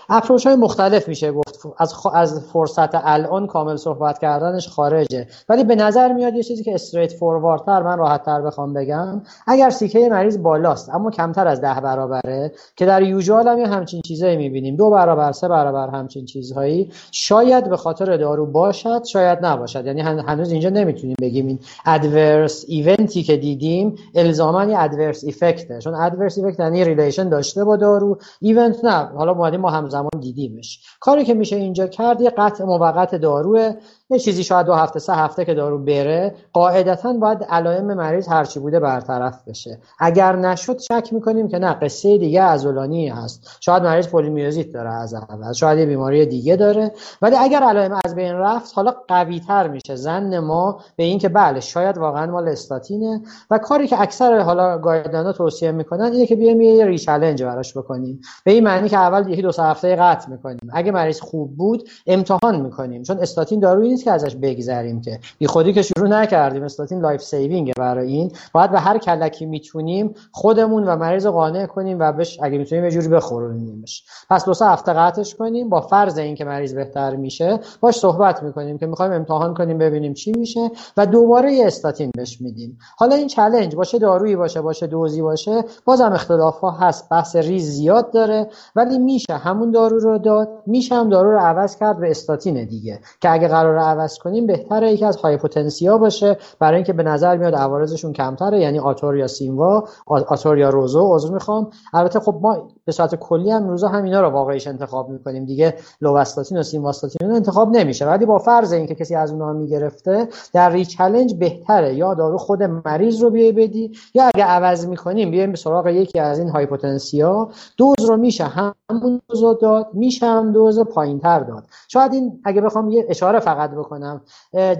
[0.09, 1.58] اپروچ های مختلف میشه گفت.
[1.79, 5.27] از, از فرصت الان کامل صحبت کردنش خارجه.
[5.49, 9.71] ولی به نظر میاد یه چیزی که استریت فورواردتر من راحت تر بخوام بگم اگر
[9.71, 14.77] سیکه مریض بالاست اما کمتر از ده برابره که در یوجوال هم همچین چیزایی می‌بینیم.
[14.77, 19.87] دو برابر سه برابر همچین چیزهایی شاید به خاطر دارو باشد شاید نباشد.
[19.87, 25.71] یعنی هنوز اینجا نمی‌تونیم بگیم این adverse event ی که دیدیم الزاما یه adverse effect
[25.71, 29.09] ه چون adverse effect یعنی relation داشته با دارو event نه.
[29.17, 30.81] حالا ما همزمان دیدیمش.
[31.01, 33.75] کاری که میشه اینجا کرد یه قطع موقت داروه.
[34.11, 38.61] یه چیزی شاید دو هفته سه هفته که دارو بره قاعدتا باید علائم مریض هرچی
[38.61, 39.79] بوده برطرف بشه.
[39.99, 43.57] اگر نشد شک می‌کنیم که نه قصه دیگه عضلانی هست.
[43.61, 46.93] شاید مریض پلیمیوزیت داره از اول شاید یه بیماری دیگه داره.
[47.23, 49.97] ولی اگر علائم از بین رفت حالا قوی تر میشه.
[49.97, 53.21] ظن ما به اینکه بله شاید واقعا مال استاتینه.
[53.51, 57.77] و کاری که اکثر حالا guideline ا توصیه می‌کنن اینه که بیایم یه rechallenge براش
[57.77, 58.21] بکنیم.
[58.45, 60.71] به این معنی که اول یکی دو هفته قطع می‌کنیم.
[60.73, 63.03] اگه مریض خوب بود امتحان می‌کنیم.
[63.03, 65.21] چون استاتین دارویی نیست که ازش بگذریم که.
[65.39, 66.63] بی خودی که شروع نکردیم.
[66.63, 68.33] استاتین life saving برای این.
[68.53, 72.91] باید به هر کلکی می‌تونیم خودمون و مریض قانع کنیم و بهش اگه می‌تونیم یه
[72.91, 75.69] جوری بخورونیمش پس دو سه هفته قطعش کنیم.
[75.69, 80.33] با فرض اینکه مریض بهتر میشه باش صحبت می‌کنیم که می‌خوایم امتحان کنیم ببینیم چی
[80.33, 82.79] میشه و دوباره یه استاتین بهش میدیم.
[82.97, 87.09] حالا این challenge با چه دارویی باشه با چه دوزی باشه بازم اختلاف ها هست.
[87.09, 88.47] بحث ریز زیاد داره
[88.77, 93.01] ولی میشه همون دارو رو داد میشه هم دارو رو عوض کرد به استاتین دیگه.
[93.21, 96.37] که اگه قرار عوض کنیم بهتره یکی از high potency ها باشه.
[96.59, 101.33] برای اینکه به نظر میاد عوارضشون کمتره یعنی آتور یا سیموا آتور یا روزو عذر
[101.35, 101.71] می‌خوام.
[101.93, 105.45] البته خب ما به صورت کلی هم روزا همینا رو واقعیش انتخاب می‌کنیم.
[105.45, 108.07] دیگه لوواستاتین و سیمواستاتین رو انتخاب نمیشه.
[108.07, 111.95] ولی با فرض اینکه کسی از اونها می‌گرفته در rechallenge بهتره.
[111.95, 116.19] یا دارو خود مریض رو بیای بدی یا اگه عوض می‌کنیم بیایم به سراغ یکی
[116.19, 117.49] از این high potency ها.
[117.77, 121.65] دوز رو میشه همون دوز داد میشه هم دوز پایینتر داد.
[121.89, 124.21] شاید این اگه بخوام یه اشاره فقط بکنم.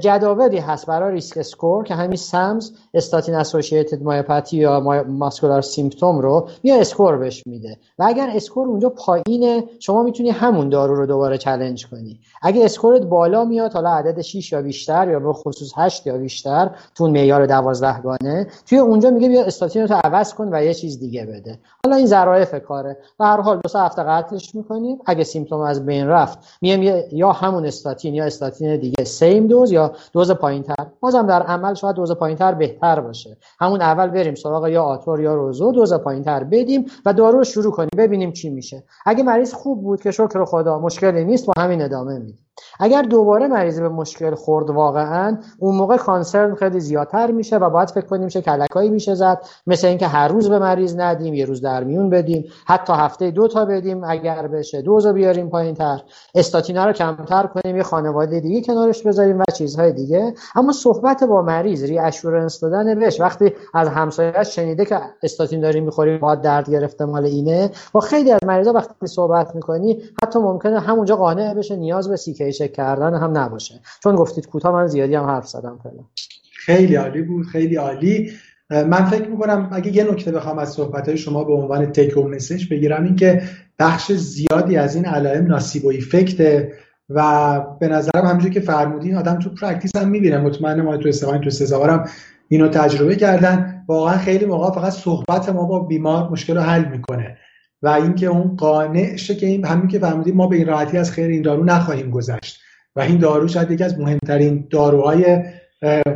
[0.01, 6.49] جداولی هست برای risk score که همین SAMS statin associated myopathy یا muscular symptom رو
[6.63, 7.79] یا score بهش میده.
[7.99, 12.21] و اگر score اونجا پایینه شما می‌تونی همون دارو رو دوباره challenge کنی.
[12.43, 16.19] اگه score ت بالا میاد حالا عدد 6 یا بیشتر یا به خصوص 8 یا
[16.19, 20.75] بیشتر تو معیار 12 گانه توی اونجا میگه بیا استاتین رو عوض کن و یه
[20.75, 21.59] چیز دیگه بده.
[21.85, 22.97] حالا این ظرافت کاره.
[23.19, 24.99] به هر حال دو سه هفته قطعش می‌کنیم.
[25.07, 29.93] اگه سیمپتوم از بین رفت میام یا همون استاتین یا استاتین دیگه سیم دوز یا
[30.13, 33.37] دوز پایینتر؟ بازم در عمل شاید دوز پایینتر بهتر باشه.
[33.61, 37.73] همون اول بریم سراغ یا آتور یا روزو دوز پایینتر بدیم و دارو رو شروع
[37.73, 38.85] کنیم ببینیم چی میشه.
[39.07, 42.48] اگه مریض خوب بود که شکر خدا مشکلی نیست با همین ادامه میدیم.
[42.81, 47.91] اگر دوباره مریض به مشکل خورد واقعا اون موقع کانسرن خیلی زیادتر میشه و باید
[47.91, 49.41] فکر کنیم چه کلکایی میشه زد.
[49.67, 52.45] مثل اینکه هر روز به مریض ندیم یه روز در میون بدیم.
[52.67, 56.01] حتی هفته دو تا بدیم اگر بشه دوز بیاریم پایین تر
[56.35, 60.35] استاتینا رو کمتر کنیم یه خانواده دیگه کنارش بذاریم و چیزهای دیگه.
[60.55, 65.85] اما صحبت با مریض ری اشورنس دادن بهش وقتی از همسایه‌اش شنیده که استاتین داریم
[65.85, 67.71] می‌خوریم با درد گرفته مال اینه.
[67.93, 72.48] با خیلی از مریضا وقتی صحبت می‌کنی حتی ممکنه همونجا قانع بشه نیاز به سیکی
[72.53, 73.81] چک کردن هم نباشه.
[74.03, 76.05] چون گفتید کوتاه من زیادی هم حرف زدم فعلا.
[76.53, 78.33] خیلی عالی بود خیلی عالی.
[78.71, 83.05] من فکر می‌کنم اگه یه نکته بخوام از صحبت شما به عنوان take message بگیرم
[83.05, 83.43] این که
[83.79, 86.73] بخش زیادی از این علائم nocebo effect ه
[87.09, 90.39] و به نظرم همونجوری که فرمودین آدم تو practice هم می‌بینه.
[90.39, 92.09] مطمئن ما تو استفاده تو سزاوارم
[92.49, 93.85] اینو تجربه کردن.
[93.89, 97.37] واقعا خیلی موقع فقط صحبت ما با بیمار مشکل رو حل می‌کنه.
[97.83, 101.13] و اینکه اون قانع شه که این همین که فرمودیم ما به این راحتی از
[101.13, 102.61] خیر این دارو نخواهیم گذشت.
[102.97, 105.43] و این دارو شاید یکی از مهمترین داروهای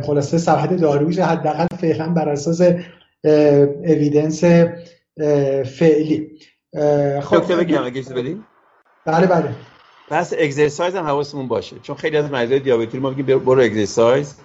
[0.05, 2.61] خلاصه سبد دارویی حداقل فعلا بر اساس
[3.83, 4.43] اویدنس
[5.63, 6.29] فعلی.
[7.21, 8.03] خب دکتر بگم اگه
[9.05, 9.49] بله بله.
[10.09, 11.75] پس اگزرسایز هم حواسمون باشه.
[11.81, 14.35] چون خیلی از مریضای دیابتی ما میگیم برو اگزرسایز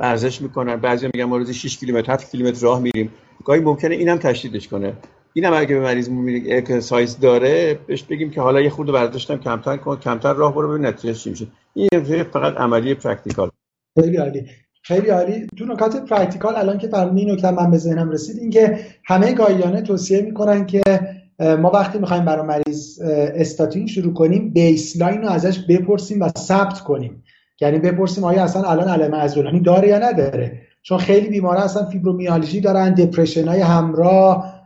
[0.00, 0.76] ورزش می‌کنن.
[0.76, 3.12] بعضی میگن ما روزی 6 کیلومتر 7 کیلومتر راه میریم.
[3.44, 4.92] گاهی ممکنه اینم تشدیدش کنه.
[5.38, 6.10] اینم اگه به مریض
[6.50, 10.86] اکسرسایز داره بهش بگیم که حالا یه خورده ورزش کمتر کن کمتر راه برو ببین
[10.86, 11.46] نتیجه چی میشه.
[11.74, 13.50] این فقط عملی practical.
[14.00, 14.46] خیلی عالی.
[14.82, 15.46] خیلی عالی.
[15.58, 19.77] تو نکات practical الان که فرمودین نکته من به ذهنم رسید این که همه guideline
[19.77, 20.82] ها توصیه می‌کنن که
[21.38, 23.00] ما وقتی می‌خوایم برای مریض
[23.34, 27.24] استاتین شروع کنیم baseline رو ازش بپرسیم و ثبت کنیم.
[27.60, 30.60] یعنی بپرسیم آیا اصلا الان علائم عضلانی داره یا نداره.
[30.82, 34.58] چون خیلی بیمارا اصلا فیبرومیالژی دارن depression های همراه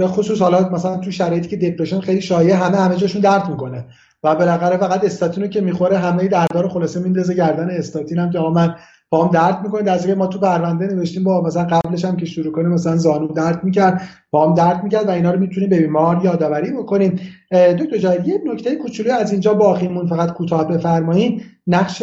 [0.00, 3.84] به خصوص حالا مثلا تو شرایطی که depression خیلی شایع همه همه جاشون درد می‌کنه.
[4.24, 8.38] و بالاخره فقط استاتین رو که می‌خوره همه دردار خلاصه میندازه گردن استاتین هم که
[8.38, 8.74] من
[9.10, 9.82] پام درد می‌کنه.
[9.82, 13.64] در ما تو پرونده نوشتیم با مثلا قبلش هم که شروع کنیم مثلا زانو درد
[13.64, 14.02] می‌کرد
[14.32, 17.20] پام درد می‌کرد و اینا رو می‌تونیم به بیمار یادآوری بکنیم.
[17.52, 21.42] دکتر جای یه نکته کوچولو از اینجا باقیمون فقط کوتاه بفرمایید.
[21.66, 22.02] نقش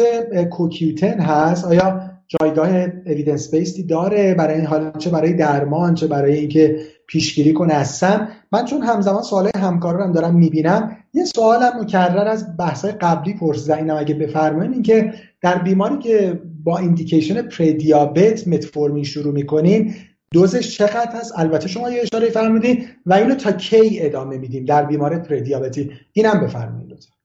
[0.50, 1.64] کوکیوتن هست.
[1.64, 2.68] آیا جایگاه
[3.06, 4.34] اویدنس بیستی داره.
[4.34, 8.04] برای این حال چه برای درمان چه برای اینکه پیشگیری کنه از
[8.52, 14.14] من چون همزمان سوال همکارانم دارم می‌بینم یه سوالم مکرر از بحث قبلی پرسیدم اگه
[14.14, 19.94] بفرمایید اینکه در بیماری که با ایندیکیشن پردیابت متفورمین شروع می‌کنیم
[20.32, 24.84] دوزش چقدر هست؟ البته شما یه اشاره فرمودین و اینو تا کی ادامه میدیم در
[24.84, 27.17] بیماری پردیابتی اینم بفرمایید لطفا.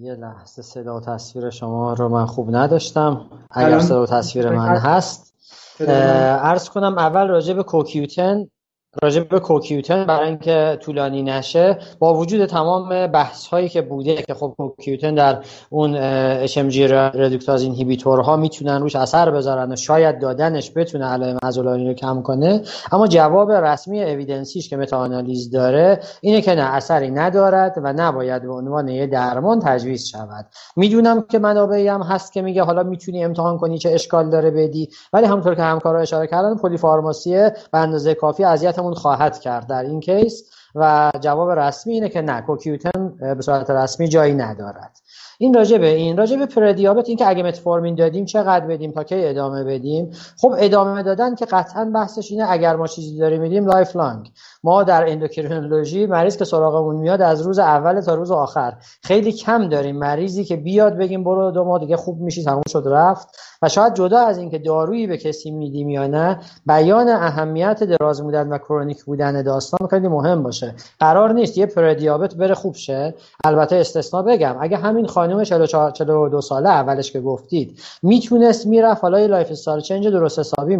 [0.00, 3.26] یه لحظه صدا و تصویر شما رو من خوب نداشتم.
[3.50, 5.34] اگر صدا و تصویر من هست.
[5.80, 8.46] ارز کنم اول راجع به کوکیوتن
[9.02, 14.34] راجع به کوکیوتن برای اینکه طولانی نشه با وجود تمام بحث هایی که بوده که
[14.34, 15.38] خب کوکیوتن در
[15.70, 21.38] اون اچ ام جی ردوکتاز اینهیبیتورها می‌تونن روش اثر بذارن و شاید دادنش بتونه علائم
[21.42, 22.62] عضلانی رو کم کنه.
[22.92, 25.22] اما جواب رسمی اویدنسیش که متا
[25.52, 30.46] داره اینه که نه اثری ندارد و نباید به عنوان یه درمان تجویز شود.
[30.76, 34.88] می‌دونم که منابعی هم هست که میگه حالا می‌تونی امتحان کنی چه اشکال داره بدی
[35.12, 37.34] ولی همونطور که همکارا اشاره کردن polypharmacy
[37.72, 38.44] به اندازه کافی
[38.88, 43.70] اذیت خواهد کرد در این case و جواب رسمی اینه که نه کوکیوتن به صورت
[43.70, 44.98] رسمی جایی ندارد.
[45.38, 49.04] این راجع به این راجع به پردیابت این که اگه متفورمین دادیم چقدر بدیم تا
[49.04, 53.66] کی ادامه بدیم؟ خب ادامه دادن که قطعا بحثش اینه اگر ما چیزی داریم میدیم
[53.66, 54.32] lifelong.
[54.64, 58.74] ما در اندوکرینولوژی مریض که سراغمون میاد از روز اول تا روز آخر.
[59.02, 62.82] خیلی کم داریم مریضی که بیاد بگیم برو دو ماه دیگه خوب میشی تموم شد
[62.86, 63.28] رفت.
[63.62, 68.48] و شاید جدا از اینکه دارویی به کسی میدیم یا نه بیان اهمیت دراز بودن
[68.48, 70.74] و chronic بودن داستان خیلی مهم باشه.
[71.00, 73.14] قرار نیست یه پردیابت بره خوب شه.
[73.44, 79.26] البته استثنا بگم اگه همین خانم 44 42 ساله اولش که گفتید می‌تونست می‌رفت حالا
[79.26, 80.76] lifestyle change درست حسابی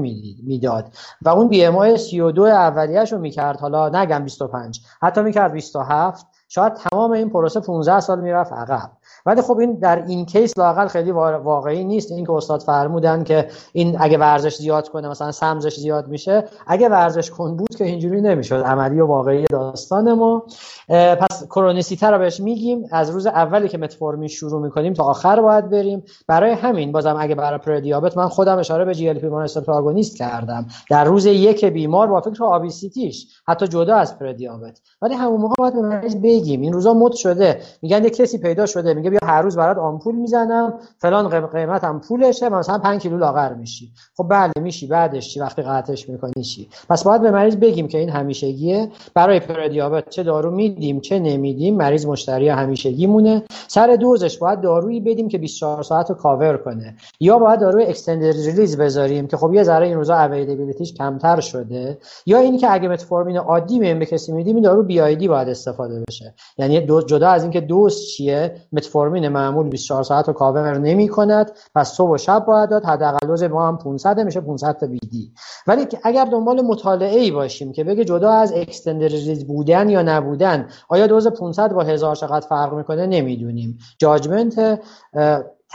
[0.47, 0.85] می‌داد.
[1.23, 7.31] و اون BMI 32 اولیه‌شو می‌کرد حالا نگم 25 حتی می‌کرد 27 شاید تمام این
[7.31, 8.91] پروسه 15 سال می‌رفت عقب.
[9.27, 12.13] ولی خب این در این case لااقل خیلی واقعی نیست.
[12.13, 16.89] این که استاد فرمودن که این اگه ورزش زیاد کنه مثلا سمزش زیاد میشه اگه
[16.89, 18.63] ورزش کن بود که اینجوری نمی‌شد.
[18.67, 20.43] عملی و واقعی داستان ما.
[20.89, 22.89] پس کرونیسیته رو بهش میگیم.
[22.93, 26.03] از روز اولی که متفورمین شروع می‌کنیم تا آخر باید بریم.
[26.27, 30.67] برای همین بازم اگه برای پردیابت من خودم اشاره به GLP کردم.
[30.91, 35.55] در روز یک بیمار با فکر obesity ش حتی جدا از پردیابت ولی همون موقع
[35.59, 36.61] باید به مریض بگیم.
[36.61, 37.61] این روزا مد شده.
[37.83, 38.95] میگن یه کسی پیدا شده.
[39.09, 43.55] میگه بیا هر روز برات آمپول می‌زنم فلان قیمت هم پولشه مثلا 5 کیلو لاغر
[43.55, 43.93] میشی.
[44.17, 47.99] خب بله میشی بعدش چی؟ وقتی قطعش می‌کنی چی؟ پس باید به مریض بگیم که
[47.99, 48.89] این همیشگیه.
[49.15, 55.01] برای پردیابت چه دارو میدیم چه نمیدیم مریض مشتری همیشگی مونه سر دوزش باید دارویی
[55.01, 56.97] بدیم که 24 ساعت رو کاور کنه.
[57.21, 61.41] یا باید داروی extended release بذاریم که خب یه ذره این روزا availability ش کمتر
[61.41, 61.99] شده.
[62.27, 66.35] یا اینکه اگه متفورمین عادی به کسی میدیم این دارو BID باید استفاده بشه.
[66.59, 71.93] یعنی جدا از اینکه دوز چیه؟ متفورمین معمول 24 ساعت رو کاور نمی کند پس
[71.93, 72.85] صبح و شب باید داد.
[72.85, 75.33] حداقل دوز ما هم 500 میشه 500 تا BD
[75.67, 80.69] ولی اگر دنبال مطالعه ای باشیم که بگه جدا از اکستندد ریلیز بودن یا نبودن
[80.89, 83.79] آیا دوز 500 با هزار چقدر فرق می‌کنه؟ نمی‌دونیم.
[83.99, 84.81] جاجمنت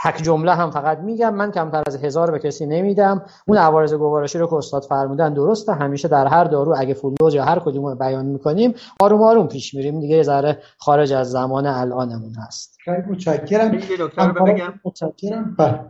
[0.02, 1.34] تک جمله هم فقط میگم.
[1.34, 3.22] من کمتر از هزار به کسی نمیدم.
[3.48, 5.72] اون عوارض گوارشی رو که استاد فرمودن درسته.
[5.72, 9.74] همیشه در هر دارو اگه فول دوز یا هر کدوم بیان می‌کنیم آروم آروم پیش
[9.74, 10.00] میریم.
[10.00, 12.76] دیگه یه ذره خارج از زمان الانمون هست.
[12.84, 13.70] خیلی متشکرم.
[14.46, 15.56] بگم؟ متشکرم.
[15.58, 15.80] بله.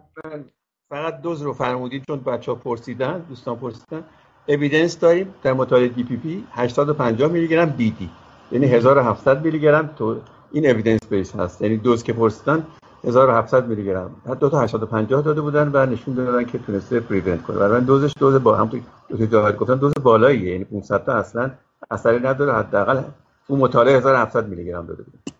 [0.88, 4.04] فقط دوز رو فرمودید چون بچه ها پرسیدن دوستان پرسیدن.
[4.48, 5.34] evidence داریم.
[5.42, 8.10] در مطالعه DPP 850 میلی گرم BD
[8.52, 10.16] یعنی 1700 میلی گرم تو
[10.52, 11.62] این evidence base هست.
[11.62, 12.66] یعنی دوز که پرسیدن
[13.06, 14.10] 1700 میلی گرم.
[14.26, 17.58] حتی دو تا 850 داده بودن و نشون دادن که تونسته prevent کنه.
[17.58, 20.52] برای دوزش دوز با هم تو جاهد گفتن دوز بالاییه.
[20.52, 21.50] یعنی 500 تا اصلا
[21.90, 22.52] اثری نداره.
[22.52, 23.02] حداقل
[23.48, 25.30] اون مطالعه 1700 میلی گرم داده بود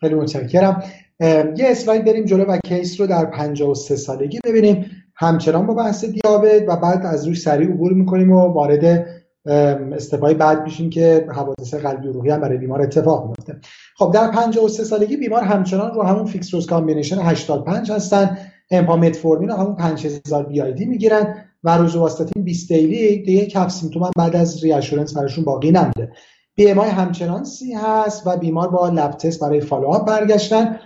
[0.00, 0.82] خیلی متشکرم.
[1.20, 4.90] یه اسلاید بریم جلو و کیس رو در 53 سالگی ببینیم.
[5.16, 9.06] همچنان با بحث دیابت و بعد از روش سریع عبور می‌کنیم و وارد
[9.46, 13.60] استفای بعد میشیم که حوادث قلبی و روحی هم برای بیمار اتفاق میفته
[13.96, 18.38] خب در 53 سالگی بیمار همچنان رو همون فیکس روز کامبینیشن 85 هستن.
[18.70, 24.10] امپامتفورمین رو همون 5000 بی آی دی می‌گیرن و روزوواستاتین 20 دیلی دیگه کف سیمتوم
[24.16, 26.12] بعد از ریاشورنس براشون باقی نمونده.
[26.54, 30.78] BMI همچنان سی هست و بیمار با lab test برای follow up برگشتن.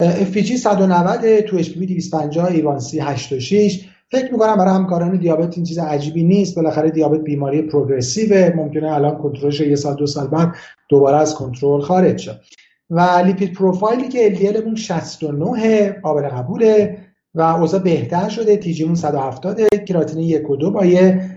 [0.00, 5.78] FBG 190 تو اچ پی 250 A1C 86 فکر می‌کنم برای همکاران دیابت این چیز
[5.78, 6.56] عجیبی نیست.
[6.56, 10.54] بالاخره دیابت بیماری progressive ممکنه الان کنترلش یه سال دو سال بعد
[10.88, 12.40] دوباره از کنترل خارج شد
[12.90, 16.98] و lipid profile ی که LDL مون 69 قابل قبوله
[17.34, 18.56] و اوضاع بهتر شده.
[18.56, 21.30] TG مون 170 کراتینین 1 و 2 با یه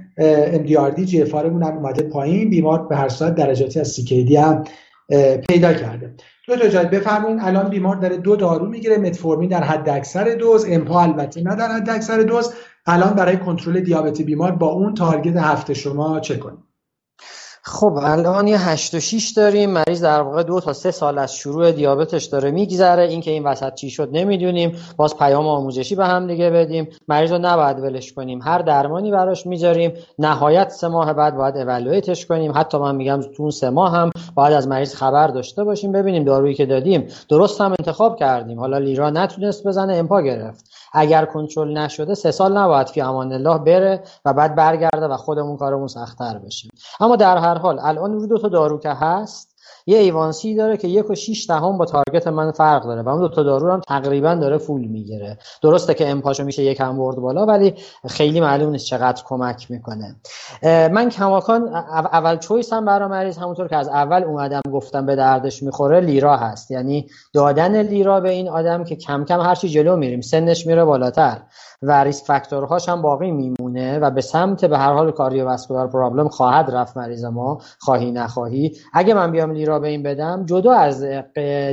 [0.54, 2.50] MDRD جی اف هم اومده پایین.
[2.50, 4.64] بیمار به هر صورت درجاتی از CKD هم
[5.50, 6.14] پیدا کرده.
[6.48, 10.66] دو تا جای بفرمایید الان بیمار داره دو دارو می‌گیره متفورمین در حد اکثر دوز
[10.70, 12.54] امپا البته نه در حد اکثر دوز.
[12.86, 16.67] الان برای کنترل دیابت بیمار با اون تارگت هفته شما چه کنیم
[17.68, 19.70] خب الان یه 8 و 6 داریم.
[19.70, 23.04] مریض در واقع دو تا سه سال از شروع دیابتش داره میگذره.
[23.04, 24.76] اینکه این وسط چی شد نمی‌دونیم.
[24.98, 26.90] باز پیام آموزشی به هم دیگه بدیم.
[27.08, 28.42] مریض رو نباید ولش کنیم.
[28.42, 29.94] هر درمانی براش می‌ذاریم.
[30.20, 32.52] نهایت سه ماه بعد باید اولویتش کنیم.
[32.56, 35.92] حتی من میگم تو اون سه ماه هم باید از مریض خبر داشته باشیم.
[35.92, 37.08] ببینیم دارویی که دادیم.
[37.30, 38.60] درست هم انتخاب کردیم.
[38.60, 40.66] حالا لیرا نتونست بزنه امپا گرفت.
[40.94, 45.58] اگر کنترل نشده سه سال نباید فی امان الله بره و بعد برگرده و خودمون
[45.58, 46.70] کارمون سختتر بشه.
[47.00, 49.58] اما در هر حال الان رو دو تا دارو که هست.
[49.90, 53.20] یه ایوانسی داره که یک و شیش دهم با تارگت من فرق داره و اون
[53.20, 55.38] دو تا دارو هم تقریبا داره فول می‌گیره.
[55.62, 57.74] درسته که امپاشو میشه یکم برد بالا ولی
[58.08, 60.16] خیلی معلوم نیست چقدر کمک می‌کنه.
[60.64, 61.68] من کماکان
[62.14, 66.38] اول چویس هم برای مریض همونطور که از اول اومدم گفتم به دردش می‌خوره لیرا
[66.38, 66.72] هست.
[66.72, 71.42] یعنی دادن لیرا به این آدم که کم کم هرچی جلو میریم سنش میره بالاتر.
[71.82, 76.70] و ریسک فاکتورهاش هم باقی میمونه و به سمت به هر حال کاردیوواسکولار پرابلم خواهد
[76.72, 78.78] رفت مریض ما خواهی نخواهی.
[78.94, 81.04] اگه من بیام لیرا به این بدم جدا از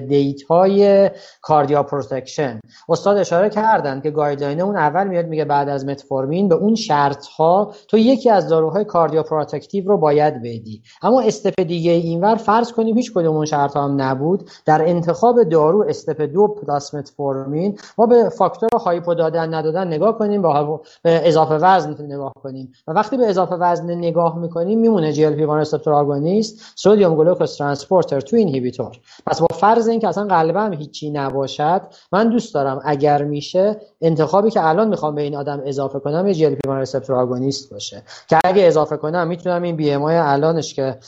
[0.09, 1.11] دیت های
[1.43, 6.75] cardioprotection استاد اشاره کردن که guideline اون اول میاد میگه بعد از متفورمین به اون
[6.75, 10.83] شرط ها تو یکی از داروهای cardioprotective رو باید بدی.
[11.03, 14.51] اما step دیگه اینور فرض کنیم هیچ کدوم اون شرط هم نبود.
[14.65, 20.43] در انتخاب دارو step دو plus متفورمین ما به فاکتور hypo دادن ندادن نگاه کنیم
[20.43, 22.73] با به اضافه وزن نگاه کنیم.
[22.89, 28.21] و وقتی به اضافه وزن نگاه می‌کنیم میمونه GLP 1 receptor agonist sodium glucose transporter
[28.21, 28.91] two inhibitor
[29.27, 31.81] پس با فرض اینکه اصلا قلبم هیچی نباشد
[32.13, 36.35] من دوست دارم اگر میشه انتخابی که الان می‌خوام به این آدم اضافه کنم یه
[36.35, 38.03] GLP 1 receptor agonist باشه.
[38.29, 40.99] که اگه اضافه کنم می‌تونم این BMI الانش که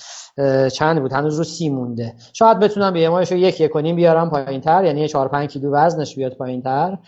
[0.73, 2.15] چند بود؟ هنوز رو سی مونده.
[2.33, 6.17] شاید بتونم BMI رو یک یک کنیم بیارم پایین تر یعنی 4 5 کیلو وزنش
[6.17, 6.99] بیاد پایین تر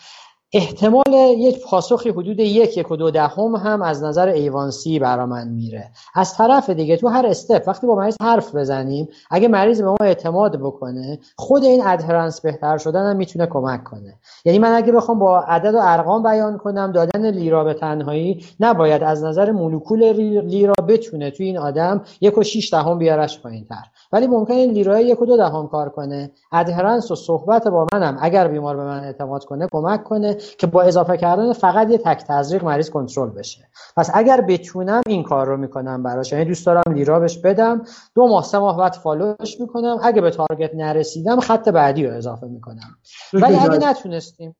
[0.53, 5.49] احتمال یک پاسخی حدود یک یک و دو دهم هم از نظر A1C برا من
[5.49, 5.91] میره.
[6.15, 9.97] از طرف دیگه تو هر step وقتی با مریض حرف بزنیم اگه مریض به ما
[10.01, 14.15] اعتماد بکنه خود این adherence بهتر شدن هم می‌تونه کمک کنه.
[14.45, 19.03] یعنی من اگه بخوام با عدد و ارقام بیان کنم دادن لیرا به تنهایی نباید
[19.03, 20.13] از نظر مولکول
[20.43, 25.05] لیرا بتونه تو این آدم یک و شیش دهم بیارش پایین تر ولی ممکنه لیرای
[25.05, 26.31] یک و دو دهم کار کنه.
[26.53, 30.83] ادهرنس و صحبت با منم اگر بیمار به من اعتماد کنه کمک کنه که با
[30.83, 33.61] اضافه کردن فقط یه تک تزریق مریض کنترل بشه.
[33.97, 37.83] پس اگر بتونم این کار رو می‌کنم براش یعنی دوست دارم لیرا بهش بدم
[38.15, 39.99] دو ماه سه ماه بعد فالوش می‌کنم.
[40.03, 42.97] اگه به تارگت نرسیدم خط بعدی رو اضافه می‌کنم.
[43.33, 44.57] ولی اگه نتونستیم.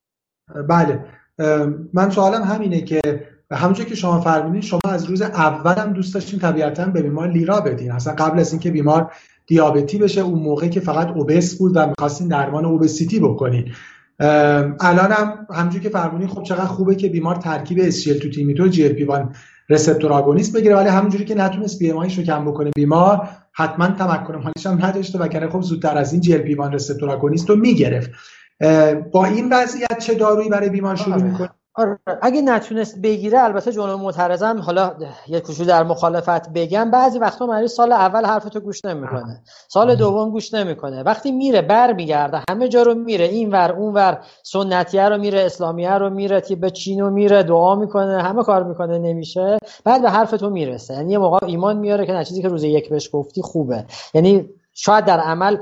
[0.69, 1.05] بله.
[1.93, 3.01] من سوالم همینه که
[3.53, 7.93] همونجور که شما فرمودین شما از روز اولم دوست داشتین طبیعتا به بیمار لیرا بدین.
[7.93, 9.13] اصلا قبل از اینکه بیمار
[9.47, 13.73] دیابتی بشه اون موقع که فقط obese بود و می‌خواستین درمان obesity بکنین.
[14.81, 19.03] الان هم همونجور که فرمودین خب چقدر خوبه که بیمار ترکیب SGLT2 inhibitor و GLP
[19.03, 19.11] 1
[19.71, 24.67] receptor agonist بگیره ولی همونجوری که نتونست BMI رو کم بکنه بیمار حتما تمکن مالیش
[24.67, 28.11] هم نداشته و خب زودتر از این GLP 1 receptor agonist رو می‌گرفت.
[29.13, 31.23] با این وضعیت چه دارویی برای بیمار شروع آره.
[31.23, 34.95] می‌کنه آره اگه نتونست بگیره البته جلو معترضم حالا
[35.29, 39.43] یه کوچولو در مخالفت بگم بعضی وقتا مریض سال اول حرفتو گوش نمی‌کنه.
[39.69, 41.03] سال دوم گوش نمی‌کنه.
[41.03, 45.41] وقتی میره بر میگرده همه جا رو میره این ور اون ور سنتیه رو میره
[45.41, 49.59] اسلامیه رو میره به چینو میره دعا می‌کنه همه کار می‌کنه نمیشه.
[49.85, 50.95] بعد به حرف تو می‌رسه.
[50.95, 53.85] یعنی یه موقع ایمان میاره که نه چیزی که روز یک بهش گفتی خوبه.
[54.15, 54.49] یعنی
[54.81, 55.57] شاید در عمل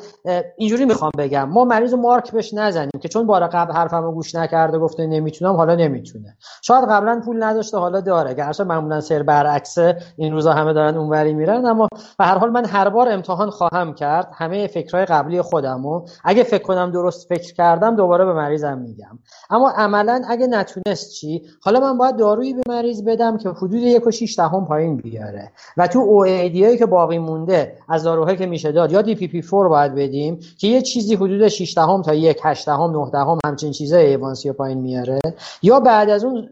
[0.57, 1.49] اینجوری می‌خوام بگم.
[1.49, 5.75] ما مریض مارک بهش نزنیم که چون بار قبل حرفمو گوش نکرده گفته نمی‌تونم حالا
[5.75, 6.37] نمی‌تونه.
[6.63, 8.35] شاید قبلا پول نداشته حالا داره.
[8.35, 11.89] گرچه معمولا سر برعکسه این روزا همه دارن اونوری میرن اما
[12.19, 14.31] به هر حال من هر بار امتحان خواهم کرد.
[14.35, 16.07] همه فکرهای قبلی خودمو.
[16.25, 19.19] اگه فکر کنم درست فکر کردم دوباره به مریضم میگم.
[19.51, 24.07] اما عملا اگه نتونست چی؟ حالا من باید دارویی به مریض بدم که حدود یک
[24.07, 25.53] و دهم پایین بیاره.
[25.77, 26.27] و تو او
[26.79, 30.83] که باقی مونده از داروهایی که میشه داد یا DPP 4 باید بدیم که یه
[30.83, 35.19] چیزی حدود 6 دهم تا یک 8 دهم 9 دهم همچین چیزای A1C پایین میاره.
[35.63, 36.49] یا بعد از اون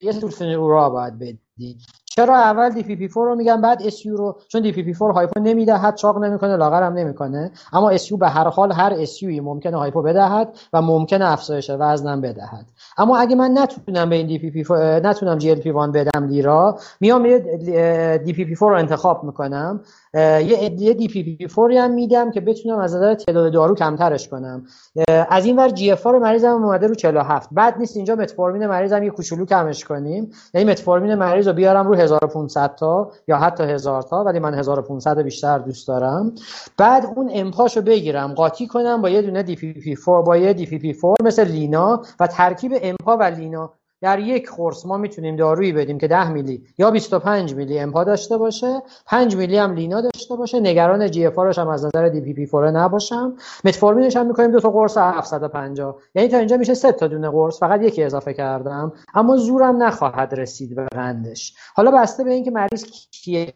[0.00, 1.78] یه sulfonylurea باید بدیم.
[2.04, 6.18] چرا اول DPP 4 رو میگم بعد SU رو؟ چون DPP 4 hypo نمی‌دهد چاق
[6.18, 7.50] نمی‌کنه لاغر هم نمی‌کنه.
[7.72, 12.66] اما SU به هر حال هر SU ممکنه hypo بدهد و ممکنه افزایش وزنم بدهد.
[12.98, 16.26] اما اگه من نتونم به این دی پی پی نتونم جی ال پی 1 بدم
[16.28, 17.38] لیرا میام یه
[18.24, 19.80] DPP 4 رو انتخاب می‌کنم.
[20.14, 24.66] یه DPP 4 هم میدم که بتونم از نظر تعداد دارو کمترش کنم.
[25.30, 29.44] از این ور GFR مریضم اومده رو 47 بعد نیست اینجا متفورمین مریضم یه کوچولو
[29.44, 30.30] کمش کنیم.
[30.54, 35.22] یعنی متفورمین مریض رو بیارم رو 1500 تا یا حتی 1000 تا ولی من 1500
[35.22, 36.34] بیشتر دوست دارم.
[36.78, 40.52] بعد اون امپاشو بگیرم قاطی کنم با یه دونه دی پی پی 4 با یه
[40.52, 43.72] دی پی پی 4 مثل لینا و ترکیب امپا و لینا.
[44.04, 48.36] در یک قرص ما می‌تونیم دارویی بدیم که 10 میلی یا 25 میلی امپا داشته
[48.36, 53.36] باشه 5 میلی هم لینا داشته باشه نگران GFR هم از نظر DPP4 نباشم.
[53.64, 57.60] متفورمینش هم می‌کنیم دو تا قرص 750 یعنی تا اینجا میشه سه تا دونه قرص
[57.60, 58.92] فقط یکی اضافه کردم.
[59.14, 61.54] اما زورم نخواهد رسید به قندش.
[61.74, 63.52] حالا بسته به اینکه مریض کیه؟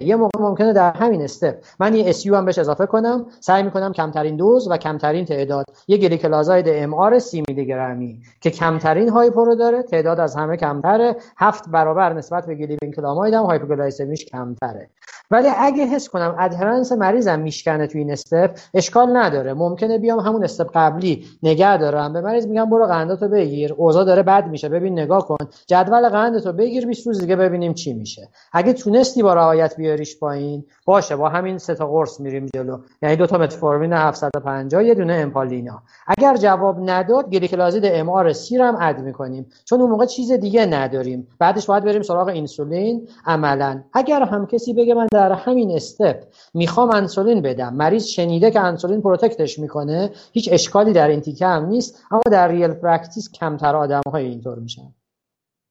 [0.00, 3.26] یه موقع ممکنه در همین step من یه SU هم بهش اضافه کنم.
[3.40, 5.64] سعی می‌کنم کمترین دوز و کمترین تعداد.
[5.88, 9.75] یه gliclazide MR 30 میلی گرمی که کمترین hypo رو داره.
[9.82, 11.16] تعداد از همه کمتره.
[11.36, 14.90] هفت برابر نسبت به glibenclamide هم hypoglycemia ش کمتره.
[15.30, 19.54] ولی اگه حس کنم adherence مریضم میشکنه توی این step اشکال نداره.
[19.54, 22.12] ممکنه بیام همون step قبلی نگه دارم.
[22.12, 23.72] به مریض میگم برو قندتو بگیر.
[23.72, 24.68] اوضاع داره بد میشه.
[24.68, 25.36] ببین نگاه کن.
[25.66, 28.28] جدول قندتو بگیر 20 روز دیگه ببینیم چی میشه.
[28.52, 31.16] اگه تونستی با رعایت بیاریش پایین باشه.
[31.16, 32.78] با همین سه تا قرص میریم جلو.
[33.02, 38.98] یعنی دو تا متفورمین 750 یه دونه امپالینا اگر جواب نداد gliclazide MR سی add
[38.98, 39.46] می‌کنیم.
[39.64, 41.28] چون اون موقع چیز دیگه نداریم.
[41.38, 43.82] بعدش باید بریم سراغ اینسولین عملا.
[43.92, 46.22] اگر هم کسی بگه من در همین step
[46.54, 47.74] می‌خوام انسولین بدم.
[47.74, 52.22] مریض شنیده که انسولین protect ش می‌کنه هیچ اشکالی در این تیکه هم نیست اما
[52.30, 54.94] در real practice کمتر آدم های اینطور میشن.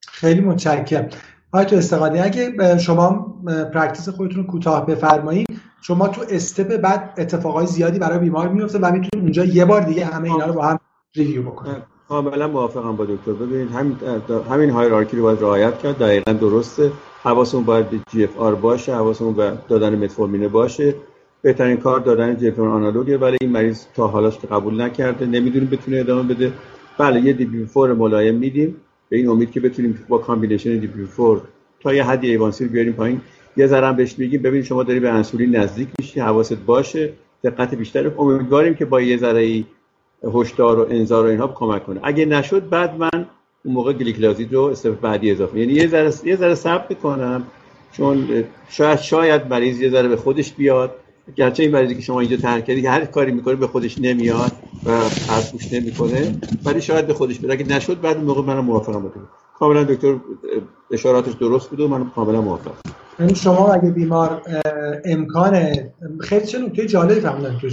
[0.08, 1.10] خیلی متشکرم.
[1.54, 3.36] آقای تو استقادی اگه شما
[3.74, 5.48] practice خودتون رو کوتاه بفرمایید
[5.82, 10.06] شما تو step بعد اتفاقای زیادی برای بیمار میفته و می‌تونید اونجا یه بار دیگه
[10.06, 10.80] همه اینا رو با هم
[11.16, 11.95] review بکنید.
[12.10, 13.32] کاملا موافقم با دکتر.
[13.32, 13.98] ببینید همین
[14.50, 15.98] همین hierarchy رو باید رعایت کرد.
[15.98, 16.92] دقیقا درسته.
[17.24, 20.96] حواسمون باید به GFR باشه حواسمون به دادن متفورمین باشه.
[21.42, 23.18] بهترین کار دادن GLP analog ه.
[23.18, 25.26] ولی این مریض تا حالاش قبول نکرده.
[25.26, 26.54] نمی‌دونیم بتونه ادامه بده.
[26.98, 28.76] بله یه DPP4 ملایم میدیم.
[29.10, 31.42] به این امید که بتونیم با combination DPP4
[31.80, 33.22] تا یه حدی A1C بیاریم پایین.
[33.58, 37.14] یه ذره بهش میگیم ببین شما داری به انسولین نزدیک میشی حواست باشه.
[37.44, 38.12] دقت بیشتر.
[38.18, 39.64] امیدواریم که با یه ذره
[40.34, 42.00] هشدار و انذار و اینها کمک کنه.
[42.04, 43.26] اگه نشد بعد من
[43.66, 45.60] اون موقع گلیکلازید رو استپ بعدی اضافه.
[45.60, 47.44] یعنی یه ذره یه ذره صبر کنم
[47.92, 48.28] چون
[48.70, 50.92] شاید شاید مریض یه ذره به خودش بیاد.
[51.36, 54.52] گرچه این مریضی که شما اینجا ترک کردی هر کاری می‌کنه به خودش نمیاد
[54.86, 54.92] و
[55.30, 56.36] حرف گوش نمی‌کنه
[56.66, 57.52] ولی شاید به خودش بیاد.
[57.52, 59.12] اگه نشد بعد موقع منم موافقم با
[59.60, 60.16] کاملا دکتر
[60.92, 62.74] اشاراتش درست بود و من کاملا موافقم.
[63.20, 64.42] یعنی شما اگه بیمار
[65.06, 65.76] امکان
[66.20, 67.70] خیلی چه نکته جالبی فهمیدم تو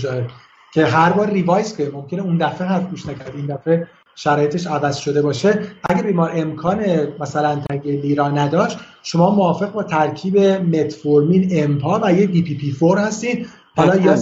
[0.72, 4.96] که هر بار ریوایز کنه ممکنه اون دفعه حرف گوش نکرد این دفعه شرایطش عوض
[4.96, 5.62] شده باشه.
[5.90, 6.84] اگه بیمار امکان
[7.20, 13.46] مثلا تهیه لیرا نداشت شما موافق با ترکیب متفورمین امپا و یه DPP4 هستین.
[13.76, 14.16] حالا یا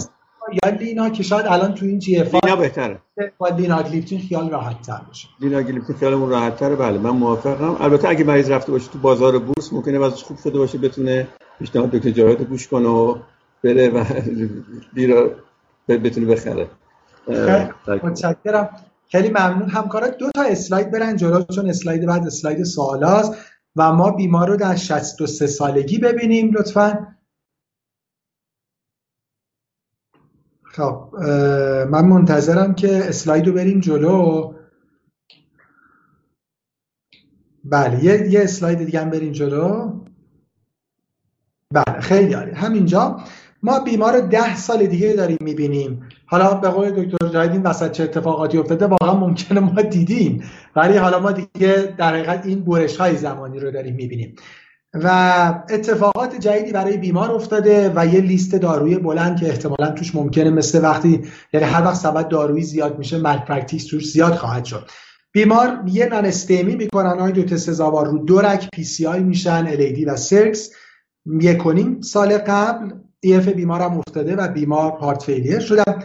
[0.63, 2.99] یا لینا که شاید الان تو این GFR لینا بهتره.
[3.37, 5.27] با linagliptin خیال راحت تر باشه.
[5.39, 7.77] linagliptin خیالمون راحت تره بله من موافقم.
[7.79, 11.27] البته اگه مریض رفته باشه تو بازار بورس ممکنه وضعش خوب شده باشه بتونه
[11.59, 13.15] پیشنهاد دکتر جاهد گوش کنه و
[13.63, 14.03] بره و
[14.95, 15.31] لیرا
[15.87, 16.69] بتونه بخره.
[17.87, 18.69] متشکرم.
[19.07, 19.69] خیلی ممنون.
[19.69, 23.33] همکارا دو تا اسلاید برن جلو چون اسلاید بعد اسلاید سوالاست
[23.75, 27.15] و ما بیمار رو در 63 سالگی ببینیم لطفا.
[30.63, 31.15] خب
[31.89, 34.53] من منتظرم که اسلاید رو بریم جلو.
[37.63, 39.99] بله یه, یه اسلاید دیگه هم بریم جلو.
[41.73, 42.51] بله خیلی عالی.
[42.51, 43.23] همینجا.
[43.63, 46.09] ما بیمار رو ده سال دیگه داریم می‌بینیم.
[46.25, 50.43] حالا به قول دکتر جاهد این وسط چه اتفاقاتی افتاده واقعا ممکنه ما دیدیم.
[50.75, 54.35] ولی حالا ما دیگه در حقیقت این برش های زمانی رو داریم می‌بینیم.
[54.93, 55.07] و
[55.69, 60.83] اتفاقات جدیدی برای بیمار افتاده و یه لیست دارویی بلند که احتمالا توش ممکنه مثل
[60.83, 61.21] وقتی
[61.53, 64.89] یعنی هر وقت سبد دارویی زیاد میشه malpractice توش زیاد خواهد شد.
[65.31, 66.31] بیمار یه non
[66.75, 70.71] می‌کنن های دو سزاوار رو دو رک پی سی آی میشن الیدی و سرکس
[71.41, 71.61] یک
[72.01, 72.89] سال قبل
[73.23, 76.03] ایف بیمارم افتاده و بیمار هارت فیلیر شدن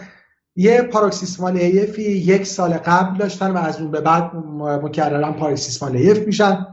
[0.57, 4.37] یه پاروکسیسمال ایفی یک سال قبل داشتن و از اون به بعد
[4.83, 6.67] مکررن پاروکسیسمال ایف میشن.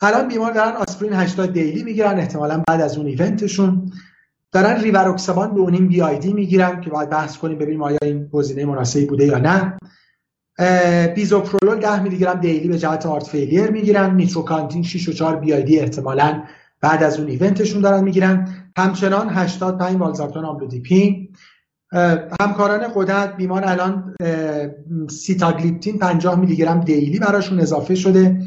[0.00, 3.92] الان بیمار دارن آسپرین 80 دیلی می‌گیرن احتمالا بعد از اون ایونتشون.
[4.52, 8.26] دارن ریوروکسابان به اونیم بی آی دی می‌گیرن که باید بحث کنیم ببینیم آیا این
[8.26, 9.78] گزینه مناسبی بوده یا نه.
[11.14, 15.80] بیزوپرولول 10 میلی گرم daily به جهت heart failure می‌گیرن نیتروکانتین 6 و 4 BID
[15.80, 16.42] احتمالاً
[16.84, 18.48] بعد از اون event شون دارن می‌گیرن.
[18.78, 21.28] همچنان 85 والزارتان آملودیپین
[22.40, 24.14] همکاران قدرت بیمار الان
[25.10, 28.38] سیتاگلیپتین 50 میلی گرم daily براشون اضافه شده.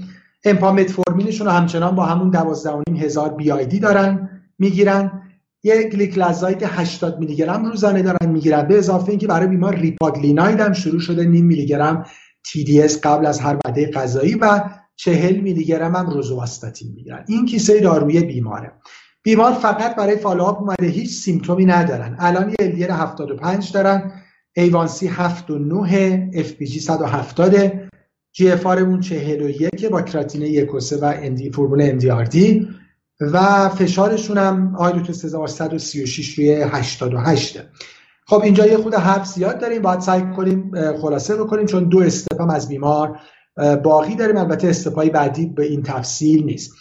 [0.45, 5.21] امپامتفورمینشون همچنان با همون 12.5 هزار BID دارن می‌گیرن.
[5.63, 8.67] یک گلیکلازاید 80 میلی گرم روزانه دارن می‌گیرن.
[8.67, 12.05] به اضافه اینکه برای بیمار ریپاگلیناید هم شروع شده نیم میلی گرم
[12.47, 14.63] TDS قبل از هر وعده غذایی و
[14.97, 17.25] چهل میلی گرم هم روزواستاتین می‌گیرن.
[17.27, 18.71] این کیسه داروی بیماره.
[19.23, 22.15] بیمار فقط برای follow-up اومده هیچ symptom ی ندارن.
[22.19, 24.11] الان یه LDL 75 دارن
[24.55, 27.55] A1C 7 و 9 FBG 170
[28.31, 32.67] GFR شون 41 با کراتینین 1 و 3 و MDRD
[33.19, 37.59] و فشارشون هم آیدوت 136 روی 88
[38.27, 40.71] خب اینجا یه خود حرف زیاد داریم باید سعی کنیم
[41.01, 43.19] خلاصه بکنیم چون دو استپم از بیمار
[43.83, 44.37] باقی داریم.
[44.37, 46.73] البته استپای بعدی به این تفصیل نیست.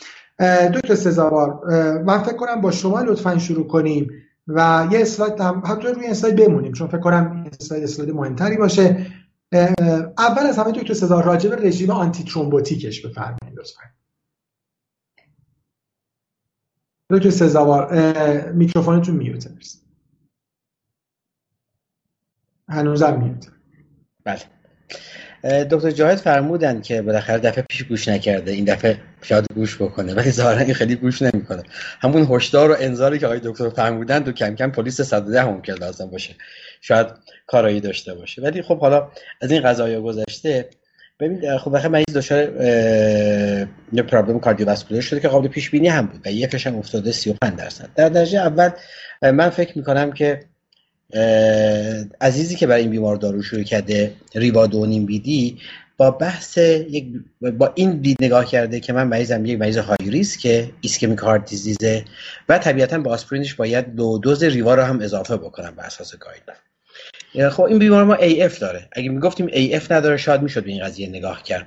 [0.75, 1.65] دکتر سزاوار.
[2.03, 4.11] من فکر کنم با شما لطفا شروع کنیم
[4.49, 9.07] و یه اسلاید هم حتی روی اسلاید بمونیم چون فکر کنم اسلاید اسلاید مهمتری باشه.
[10.19, 13.83] اول از همه دکتر سزار راجع به رژیم آنتی ترومبوتیکش بفرمایید لطفا.
[17.11, 18.53] دکتر سزاوار.
[18.53, 19.51] میکروفونتون میوته
[22.69, 23.51] هنوزم میوته
[24.25, 24.41] بله.
[25.47, 30.31] دکتر جاهد فرمودن که بالاخره دفعه پیش گوش نکرده این دفعه شاید گوش بکنه ولی
[30.31, 31.63] ظاهرا این خیلی گوش نمی‌کنه.
[32.01, 36.07] همون هشدار و انذاری که آقای دکتر فرمودن تو کم کم پلیس 110 ممکن لازم
[36.07, 36.35] باشه.
[36.81, 37.07] شاید
[37.47, 38.43] کارایی داشته باشه.
[38.43, 39.09] ولی خب حالا
[39.41, 40.69] از این قضايا گذشته
[41.21, 42.43] ببین خب بخیر مریض دچار
[43.93, 47.89] یه problem cardiovascular شده که قابل پیش بینی هم بود و هم افتاده 35 درصد.
[47.95, 48.71] در درجه اول
[49.23, 50.41] من فکر می‌کنم که
[52.21, 55.59] عزیزی که برای این بیمار دارو شروع کرده ریوا دو نیم BID
[55.97, 57.07] با بحث یک
[57.41, 61.97] با این دید نگاه کرده که من مریضم یک مریض high risk ischemic heart disease
[61.97, 62.05] ه
[62.49, 67.51] و طبیعتا با آسپرینش باید low dose ریوا رو هم اضافه بکنم به اساس guideline.
[67.51, 68.89] خب این بیمار ما AF داره.
[68.93, 71.67] اگه می‌گفتیم AF نداره شاید می‌شد به این قضیه نگاه کرد.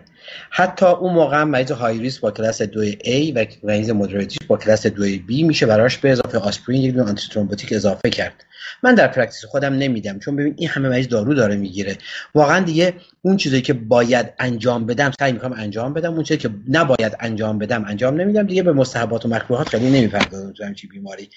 [0.50, 4.58] حتی اون موقع هم مریض high risk با کلاس 2A و مریض moderate ش با
[4.58, 8.46] کلاس 2B میشه براش به اضافه آسپرین یک antithrombotic اضافه کرد.
[8.84, 11.98] من در practice خودم نمیدم چون ببین این همه مریض دارو داره می‌گیره.
[12.36, 16.14] واقعا دیگه اون چیزی که باید انجام بدم سعی می‌کنم انجام بدم.
[16.14, 18.44] اون چیزی که نباید انجام بدم انجام نمیدم.
[18.44, 21.30] دیگه به مستحبات و مکروهات خیلی نمی‌پردازم تو همچین بیماری.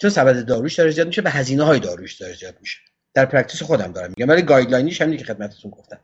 [0.00, 2.78] چون سبد داروش داره زیاد میشه و هزینه های داروش داره زیاد میشه.
[3.14, 4.28] در practice خودم دارم میگم.
[4.28, 5.98] ولی guideline یش هم که خدمتتون گفتم.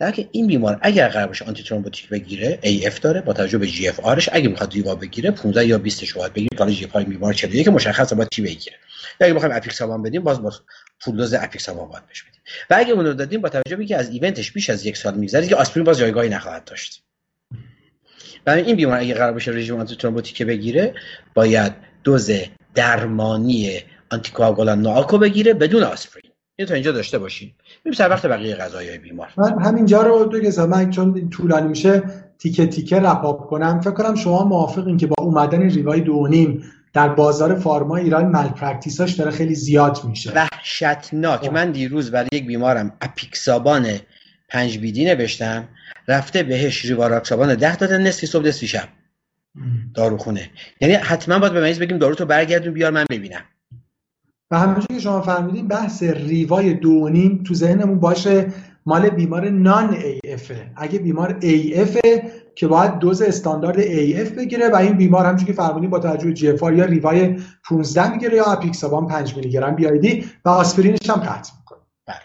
[0.00, 4.00] در که این بیمار اگر قرار باشه antithrombotic بگیره AF داره با توجه به GFR
[4.00, 7.70] ش اگه می‌خواد ریوا بگیره 15 یا 20 شواهد بگیره تا GFR بیمار 41 که
[7.70, 8.76] مشخصه باید چی بگیره.
[9.20, 10.52] یا اگه بخوایم اپیکسابان بدیم باز با
[11.00, 12.40] full dose اپیکسابان باید بهش بدیم.
[12.70, 14.96] و اگه اون رو دادیم با توجه به اینکه از event ش بیش از یک
[14.96, 17.02] سال میگذره که آسپرین باز جایگاهی نخواهد داشت.
[18.44, 20.94] برای این بیمار اگه قرار باشه رژیم antithrombotic بگیره
[21.34, 21.72] باید
[22.04, 22.30] دوز
[22.74, 26.32] درمانی آنتیکواگولان NOAC و بگیره بدون آسپرین.
[26.56, 29.32] این تا اینجا داشته باشیم میریم سر وقت بقیه قضایای بیمار.
[29.36, 32.02] من همینجا رو دو که من چون طولانی میشه
[32.38, 33.80] تیکه تیکه wrap up کنم.
[33.80, 38.48] فکر کنم شما موافقین که با اومدن ریوای دو نیم در بازار pharma ایران malpractice
[38.48, 40.32] اش داره خیلی زیاد میشه.
[40.32, 41.40] وحشتناک.
[41.40, 41.52] خب.
[41.52, 43.86] من دیروز برای یک بیمارم اپیکسابان
[44.48, 45.68] پنج BID نوشتم
[46.08, 48.88] رفته بهش ریواراکسابان ده دادن نصفی صبح نصفی شب
[49.94, 50.50] داروخونه.
[50.80, 53.42] یعنی حتما باید به مریض بگیم دارو تو برگردون بیار من ببینم.
[54.50, 58.46] و همونجور که شما فهمیدین بحث ریوای دو نیم تو ذهنمون باشه
[58.86, 61.98] مال بیمار non AF اگه بیمار AF
[62.54, 66.62] که باید دوز استاندارد AF بگیره و این بیمار همچون که فرمودین با توجه GFR
[66.62, 71.78] یا ریوای 15 می‌گیره یا اپیکسابان 5 میلی گرم BID و آسپرینش هم قطع می‌کنه.
[72.06, 72.16] بله.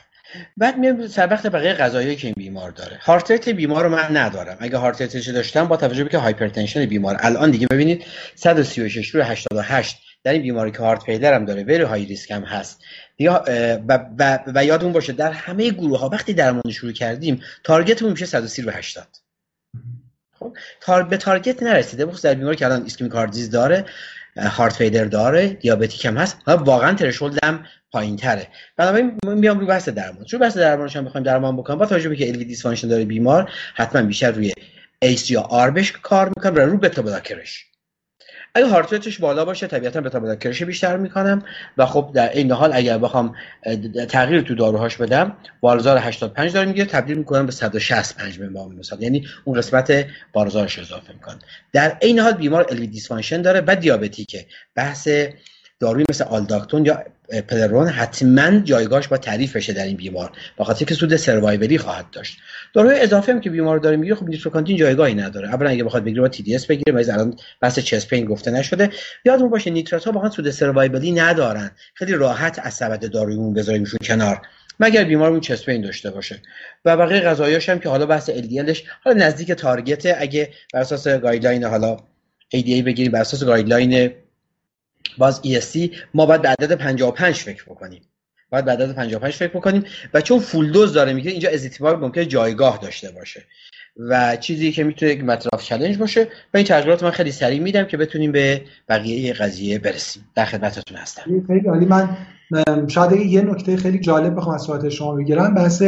[0.57, 2.99] بعد میام سر وقت بقیه قضایایی که این بیمار داره.
[3.03, 4.57] heart بیمار رو من ندارم.
[4.59, 7.17] اگه heart داشتم با توجه به که hypertension بیمار.
[7.19, 8.03] الان دیگه ببینید
[8.35, 12.43] 136 روی 88 در این بیماری که heart failure هم داره very high risk هم
[12.43, 12.81] هست.
[13.19, 18.11] و, و, و یادمون باشه در همه گروه ها وقتی درمان شروع کردیم target مون
[18.11, 19.07] میشه 130 رو 80
[20.39, 21.03] خب؟ tar...
[21.03, 22.05] به target نرسیده.
[22.05, 23.85] بخصوص در بیماری که الان ischemic heart داره
[24.37, 28.47] heart failure داره diabetic هم هست واقعا threshold هم پایین تره
[28.77, 30.25] بنابراین میام روی بحث درمان.
[30.31, 31.77] رو بحث درمانش هم بخوایم درمان بکنم.
[31.77, 34.53] با توجه به که LV dysfunction داره بیمار حتما بیشتر روی
[35.01, 37.74] ACE یا ARB ش کار می‌کنم و رو beta blocker ش.
[38.55, 41.43] اگه heart rate ش بالا باشه طبیعتا beta blocker ش بیشتر می‌کنم
[41.77, 43.35] و خب در این حال اگر بخوام
[44.09, 49.27] تغییر تو داروهاش بدم والزار 85 داره می‌گیره تبدیل می‌کنم به 165 به مثال یعنی
[49.43, 51.39] اون قسمت والزارش اضافه می‌کنم.
[51.73, 54.45] در این حال بیمار LV dysfunction داره و diabetic ه.
[54.75, 55.09] بحث
[55.79, 57.03] داروی مثل آلداکتون یا
[57.47, 60.31] اپلرنون حتما جایگاهش باید تعریف بشه در این بیمار.
[60.57, 62.37] با خاطر که سود survival ی خواهد داشت.
[62.73, 65.49] داروی اضافه هم که بیمار داره می‌گیره خب نیتروکانتین جایگاهی نداره.
[65.49, 66.93] اولا اگه بخواد بگیره باید TDS بگیره.
[66.93, 68.89] مریض الان بحث chest pain گفته نشده.
[69.25, 71.71] یادمون باشه نیترات ها واقعا سود survival ی ندارن.
[71.93, 74.41] خیلی راحت از سبد دارویمون بذاریمشون کنار.
[74.79, 76.41] مگر بیمارمون chest pain داشته باشه.
[76.85, 81.63] و بقیه قضایاش هم که حالا بحث LDLش حالا نزدیک target اگه بر اساس guideline
[81.63, 81.97] حالا
[82.55, 84.11] ADA بگیریم بر اساس guideline
[85.17, 88.01] باز ESC ما باید به عدد 55 فکر بکنیم.
[88.49, 89.83] باید به عدد 55 فکر بکنیم
[90.13, 93.43] و چون full dose داره میگه اینجا ازتیمایب ممکنه جایگاه داشته باشه
[93.97, 96.23] و چیزی که می‌تونه یک مطرف چالش باشه.
[96.23, 100.23] و این تجربات من خیلی سریع میدم که بتونیم به بقیه قضیه برسیم.
[100.35, 101.43] در خدمتتون هستم.
[101.47, 101.85] خیلی عالی.
[101.85, 102.17] من
[102.87, 105.55] شاید یه نکته خیلی جالب بخوام از صحبت شما بگیرم.
[105.55, 105.83] بحث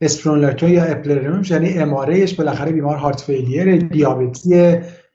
[0.00, 4.48] اسپیرونولاکتون یا اپلرنون یعنی MRA ش بالاخره بیمار heart failure دیابتی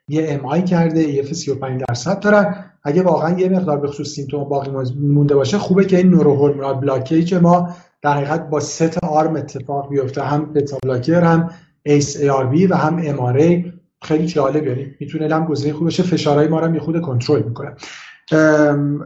[0.08, 2.69] یه MI کرده EF 35 درصد دارن.
[2.84, 7.34] اگه واقعا یه مقدار به خصوص symptom باقی مونده باشه خوبه که این neurohormonal blockade
[7.34, 7.70] ما
[8.02, 11.50] در حقیقت با سه تا arm اتفاق بیفته هم beta blocker هم
[11.84, 13.64] ACE ARB و هم MRA
[14.02, 17.74] خیلی جالب یعنی می‌تونه هم گزینه خوب بشه فشارهای ما رو یه خود کنترل می‌کنه.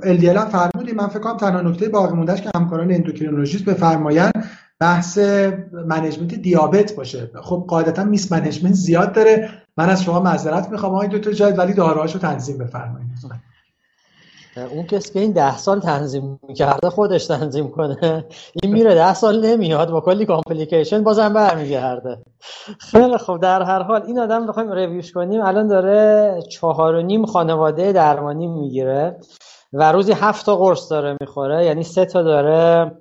[0.04, 4.34] LDL هم فرمودیم من فکر کنم تنها نکته باقی موندهش که همکاران endocrinologist بفرمایند
[4.80, 5.18] بحث
[5.88, 7.32] management دیابت باشه.
[7.42, 9.50] خب قاعدتا mismanagement زیاد داره.
[9.78, 13.08] من از شما معذرت می‌خوام آقای دکتر جاید ولی داروهاشو تنظیم بفرمایید.
[14.58, 18.26] اون کسی که این ده سال تنظیم می‌کرده خودش تنظیم کنه.
[18.64, 22.18] این میره ده سال نمیاد با کلی complication بازم برمیگرده.
[22.80, 25.42] خیلی خب در هر حال این آدم بخوایم review ش کنیم.
[25.42, 29.20] الان داره چهار و نیم خانواده درمانی می‌گیره
[29.74, 31.66] و روزی هفت تا قرص داره می‌خوره.
[31.66, 32.92] یعنی سه تا داره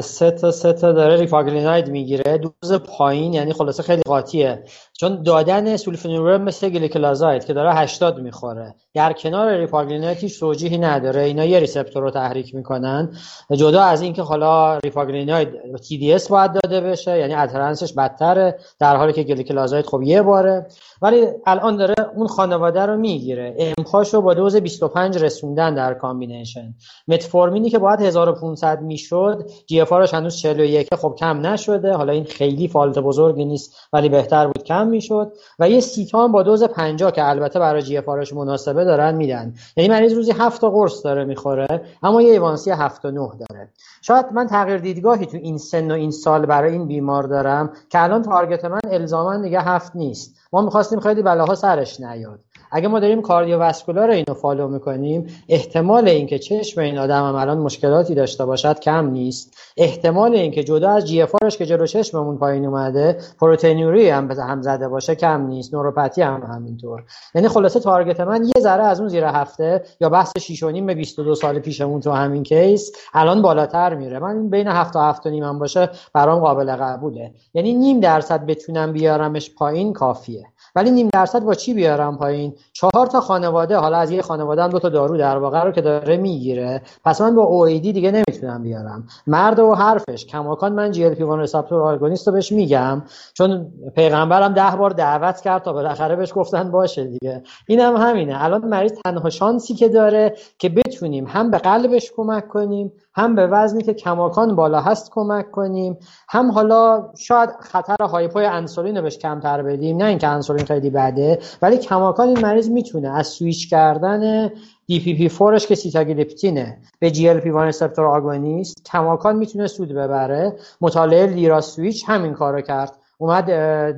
[0.00, 2.38] سه تا سه تا داره ریفاگلیناید می‌گیره.
[2.38, 4.64] دوز پایین یعنی خلاصه خیلی قاطیه.
[4.96, 8.74] چون دادن سولفونورم مثل گلیکلازاید که داره 80 می‌خوره.
[8.94, 11.22] در کنار ریفاگلیناید هیچ توجیهی نداره.
[11.22, 13.16] اینا یه receptor رو تحریک می‌کنن.
[13.52, 19.12] جدا از اینکه حالا ریفاگلیناید TDS باید داده بشه یعنی adherence ش بدتره در حالی
[19.12, 20.66] که گلیکلازاید خب یه باره.
[21.02, 23.74] ولی الان داره اون خانواده رو می‌گیره.
[23.78, 26.74] امپاش رو با دوز 25 رسوندن در combination.
[27.08, 31.92] متفورمینی که باید 1500 می‌شد GF هنوز 41 خب کم نشده.
[31.92, 36.42] حالا این خیلی fault بزرگی نیست ولی بهتر بود کم می‌شد و یه سیتا با
[36.42, 39.54] دوز 50 که البته برای GF مناسبه دارن میدن.
[39.76, 43.68] یعنی مریض روزی 7 تا قرص داره می‌خوره اما یه A1C 7 و 9 داره.
[44.02, 48.02] شاید من تغییر دیدگاهی تو این سن و این سال برای این بیمار دارم که
[48.02, 50.34] الان target من الزاما دیگه هفت نیست.
[50.52, 52.40] ما می‌خواستیم خیلی بلاها سرش نیاد.
[52.76, 58.14] اگه ما داریم cardiovascular اینو follow می‌کنیم احتمال اینکه چشم این آدم هم الان مشکلاتی
[58.14, 59.56] داشته باشد کم نیست.
[59.76, 61.26] احتمال اینکه جدا از GF
[61.58, 65.74] که جلو چشممون پایین اومده پروتئینوری هم پس زده باشه کم نیست.
[65.74, 67.02] نوروپاتی هم همینطور.
[67.34, 70.86] یعنی خلاصه target من یه ذره از اون زیر هفته یا بحث 6 و نیم
[70.86, 74.18] به 22 سال پیشمون تو همین کیس الان بالاتر میره.
[74.18, 77.30] من بین 7 تا 7 و نیم هم باشه برام قابل قبوله.
[77.54, 80.46] یعنی نیم درصد بتونم بیارمش پایین کافیه.
[80.74, 84.68] ولی نیم درصد با چی بیارم پایین؟ چهار تا خانواده حالا از یه خانواده هم
[84.68, 86.82] دو تا دارو در واقع رو که داره می‌گیره.
[87.04, 89.06] پس من با اورال دیگه نمی‌تونم بیارم.
[89.26, 90.26] مرد و حرفش.
[90.26, 93.02] کماکان من GLP-1 receptor agonist رو بهش میگم.
[93.34, 97.42] چون پیغمبرم ده بار دعوت کرد تا بالاخره بهش گفتن باشه دیگه.
[97.66, 98.44] اینم هم همینه.
[98.44, 103.46] الان مریض تنها شانسی که داره که بتونیم هم به قلبش کمک کنیم هم به
[103.46, 105.98] وزنی که کماکان بالا هست کمک کنیم
[106.28, 109.96] هم حالا شاید خطر hypo ی انسولین رو بهش کمتر بدیم.
[109.96, 114.48] نه اینکه انسولین خیلی بده ولی کماکان این مریض می‌تونه از سویچ کردن
[114.92, 120.56] DPP4 ش که سیتاگلیپتینه به GLP-1 receptor agonist کماکان می‌تونه سود ببره.
[120.80, 122.92] مطالعه LIRA-SWITCH همین کارو کرد.
[123.18, 123.44] اومد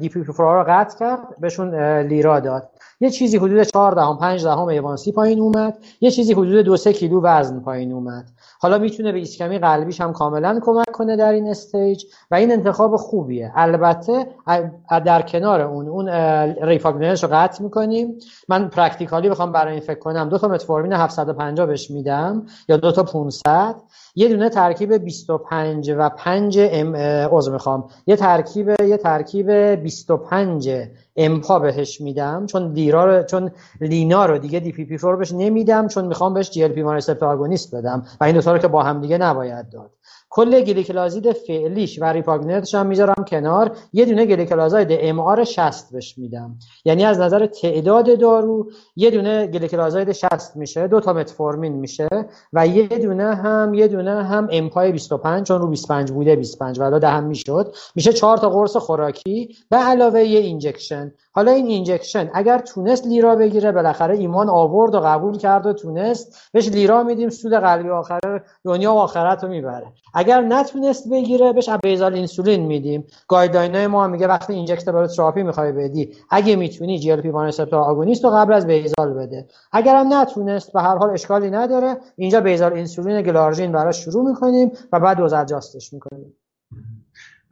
[0.03, 2.71] DPP4 رو قطع کرد بهشون لیرا داد.
[3.01, 5.79] یه چیزی حدود 4 دهم 5 دهم A1C پایین اومد.
[6.01, 8.25] یه چیزی حدود 2 3 کیلو وزن پایین اومد.
[8.61, 12.97] حالا می‌تونه به ایسکمی قلبیش هم کاملا کمک کنه در این استیج و این انتخاب
[12.97, 13.53] خوبیه.
[13.55, 14.27] البته
[14.89, 16.09] در کنار اون اون
[16.63, 18.19] ریفاگنرش رو قطع می‌کنیم.
[18.49, 20.29] من پرکتیکالی بخوام برای این فکر کنم.
[20.29, 23.75] دو تا متفورمین 750 بهش میدم یا دو تا 500
[24.15, 26.97] یه دونه ترکیب 25 و 5 ام
[27.31, 27.89] عضو می‌خوام.
[28.07, 30.71] یه ترکیب یه ترکیب 25
[31.17, 36.05] امپا بهش میدم چون دیرا رو چون لینا رو دیگه DPP رو بهش نمیدم چون
[36.05, 36.83] می‌خوام بهش GLP
[37.25, 38.07] agonist بدم.
[38.21, 39.91] و این دو رو که با هم دیگه نباید داد.
[40.37, 43.77] کل گلیکلازید فعلیش و ریپاگلینایدش هم می‌ذارم کنار.
[43.93, 46.59] یه دونه گلیکلازاید MR 60 بهش میدم.
[46.85, 52.09] یعنی از نظر تعداد دارو یه دونه گلیکلازاید 60 میشه دو تا متفورمین میشه
[52.53, 57.01] و یه دونه هم یه دونه هم امپای 25 چون رو 25 بوده 25 ولی
[57.01, 57.75] ده هم می‌شد.
[57.95, 61.13] میشه چهار تا قرص خوراکی به علاوه یه injection.
[61.37, 66.51] حالا این injection اگر تونست لیرا بگیره بالاخره ایمان آورد و قبول کرد و تونست
[66.53, 68.21] بهش لیرا میدیم سود قلبی آخر
[68.65, 69.87] دنیا و آخرت رو می‌بره.
[70.15, 73.07] اگر نتونست بگیره بهش basal insulin میدیم.
[73.29, 76.13] guideline ما میگه وقتی injectable therapy می‌خوای بدی.
[76.31, 79.47] اگه می‌تونی GLP-1 receptor agonist رو قبل از basal بده.
[79.73, 84.73] اگر هم نتونست به هر حال اشکالی نداره اینجا basal insulin گلارژین براش شروع می‌کنیم
[84.93, 85.35] و بعد دوز
[85.93, 86.37] می‌کنیم.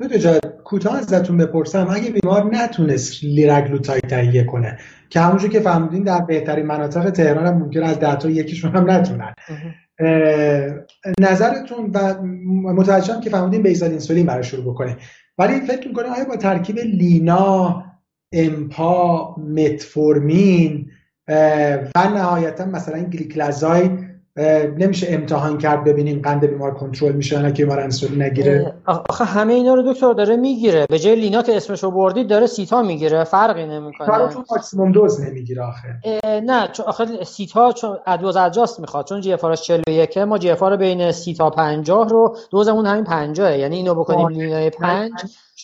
[0.01, 4.79] دکتر کوتاه ازتون بپرسم اگه بیمار نتونست لیرگلوتاید تهیه کنه
[5.11, 8.91] که همونجور که فهمیدین در بهترین مناطق تهران هم ممکن از ده تا یکیشون هم
[8.91, 9.35] نتونن.
[11.21, 12.23] نظرتون و
[12.73, 14.97] متوجهم که فهمیدین بیزال اینسولین برای شروع بکنه.
[15.39, 17.85] ولی فکر می‌کنه آیا با ترکیب لینا
[18.33, 20.91] امپا متفورمین
[21.95, 24.14] و نهایتا مثلا گلیکلازاید
[24.79, 28.75] نمیشه امتحان کرد ببینیم قند بیمار کنترل میشه نه که بیمار انسولین نگیره.
[28.87, 30.87] آخه همه اینا رو دکتر داره می‌گیره.
[30.91, 33.25] به جای لینا که اسمشو بردید داره سیتا می‌گیره.
[33.25, 34.07] فرقی نمی‌کنه.
[34.07, 36.01] کارو چون ماکسیمم دوز نمی‌گیره آخه.
[36.41, 39.07] نه چون آخه سیتا چون دوز adjust می‌خواد.
[39.07, 43.95] چون GFR ش 41 ما GFR بین سیتا 50 رو دوزمون همین 50 یعنی اینو
[43.95, 45.11] بکنیم لینای 5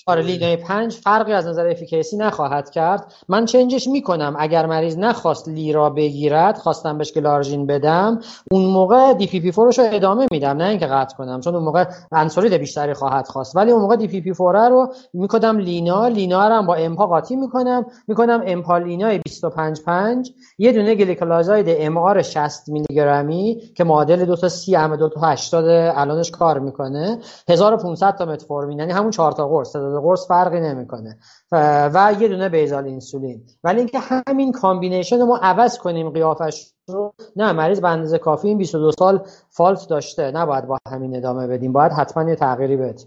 [0.06, 3.14] آره لینای پنج فرقی از نظر efficacy نخواهد کرد.
[3.28, 4.36] من change ش می‌کنم.
[4.38, 10.56] اگر مریض نخواست لیرا بگیرد خواستم بهش گلارژین بدم اون موقع DPP رو ادامه میدم
[10.56, 13.56] نه اینکه قطع کنم چون اون موقع انسولین بیشتری خواهد خواست.
[13.56, 16.08] ولی اون موقع DPP رو می‌کنم لینا.
[16.08, 17.86] لینا رو هم با امپا قاطی می‌کنم.
[18.08, 24.36] می‌کنم امپا لینای 25 5 یه دونه گلیکلازاید MR 60 میلی گرمی که معادل دو
[24.36, 27.18] تا 30 ام دو تا 80 الانش کار می‌کنه.
[27.48, 29.79] 1500 تا متفورمین یعنی همون 4 تا قرص.
[29.80, 31.18] تعداد قرص فرقی نمی‌کنه.
[31.52, 33.42] و یه دونه basal insulin.
[33.64, 38.48] ولی اینکه همین combination رو ما عوض کنیم قیافش رو نه مریض به اندازه کافی
[38.48, 40.30] این 22 سال fault داشته.
[40.30, 41.72] نباید با همین ادامه بدیم.
[41.72, 43.06] باید حتما یه تغییری بدیم.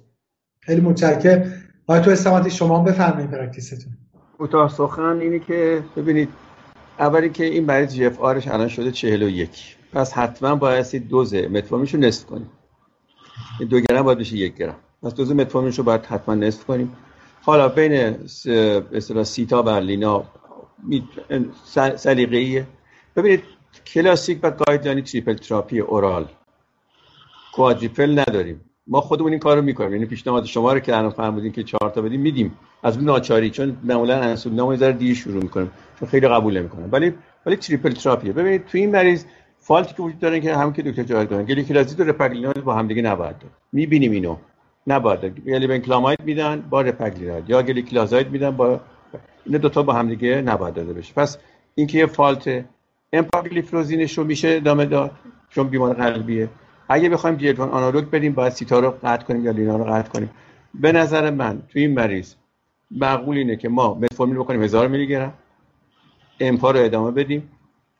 [0.59, 1.53] خیلی متشکرم.
[1.87, 3.93] آیا تو استماتی شما بفرمایید پرکتیستون
[4.37, 6.29] کوتاه سخن اینه که ببینید
[6.99, 12.25] اولی که این مریض GFR ش الان شده 41 پس حتما باید دوز متفورمینشو نصف
[12.25, 12.49] کنیم.
[13.69, 14.75] دو گرم باید بشه یک گرم.
[15.03, 16.95] پس دوز متفورمینش رو باید حتما نصف کنیم.
[17.41, 17.91] حالا بین
[18.93, 20.23] اصطلاح سیتا و لینا
[21.95, 22.67] سلیقه‌ایه.
[23.15, 23.43] ببینید
[23.85, 26.25] کلاسیک و guideline triple therapy oral.
[27.53, 28.61] quadruple نداریم.
[28.87, 29.93] ما خودمون این کارو می‌کنیم.
[29.93, 32.57] یعنی پیشنهاد شما رو که الان فرمودین که چهار تا بدیم میدیم.
[32.83, 36.89] از اون ناچاری چون معمولا انسولینمونو یه ذره دیر شروع می‌کنیم چون خیلی قبول نمی‌کنن
[36.91, 37.13] ولی
[37.45, 38.33] ولی triple therapy ه.
[38.33, 39.25] ببینید تو این مریض
[39.59, 42.75] fault ی که وجود داره که همون که دکتر جاهد گفتن گلیکلازید و رپاگلیناید با
[42.75, 44.35] هم دیگه نباید داد می‌بینیم اینو.
[44.87, 45.47] نباید.
[45.47, 48.79] یعنی گلی‌بنکلاماید میدن با رپاگلیناید یا گلیکلازاید میدن با
[49.45, 51.13] این دوتا با هم دیگه نباید داده بشه.
[51.13, 51.37] پس
[51.75, 52.65] اینکه یه fault
[53.13, 55.11] امپاگلیفلوزینش رو میشه ادامه داد
[55.49, 56.49] چون بیمار قلبیه.
[56.89, 60.29] اگه بخوایم GLP-1 analog بدیم باید سیتا رو قطع کنیم یا لینا رو قطع کنیم.
[60.73, 62.33] به نظر من تو این مریض
[62.91, 65.33] معقول اینه که ما متفورمین بکنیم هزار میلی گرم.
[66.39, 67.49] امپا رو ادامه بدیم.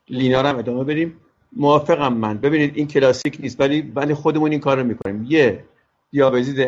[0.10, 1.16] لینا رو هم ادامه بدیم.
[1.56, 2.38] موافقم من.
[2.38, 5.26] ببینید این کلاسیک نیست ولی ولی خودمون این کار رو می‌کنیم.
[5.30, 5.64] یه
[6.14, 6.60] دیابزید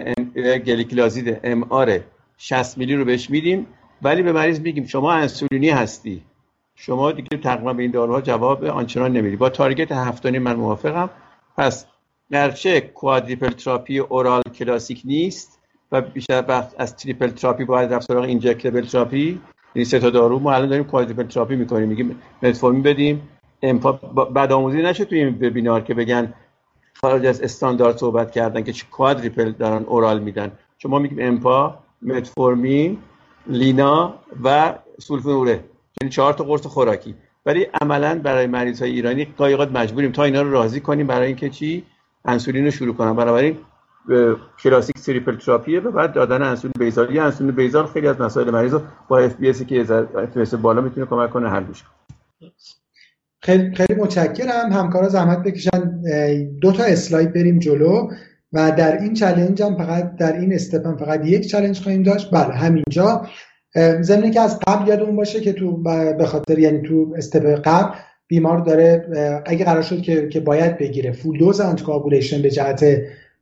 [0.65, 1.99] گلیکلازید ام آر
[2.38, 3.67] 60 میلی رو بهش میدیم.
[4.01, 6.22] ولی به مریض میگیم شما انسولینی هستی.
[6.76, 9.35] شما دیگه تقریبا به این داروها جواب آنچنان نمیدی.
[9.35, 11.09] با تارگت هفتانی من موافقم.
[11.57, 11.85] پس
[12.31, 15.59] گرچه quadruple therapy oral کلاسیک نیست
[15.91, 19.39] و بیشتر وقت از triple therapy باید رفت سراغ injectable therapy.
[19.73, 20.39] این سه تا دارو.
[20.39, 21.89] ما الان داریم quadruple therapy می‌کنیم.
[21.89, 23.22] میگیم متفورمین بدیم.
[23.61, 23.91] امپا
[24.34, 26.34] بدآموزی نشه توی این وبینار که بگن
[27.06, 30.52] خارج از استاندارد صحبت کردن که چه quadruple دارن oral میدن.
[30.77, 32.98] شما میگیم امپا متفورمین
[33.48, 34.14] لینا
[34.44, 35.64] و سولفونیل اوره
[36.02, 37.15] یعنی چهار تا قرص خوراکی.
[37.45, 40.11] ولی عملا برای مریض های ایرانی قایقات مجبوریم.
[40.11, 41.84] تا اینا رو راضی کنیم برای اینکه چی؟
[42.26, 43.57] انسولین رو شروع کنم بنابراین
[44.64, 48.52] کلاسیک triple therapy ه و بعد دادن انسولین basal یه انسولین basal خیلی از مسائل
[48.52, 49.82] مریض رو با اف بی که
[50.36, 51.86] اف بالا می‌تونه کمک کنه حل بشه.
[53.45, 54.72] خیلی خیلی متشکرم.
[54.72, 56.01] همکارا زحمت بکشن.
[56.61, 58.09] دو تا اسلاید بریم جلو
[58.53, 62.31] و در این چالش هم فقط در این step فقط یک چالش خواهیم داشت.
[62.31, 63.27] بله همینجا.
[64.02, 65.77] ضمن اینکه از قبل یادمون باشه که تو
[66.17, 67.95] به خاطر یعنی تو step قبل
[68.27, 69.05] بیمار داره
[69.45, 72.85] اگه قرار شد که, که باید بگیره full dose anticoagulation به جهت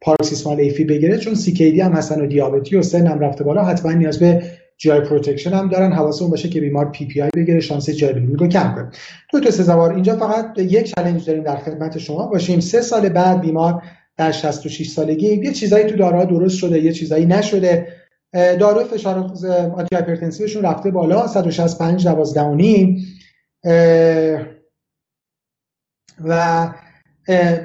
[0.02, 3.92] paroxysmal AF بگیره چون CKD هم هستن و دیابتی و سن هم رفته بالا حتما
[3.92, 4.44] نیاز به
[4.78, 5.94] GI protection هم دارن.
[5.94, 8.90] حواسمون باشه که بیمار PPI بگیره شانس GI رو کم کنه
[9.32, 12.28] دکتر سزاوار اینجا فقط یک چالش داریم در خدمت شما.
[12.28, 12.60] باشیم.
[12.60, 13.84] سه سال بعد بیمار
[14.18, 15.28] در 66 سالگی.
[15.28, 17.88] یه چیزایی تو داروها درست شده یه چیزایی نشده.
[18.34, 19.18] دارو فشار
[19.76, 21.28] antihypertensive شون رفته بالا.
[21.28, 22.96] 165 12
[26.20, 26.74] و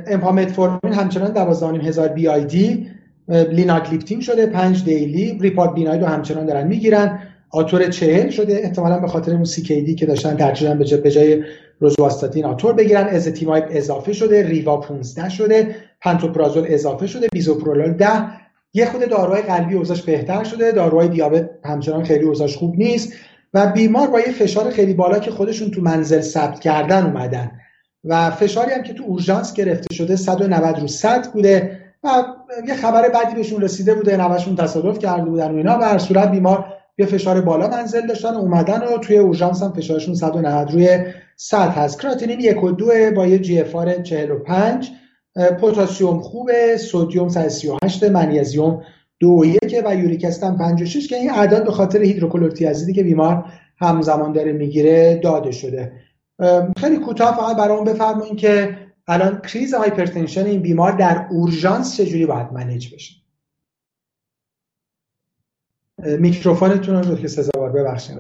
[0.07, 2.91] امپامتفورمین همچنان 12 هزار BID
[3.29, 7.19] لیناگلیپتین شده 5 daily رپاگلیناید رو همچنان دارن می‌گیرن.
[7.51, 11.45] آتور چهل شده احتمالا به خاطر اون CKD که داشتن ترجیحاً به جای
[11.81, 13.07] روزواستاتین آتور بگیرن.
[13.07, 18.09] ازتیمایب اضافه شده ریوا 15 شده پنتوپرازول اضافه شده بیزوپرولول 10
[18.75, 23.13] یه خود داروهای قلبی اوضاعش بهتر شده داروهای دیابت همچنان خیلی اوضاعش خوب نیست.
[23.55, 27.51] و بیمار با یه فشار خیلی بالا که خودشون تو منزل ثبت کردن اومدن.
[28.05, 32.09] و فشاری هم که تو اورژانس گرفته شده 190 رو 100 بوده و
[32.67, 36.65] یه خبر بدی بهشون رسیده بوده نوشون تصادف کرده بودن و اینا و صورت بیمار
[36.99, 40.99] یه فشار بالا منزل داشتن و اومدن و توی اورژانس هم فشارشون 190 روی
[41.37, 42.01] 100 هست.
[42.01, 42.87] کراتینین 1 و 2
[43.17, 44.91] با یه جی اف 45
[45.63, 48.81] پتاسیم خوبه سدیم 138 منیزیم
[49.21, 53.45] دو و یک و یوریک اسید 56 که این اعداد به خاطر هیدروکلروتیازیدی که بیمار
[53.81, 55.93] همزمان داره می‌گیره داده شده.
[56.77, 58.77] خیلی کوتاه فقط برام بفرمایید که
[59.09, 63.15] الان crisis hypertension این بیمار در اورژانس چجوری باید manage بشه؟
[65.99, 68.19] میکروفونتون رو دکتر سزاوار ببخشید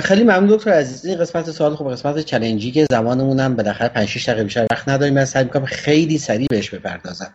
[0.00, 1.06] خیلی ممنون دکتر عزیز.
[1.06, 4.66] این قسمت سوال خب قسمت challenge ی که زمانمون هم بالاخره 5 6 دقیقه بیشتر
[4.72, 5.14] وقت نداریم.
[5.14, 7.34] من سعی می‌کنم خیلی سریع بهش بپردازم.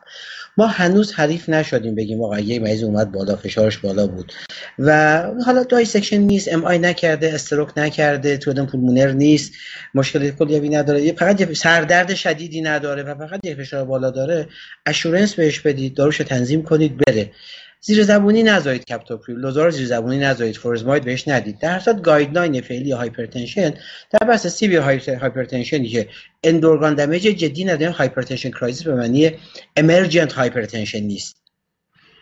[0.57, 4.33] ما هنوز حریف نشدیم بگیم آقا یه مریض اومد بالا فشارش بالا بود.
[4.79, 9.53] و حالا dissection نیست MI نکرده stroke نکرده ادم pulmonary نیست
[9.93, 11.13] مشکل کلیوی نداره.
[11.13, 14.47] فقط سردرد شدیدی نداره و فقط یه فشار بالا داره.
[14.85, 17.31] assurance بهش بدید داروش تنظیم کنید بره.
[17.87, 20.57] زیر زبونی نذارید کپتوپریل لوزار زیر زبونی نذارید.
[20.57, 21.59] فوروزماید بهش ندید.
[21.59, 23.73] در صورت guideline فعلی hypertension
[24.11, 26.09] در بحث severe hypertension ی که
[26.43, 29.31] end organ damage جدی نداره hypertension crisis به معنی
[29.75, 31.41] emergent hypertension نیست.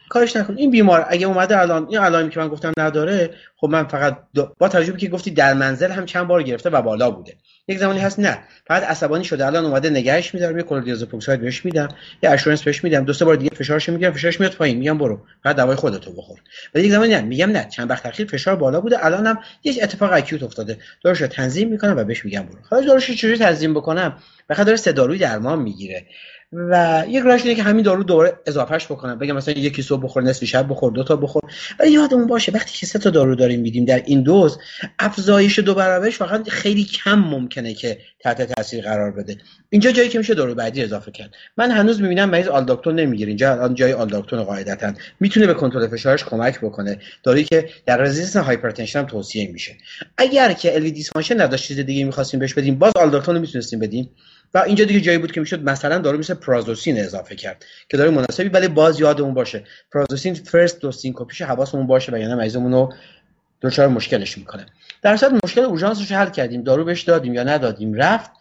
[0.10, 3.88] کاریش نکن این بیمار اگه اومده الان این علائمی که من گفتم نداره خب من
[3.88, 4.18] فقط
[4.60, 7.38] با تجربه که گفتی در منزل هم چند بار گرفته و بالا بوده.
[7.68, 8.38] یک زمانی هست نه.
[8.68, 9.46] فقط عصبانی شده.
[9.46, 11.88] الان اومده نگهش میدارم یه کلردیازپوکساید بهش میدم.
[12.24, 13.06] یه اشورنس بهش میدم.
[13.06, 14.78] دو سه بار دیگه فشارش می‌گیرم فشارش میاد پایین.
[14.78, 15.22] میگم برو.
[15.44, 16.40] فقط دوای خودتو بخور.
[16.76, 17.22] ولی یک زمانی نه.
[17.22, 17.68] میگم نه.
[17.70, 19.06] چند وقت اخیر فشار بالا بوده.
[19.06, 20.78] الانم یک اتفاق اکیوت افتاده.
[21.04, 22.58] داروش تنظیم می‌کنم و بهش میگم برو.
[22.70, 24.18] حالا داروش چجوری تنظیم بکنم؟
[24.50, 26.06] بخاطر داره سه داروی درمان می‌گیره.
[26.54, 30.24] و یک راهش اینه که همین دارو دوباره اضافهش بکنم بگم مثلا یکی صبح بخور
[30.24, 31.42] نصف شب بخور دو تا بخور.
[31.80, 34.60] ولی یادمون باشه وقتی که سه تا دارو داریم میدیم در این دوز
[35.00, 39.38] افزایش دو برابرش فقط خیلی کم ممکنه که تحت تاثیر قرار بده.
[39.74, 41.36] اینجا جایی که میشه دارو بعدی اضافه کرد.
[41.58, 43.28] من هنوز می‌بینم مریض آلداکتون نمی‌گیره.
[43.28, 44.94] اینجا الان جای آلداکتون قاعدتا.
[45.20, 47.00] می‌تونه به کنترل فشارش کمک بکنه.
[47.24, 49.76] دارویی که در resistant hypertension هم توصیه میشه.
[50.18, 54.10] اگر که LV dysfunction نداشت چیز دیگه می‌خواستیم بهش بدیم باز آلداکتون می‌تونستیم بدیم.
[54.54, 58.10] و اینجا دیگه جایی بود که می‌شد مثلا دارو مثل پرازوسین اضافه کرد که داروی
[58.10, 59.64] مناسبی ولی باز یادمون باشه.
[59.92, 62.94] پرازوسین first dose syncope یش حواسمون باشه و یعنی مریضمون رو
[63.62, 64.66] دچار مشکلش می‌کنه.
[65.02, 66.64] در هر صورت مشکل اورژانسش حل کردیم.
[66.64, 68.32] دارو بهش دادیم یا ندادیم رفت.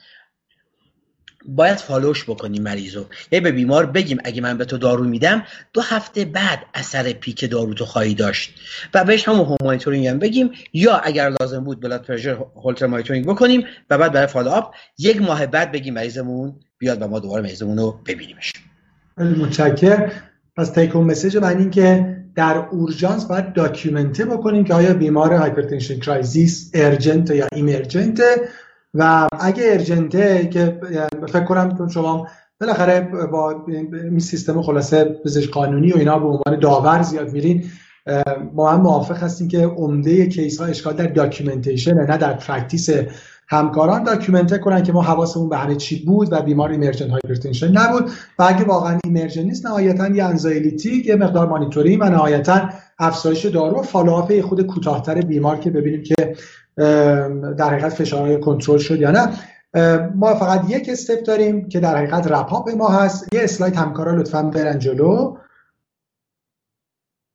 [1.46, 3.06] باید follow ش بکنیم مریضو.
[3.32, 5.42] یعنی به بیمار بگیم اگه من به تو دارو میدم
[5.72, 8.54] دو هفته بعد اثر peak دارو تو خواهی داشت.
[8.94, 10.50] و بهش هم مانیتورینگ هم بگیم.
[10.72, 15.22] یا اگر لازم بود blood pressure Holter monitoring بکنیم و بعد برای follow up یک
[15.22, 18.52] ماه بعد بگیم مریضمون بیاد و ما دوباره مریضمون رو ببینیمش.
[19.18, 20.12] متشکر
[20.56, 25.98] پس take message من این که در اورژانس باید document بکنیم که آیا بیمار hypertension
[25.98, 28.20] crisis urgent یا emergent
[28.94, 30.80] و اگه urgent ه که
[31.28, 32.28] فکر کنم چون شما
[32.60, 33.00] بالاخره
[33.32, 37.64] با این سیستم خلاصه پزشک قانونی و اینا به عنوان داور زیاد میرین
[38.54, 42.90] ما هم موافق هستیم که عمده case ها اشکال در documentation نه در practice
[43.48, 48.10] همکاران document کنن که ما حواسمون به همه چی بود و بیمار emergent hypertension نبود.
[48.38, 53.80] و اگه واقعا emergent نیست نهایتا یه anxiety یه مقدار مانیتورینگ و نهایتا افزایش دارو
[53.80, 56.34] و follow up خود کوتاهتر بیمار که ببینیم که
[56.76, 59.28] در حقیقت فشارهاش کنترل شد یا نه.
[60.14, 63.34] ما فقط یک step داریم که در حقیقت wrap up ما هست.
[63.34, 65.36] یه اسلاید همکارا لطفا برن جلو.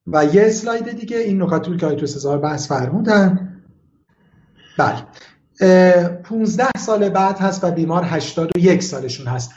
[0.07, 3.53] و یه اسلاید دیگه این نکاتی که دکتر سزاوار بحث فرمودن.
[4.77, 4.97] بله.
[6.23, 9.51] 15 سال بعد هست و بیمار 81 سالشون هست.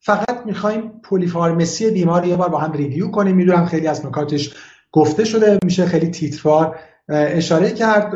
[0.00, 3.36] فقط می‌خوایم polypharmacy بیمار یه بار با هم review کنیم.
[3.36, 4.54] می‌دونم خیلی از نکاتش
[4.92, 6.78] گفته شده میشه خیلی تیتروار
[7.10, 8.14] اشاره کرد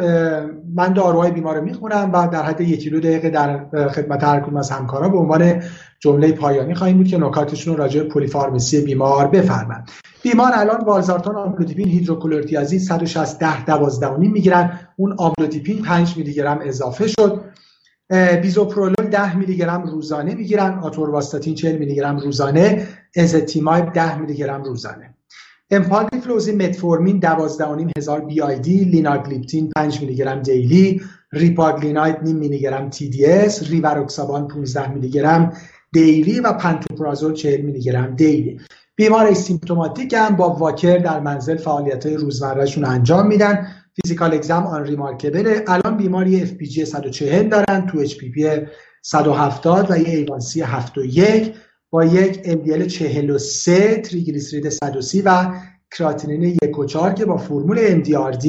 [0.75, 4.57] من داروهای بیمار رو می‌خونم و در حد یکی دو دقیقه در خدمت هر کدوم
[4.57, 5.63] از همکارا به عنوان
[6.01, 9.91] جمله پایانی خواهیم بود که نکاتشون راجع به پلیفارمسی بیمار بفرمند
[10.23, 14.81] بیمار الان والزارتان آملودیپین هیدروکلورتیازید 160 10 12 می‌گیرن.
[14.97, 17.45] اون آملودیپین 5 میلی گرم اضافه شد.
[18.43, 20.79] بیزوپرولول 10 میلی گرم روزانه می‌گیرن.
[20.79, 22.87] آتورواستاتین 40 میلی گرم روزانه.
[23.17, 25.14] ازتیمایب 10 میلی گرم روزانه.
[25.83, 31.01] فلوزی متفورمین 12.5 هزار BID لیناگلیپتین 5 میلی گرم daily
[31.33, 35.53] ریپاگلیناید نیم میلی گرم TDS ریواروکسابان 15 میلی گرم
[35.93, 38.61] daily و پنتوپرازول 40 میلی گرم daily.
[38.97, 43.67] بیمار symptomatic هم با واکر در منزل فعالیت های روزمرهشون انجام میدن.
[44.03, 48.67] physical exam unremarkable ه الان بیماری FPG 140 دارن تو اچ پی پی
[49.03, 51.55] 170 و یه ایوانسی 71
[51.95, 55.55] با یک MDL 43 تریگلیسیرید 130 و
[55.91, 58.47] کراتینین 1 و 4 که با فرمول MDRD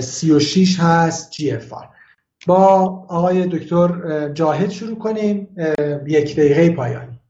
[0.00, 1.84] 36 هست GFR
[2.46, 2.64] با
[3.08, 5.56] آقای دکتر جاهد شروع کنیم
[6.06, 7.20] یک دقیقه پایانی.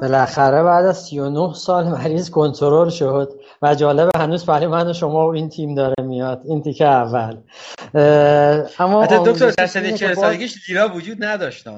[0.00, 5.26] بالاخره بعد از 39 سال مریض کنترل شد و جالب هنوز برای من و شما
[5.26, 6.42] و این تیم داره میاد.
[6.44, 7.36] این تیکه اول.
[8.78, 11.68] اما دکتر در سن 40 سالگیش لیرا وجود نداشت.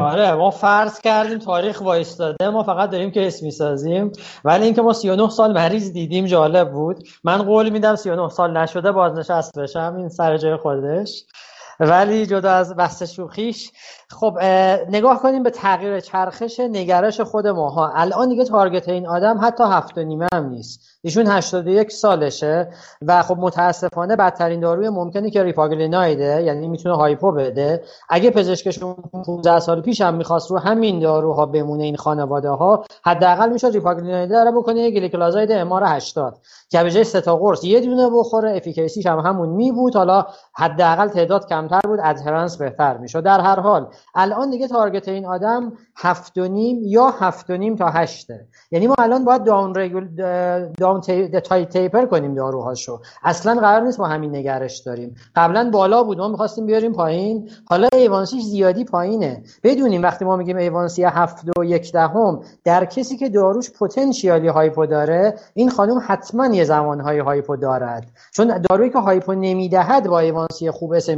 [0.00, 4.12] آره ما فرض کردیم تاریخ وایستاده ما فقط داریم که اسمی سازیم
[4.44, 7.08] ولی اینکه ما 39 سال مریض دیدیم جالب بود.
[7.24, 11.24] من قول میدم 39 سال نشده بازنشست بشم این سر جای خودش.
[11.80, 13.72] ولی جدا از بحث شوخیش
[14.10, 14.38] خب
[14.88, 17.92] نگاه کنیم به تغییر چرخش نگرش خود ماها.
[17.94, 20.80] الان دیگه تارگت این آدم حتی هفت و نیمه هم نیست.
[21.02, 22.68] ایشون 81 سالشه
[23.02, 27.84] و خب متاسفانه بدترین داروی ممکنه که ریپاگلینایده یعنی می‌تونه hypo بده.
[28.08, 28.94] اگه پزشکشون
[29.26, 34.44] 15 سال پیش هم می‌خواست رو همین داروها بمونه این خانواده ها حداقل می‌شد ریپاگلینایده
[34.44, 38.96] رو بکنه گلیکلازاید MR 80 که به جای سه تا قرص یه دونه بخوره efficacy
[38.96, 39.96] ش هم همون می بود.
[39.96, 45.26] حالا حداقل تعداد کمتر بود adherence بهتر می‌شد در هر حال الان دیگه target این
[45.26, 48.46] آدم هفت و نیم یا هفت و نیم تا هشته.
[48.70, 50.08] یعنی ما الان باید down, regul
[50.78, 51.28] down ta...
[51.64, 53.00] taper کنیم داروهاشو.
[53.24, 55.16] اصلا قرار نیست ما همین نگرش داریم.
[55.36, 57.50] قبلا بالا بود ما می‌خواستیم بیاریم پایین.
[57.64, 59.42] حالا A1C ش زیادی پایینه.
[59.62, 64.86] بدونیم وقتی ما میگیم A1C هفت و یک دهم در کسی که داروش potentially hypo
[64.86, 68.06] داره این خانم حتما یه زمانهای hypo دارد.
[68.32, 71.10] چون دارویی که هایپو نمی‌دهد با ایوانسی خوب اس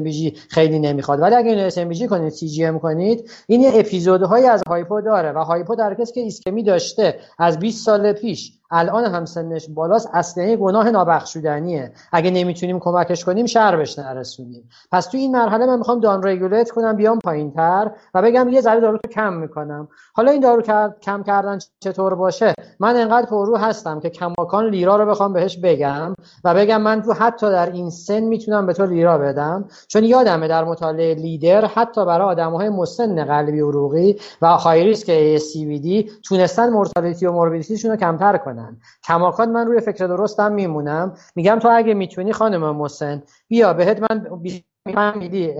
[0.48, 1.20] خیلی نمی‌خواد.
[1.20, 1.78] ولی اگه اینو اس
[2.10, 6.62] کنید CGM کنید این یه اپیزودهایی از hypo داره و hypo در کسی که ایسکمی
[6.62, 11.92] داشته از 20 سال پیش الان هم سنش بالاست اصلا گناه نابخشودنیه.
[12.12, 14.68] اگه نمی‌تونیم کمکش کنیم شر بهش نرسونیم.
[14.92, 18.60] پس تو این مرحله من می‌خوام down regulate کنم بیام پایین تر و بگم یه
[18.60, 19.88] ذره دارو تو کم می‌کنم.
[20.12, 20.62] حالا این دارو
[21.02, 26.14] کم کردن چطور باشه؟ من انقدر پررو هستم که کماکان لیرا رو بخوام بهش بگم
[26.44, 29.64] و بگم من تو حتی در این سن می‌تونم به تو لیرا بدم.
[29.88, 36.10] چون یادمه در مطالعه لیدر حتی برای آدمهای مسن قلبی عروقی و های ریسک سی
[36.28, 38.57] تونستن مورتالتی و موربیدیتیشون رو کمتر کنن.
[39.04, 41.14] کماکان من روی فکر درستم میمونم.
[41.36, 44.02] میگم تو اگه می‌تونی خانم مسن بیا بهت
[44.94, 45.52] من میدی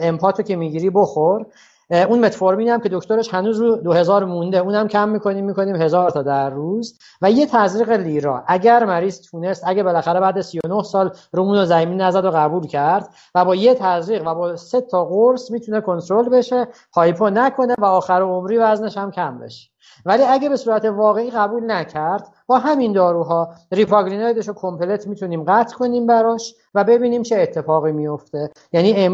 [0.00, 1.46] امپا تو که می‌گیری بخور.
[1.90, 6.22] اون متفورمین هم که دکترش هنوز رو 2000 مونده اونم کم می‌کنیم می‌کنیم هزار تا
[6.22, 6.98] در روز.
[7.22, 8.44] و یه تزریق لیرا.
[8.46, 13.44] اگر مریض تونست اگه بالاخره بعد 39 سال رومونو زمین نزد و قبول کرد و
[13.44, 18.22] با یه تزریق و با سه تا قرص می‌تونه کنترل بشه hypo نکنه و آخر
[18.22, 19.73] عمری وزنش هم کم بشه.
[20.04, 25.76] ولی اگه به صورت واقعی قبول نکرد با همین داروها ریپاگلینایدش رو complete می‌تونیم قطع
[25.76, 29.06] کنیم براش و ببینیم چه اتفاقی میفته یعنی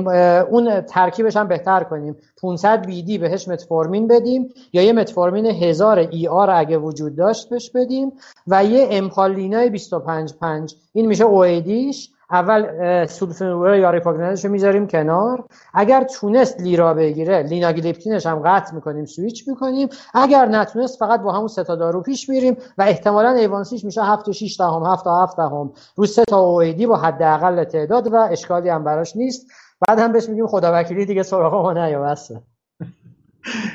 [0.50, 2.16] اون ترکیبش هم بهتر کنیم.
[2.42, 8.12] 500 BID بهش متفورمین بدیم یا یه متفورمین هزار XR اگه وجود داشت بهش بدیم
[8.46, 14.50] و یه امپا لینای 25 5 این میشه OAD ش اول سولفنور یا ریپاگنانش رو
[14.50, 15.44] می‌ذاریم کنار.
[15.74, 19.88] اگر تونست لیرا بگیره لیناگلیپتینش هم قطع می‌کنیم سویچ می‌کنیم.
[20.14, 24.02] اگر نتونست فقط با همون سه تا دارو پیش میریم و احتمالا A1C ش میشه
[24.02, 25.72] 7 و 6 دهم 7 تا 7 دهم.
[25.96, 29.46] رو سه تا OAD با حداقل تعداد و اشکالی هم براش نیست.
[29.88, 32.42] بعد هم بهش میگیم خدا وکیلی دیگه سراغ ما نیا بسه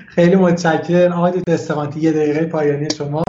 [0.07, 1.13] خیلی متشکرم.
[1.13, 3.23] آقای استقانتی یه دقیقه پایانی شما.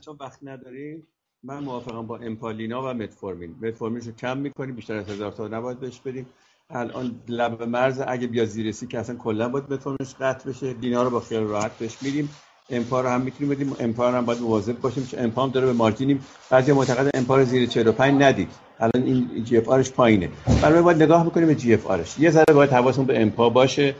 [0.00, 1.06] چون وقت نداریم.
[1.42, 3.54] من موافقم با امپالینا و متفورمین.
[3.62, 6.26] متفورمینش رو کم می‌کنیم بیشتر از هزار تا نباید بهش بدیم
[6.70, 10.72] الان لب مرز اگه بیا زیرسی که اصلا کلا باید متفورمینش قطع بشه.
[10.72, 12.30] دینا رو با خیال راحت بهش میدیم.
[12.70, 13.76] امپا رو هم می‌تونیم بدیم.
[13.80, 17.36] امپا رو هم باید مواظب باشیم چون امپا هم داره به مارجینیم بعضی معتقد امپا
[17.36, 18.48] رو زیر 45 ندید.
[18.80, 20.28] الان این GFR ش پایینه.
[20.62, 22.18] برای باید نگاه بکنیم به GFR ش.
[22.18, 23.94] یه ذره باید حواسمون به امپا باشه.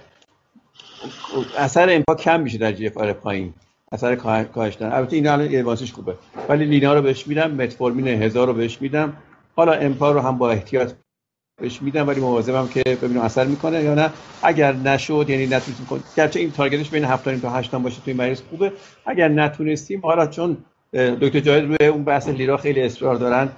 [1.59, 3.55] اثر امپا کم میشه در GFR پایین.
[3.93, 4.15] اثر
[4.45, 6.15] کاهش دارن البته این الان A1C ش خوبه.
[6.49, 9.13] ولی لینا رو بهش میدم متفورمین هزار رو بهش میدم.
[9.57, 10.93] حالا امپا رو هم با احتیاط
[11.61, 14.11] بهش میدم ولی مواظبم که ببینم اثر می‌کنه یا نه.
[14.43, 18.13] اگر نشد یعنی نتونستیم کنیم گرچه این target ش بین 7 تا 8 باشه توی
[18.13, 18.73] مریض خوبه.
[19.07, 20.57] اگر نتونستیم حالا چون
[20.93, 23.49] دکتر جاید روی اون بحث لیرا خیلی اصرار دارن.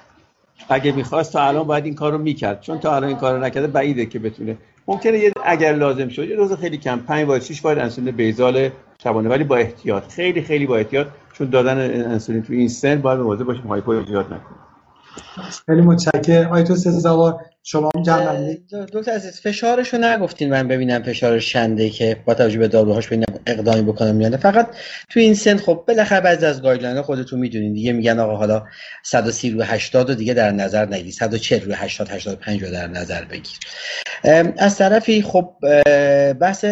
[0.68, 2.60] اگه می‌خواست تا الان باید این کارو می‌کرد.
[2.60, 4.56] چون تا الان این کارو نکرده بعیده که بتونه.
[4.86, 6.98] ممکنه یه اگر لازم شد یه روز خیلی کم.
[6.98, 8.70] 5 واحد 6 واحد انسولین بیزال
[9.04, 11.78] شبانه ولی با احتیاط خیلی خیلی با احتیاط چون دادن
[12.10, 14.62] انسولین تو این سن باید مواظب باشیم هایپو ایجاد نکنیم
[15.66, 16.52] خیلی متشکرم.
[16.52, 18.58] آیتو سزاوار شما جنبنده
[18.92, 23.24] دکتر عزیز فشارش رو نگفتین من ببینم فشارش چنده که با توجه به داروهاش ببینم
[23.46, 24.68] اقدامی بکنم یا فقط
[25.10, 28.62] تو این سن خب بالاخره بعضی از guideline خودتون می‌دونین دیگه میگن آقا حالا
[29.02, 33.24] 130 روی 80 رو دیگه در نظر نگیر 140 روی 80 85 رو در نظر
[33.24, 33.58] بگیر.
[34.58, 35.54] از طرفی خب
[36.40, 36.64] بحث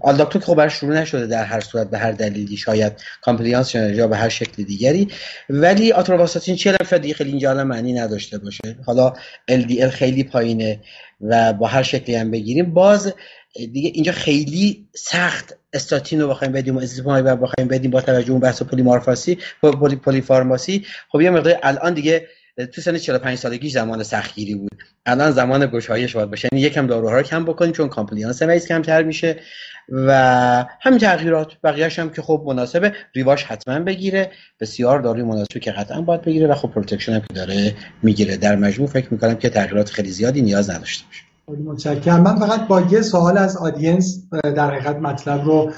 [0.00, 2.92] آلداکتو که خب برای شروع نشده در هر صورت به هر دلیلی شاید
[3.22, 5.08] compliance یا به هر شکل دیگری.
[5.50, 8.76] ولی آتورواستاتین 40 شاید دیگه؟ خیلی اینجا معنی نداشته باشه.
[8.86, 9.12] حالا
[9.50, 10.80] LDL خیلی پایینه
[11.20, 12.74] و با هر شکلی هم بگیریم.
[12.74, 13.14] باز
[13.54, 18.40] دیگه اینجا خیلی سخت استاتین رو بخوایم بدیم و ازتیمایب بخوایم بدیم با توجه اون
[18.40, 20.86] بحث polypharmacy poly polypharmacy.
[21.08, 24.82] خب یه مقدار الان دیگه تو سن 45 سالگی زمان سختگیری بود.
[25.06, 26.48] الان زمان گشایش باید باشه.
[26.52, 29.36] یعنی یکم داروها رو کم بکنیم چون compliance مریض کمتر میشه
[29.88, 30.12] و
[30.80, 31.52] همین تغییرات.
[31.64, 32.92] بقیهش هم که خب مناسبه.
[33.14, 34.30] ریواش حتما بگیره.
[34.60, 38.36] بسیار داروی مناسب که قطعا باید بگیره و خب protection هم که داره می‌گیره.
[38.36, 41.22] در مجموع فکر می‌کنم که تغییرات خیلی زیادی نیاز نداشته باشه.
[41.64, 42.22] متشکرم.
[42.22, 45.72] من فقط با یه سوال از audience در حقیقت مطلب رو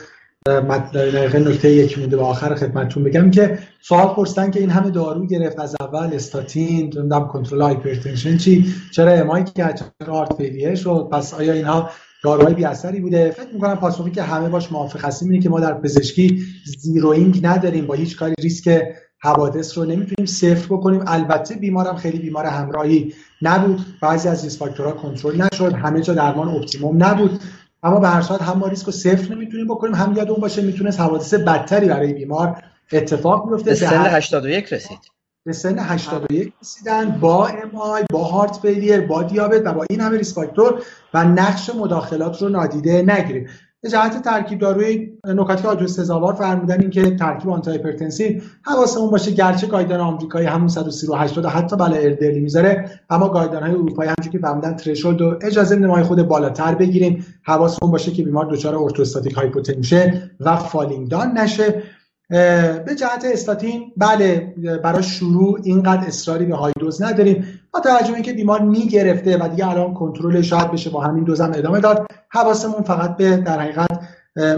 [0.49, 5.27] دقیقه نکته یک مونده به آخر خدمتتون بگم که سوال پرسیدن که این همه دارو
[5.27, 11.09] گرفت از اول استاتین نمی‌دونم کنترل hypertension چی چرا MI که چرا heart failure شد
[11.13, 11.91] پس آیا اینها
[12.25, 15.61] داروهای بی اثری بوده؟ فکر می‌کنم پاسخی که همه باش موافق هستیم اینه که ما
[15.61, 16.43] در پزشکی
[16.79, 18.83] zero risk نداریم با هیچ کاری ریسک
[19.21, 21.05] حوادث رو نمی‌تونیم صفر بکنیم.
[21.07, 26.15] البته بیمارم خیلی بیمار همراهی نبود بعضی از risk factor ها کنترل نشد همه جا
[26.15, 27.41] درمان optimum نبود.
[27.85, 30.91] اما به هر صورت هم ما ریسک رو صفر نمی‌تونیم بکنیم هم یادمون باشه می‌تونه
[30.91, 32.63] حوادث بدتری برای بیمار
[32.93, 33.71] اتفاق بیفته.
[33.71, 34.99] به سن 81 رسید.
[35.47, 37.71] به سن 81 رسیدن با MI
[38.11, 40.83] با heart failure با دیابت و با این همه risk factor
[41.15, 43.49] و نقش مداخلات رو نادیده نگیریم.
[43.85, 49.31] به جهت ترکیب داروی نکاتی که آجوز سزاوار فرمودن این که ترکیب antihypertensive حواسمون باشه
[49.31, 54.09] گرچه guideline آمریکایی همون 130 و 80 حتی برای elderly می‌ذاره اما guideline های اروپایی
[54.09, 58.77] همونجوری که فرمودن threshold و اجازه نمای خود بالاتر بگیریم حواسمون باشه که بیمار دچار
[58.77, 61.83] orthostatic hypotension و falling down نشه.
[62.31, 67.45] به جهت استاتین بله برای شروع اینقدر اصراری به های دوز نداریم.
[67.73, 71.81] با توجه اینکه بیمار می‌گرفته و دیگه الان کنترل شاید بشه با همین دوزم ادامه
[71.81, 74.01] داد حواسمون فقط به در حقیقت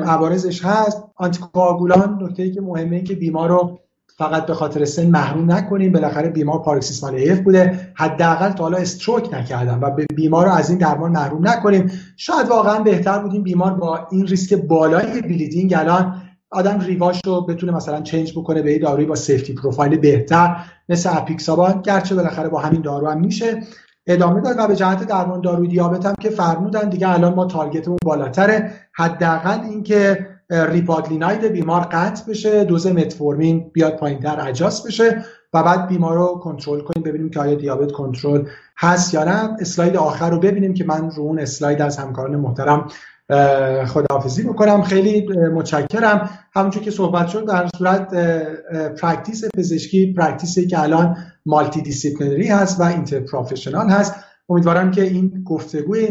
[0.06, 1.04] عوارضش هست.
[1.16, 3.78] آنتیکواگولان نکته ای که مهمه که بیمار رو
[4.18, 5.92] فقط به خاطر سن محروم نکنیم.
[5.92, 7.92] بالاخره بیمار پاروکسیسمال ایف بوده.
[7.94, 11.90] حداقل تا حالا استروک نکردن و به بیمار رو از این درمان محروم نکنیم.
[12.16, 17.72] شاید واقعا بهتر بودیم بیمار با این ریسک بالای بلیدینگ الان آدم ریواش رو بتونه
[17.72, 20.56] مثلا change بکنه به داروی با safety profile بهتر
[20.88, 23.62] مثل اپیکسابان گرچه بالاخره با همین دارو هم میشه.
[24.06, 27.80] ادامه داد و به جهت درمان داروی دیابت هم که فرمودن دیگه الان ما target
[27.80, 28.72] مون بالاتره.
[28.92, 35.24] حداقل اینکه ریپاگلیناید بیمار قطع بشه دوز متفورمین بیاد پایینتر adjust بشه
[35.54, 38.44] و بعد بیمار رو کنترل کنیم ببینیم که آیا دیابت کنترل
[38.78, 39.56] هست یا نه.
[39.60, 42.88] اسلاید آخر رو ببینیم که من رو اون اسلاید از همکاران محترم
[43.86, 46.30] خداحافظی بکنم خیلی متشکرم.
[46.54, 48.14] همونجور که صحبت شد در صورت
[49.00, 51.16] practice پزشکی practice ی که الان
[51.46, 54.14] multidisciplinary هست و interprofessional هست.
[54.48, 56.08] امیدوارم که این گفتگوی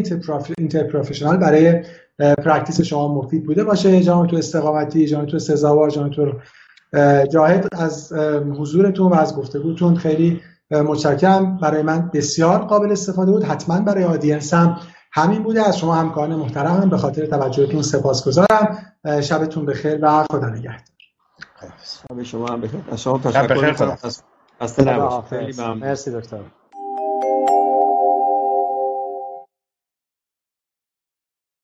[0.58, 1.82] interprofessional برای
[2.18, 4.02] practice شما مفید بوده باشه.
[4.02, 6.32] جناب دکتر استقامتی جناب دکتر سزاوار جناب دکتر
[7.32, 8.12] جاهد از
[8.58, 10.40] حضورتون و از گفتگوتون خیلی
[10.70, 11.56] متشکرم.
[11.56, 13.44] برای من بسیار قابل استفاده بود.
[13.44, 14.76] حتما برای audience هم
[15.16, 15.68] همین بوده.
[15.68, 18.92] از شما همکاران محترم به خاطر توجهتون سپاسگزارم.
[19.22, 20.80] شبتون بخیر و خدا نگهدار.
[22.10, 22.80] شب شما هم بخیر.
[22.92, 23.54] از شما تشکر
[25.74, 26.40] مرسی دکتر.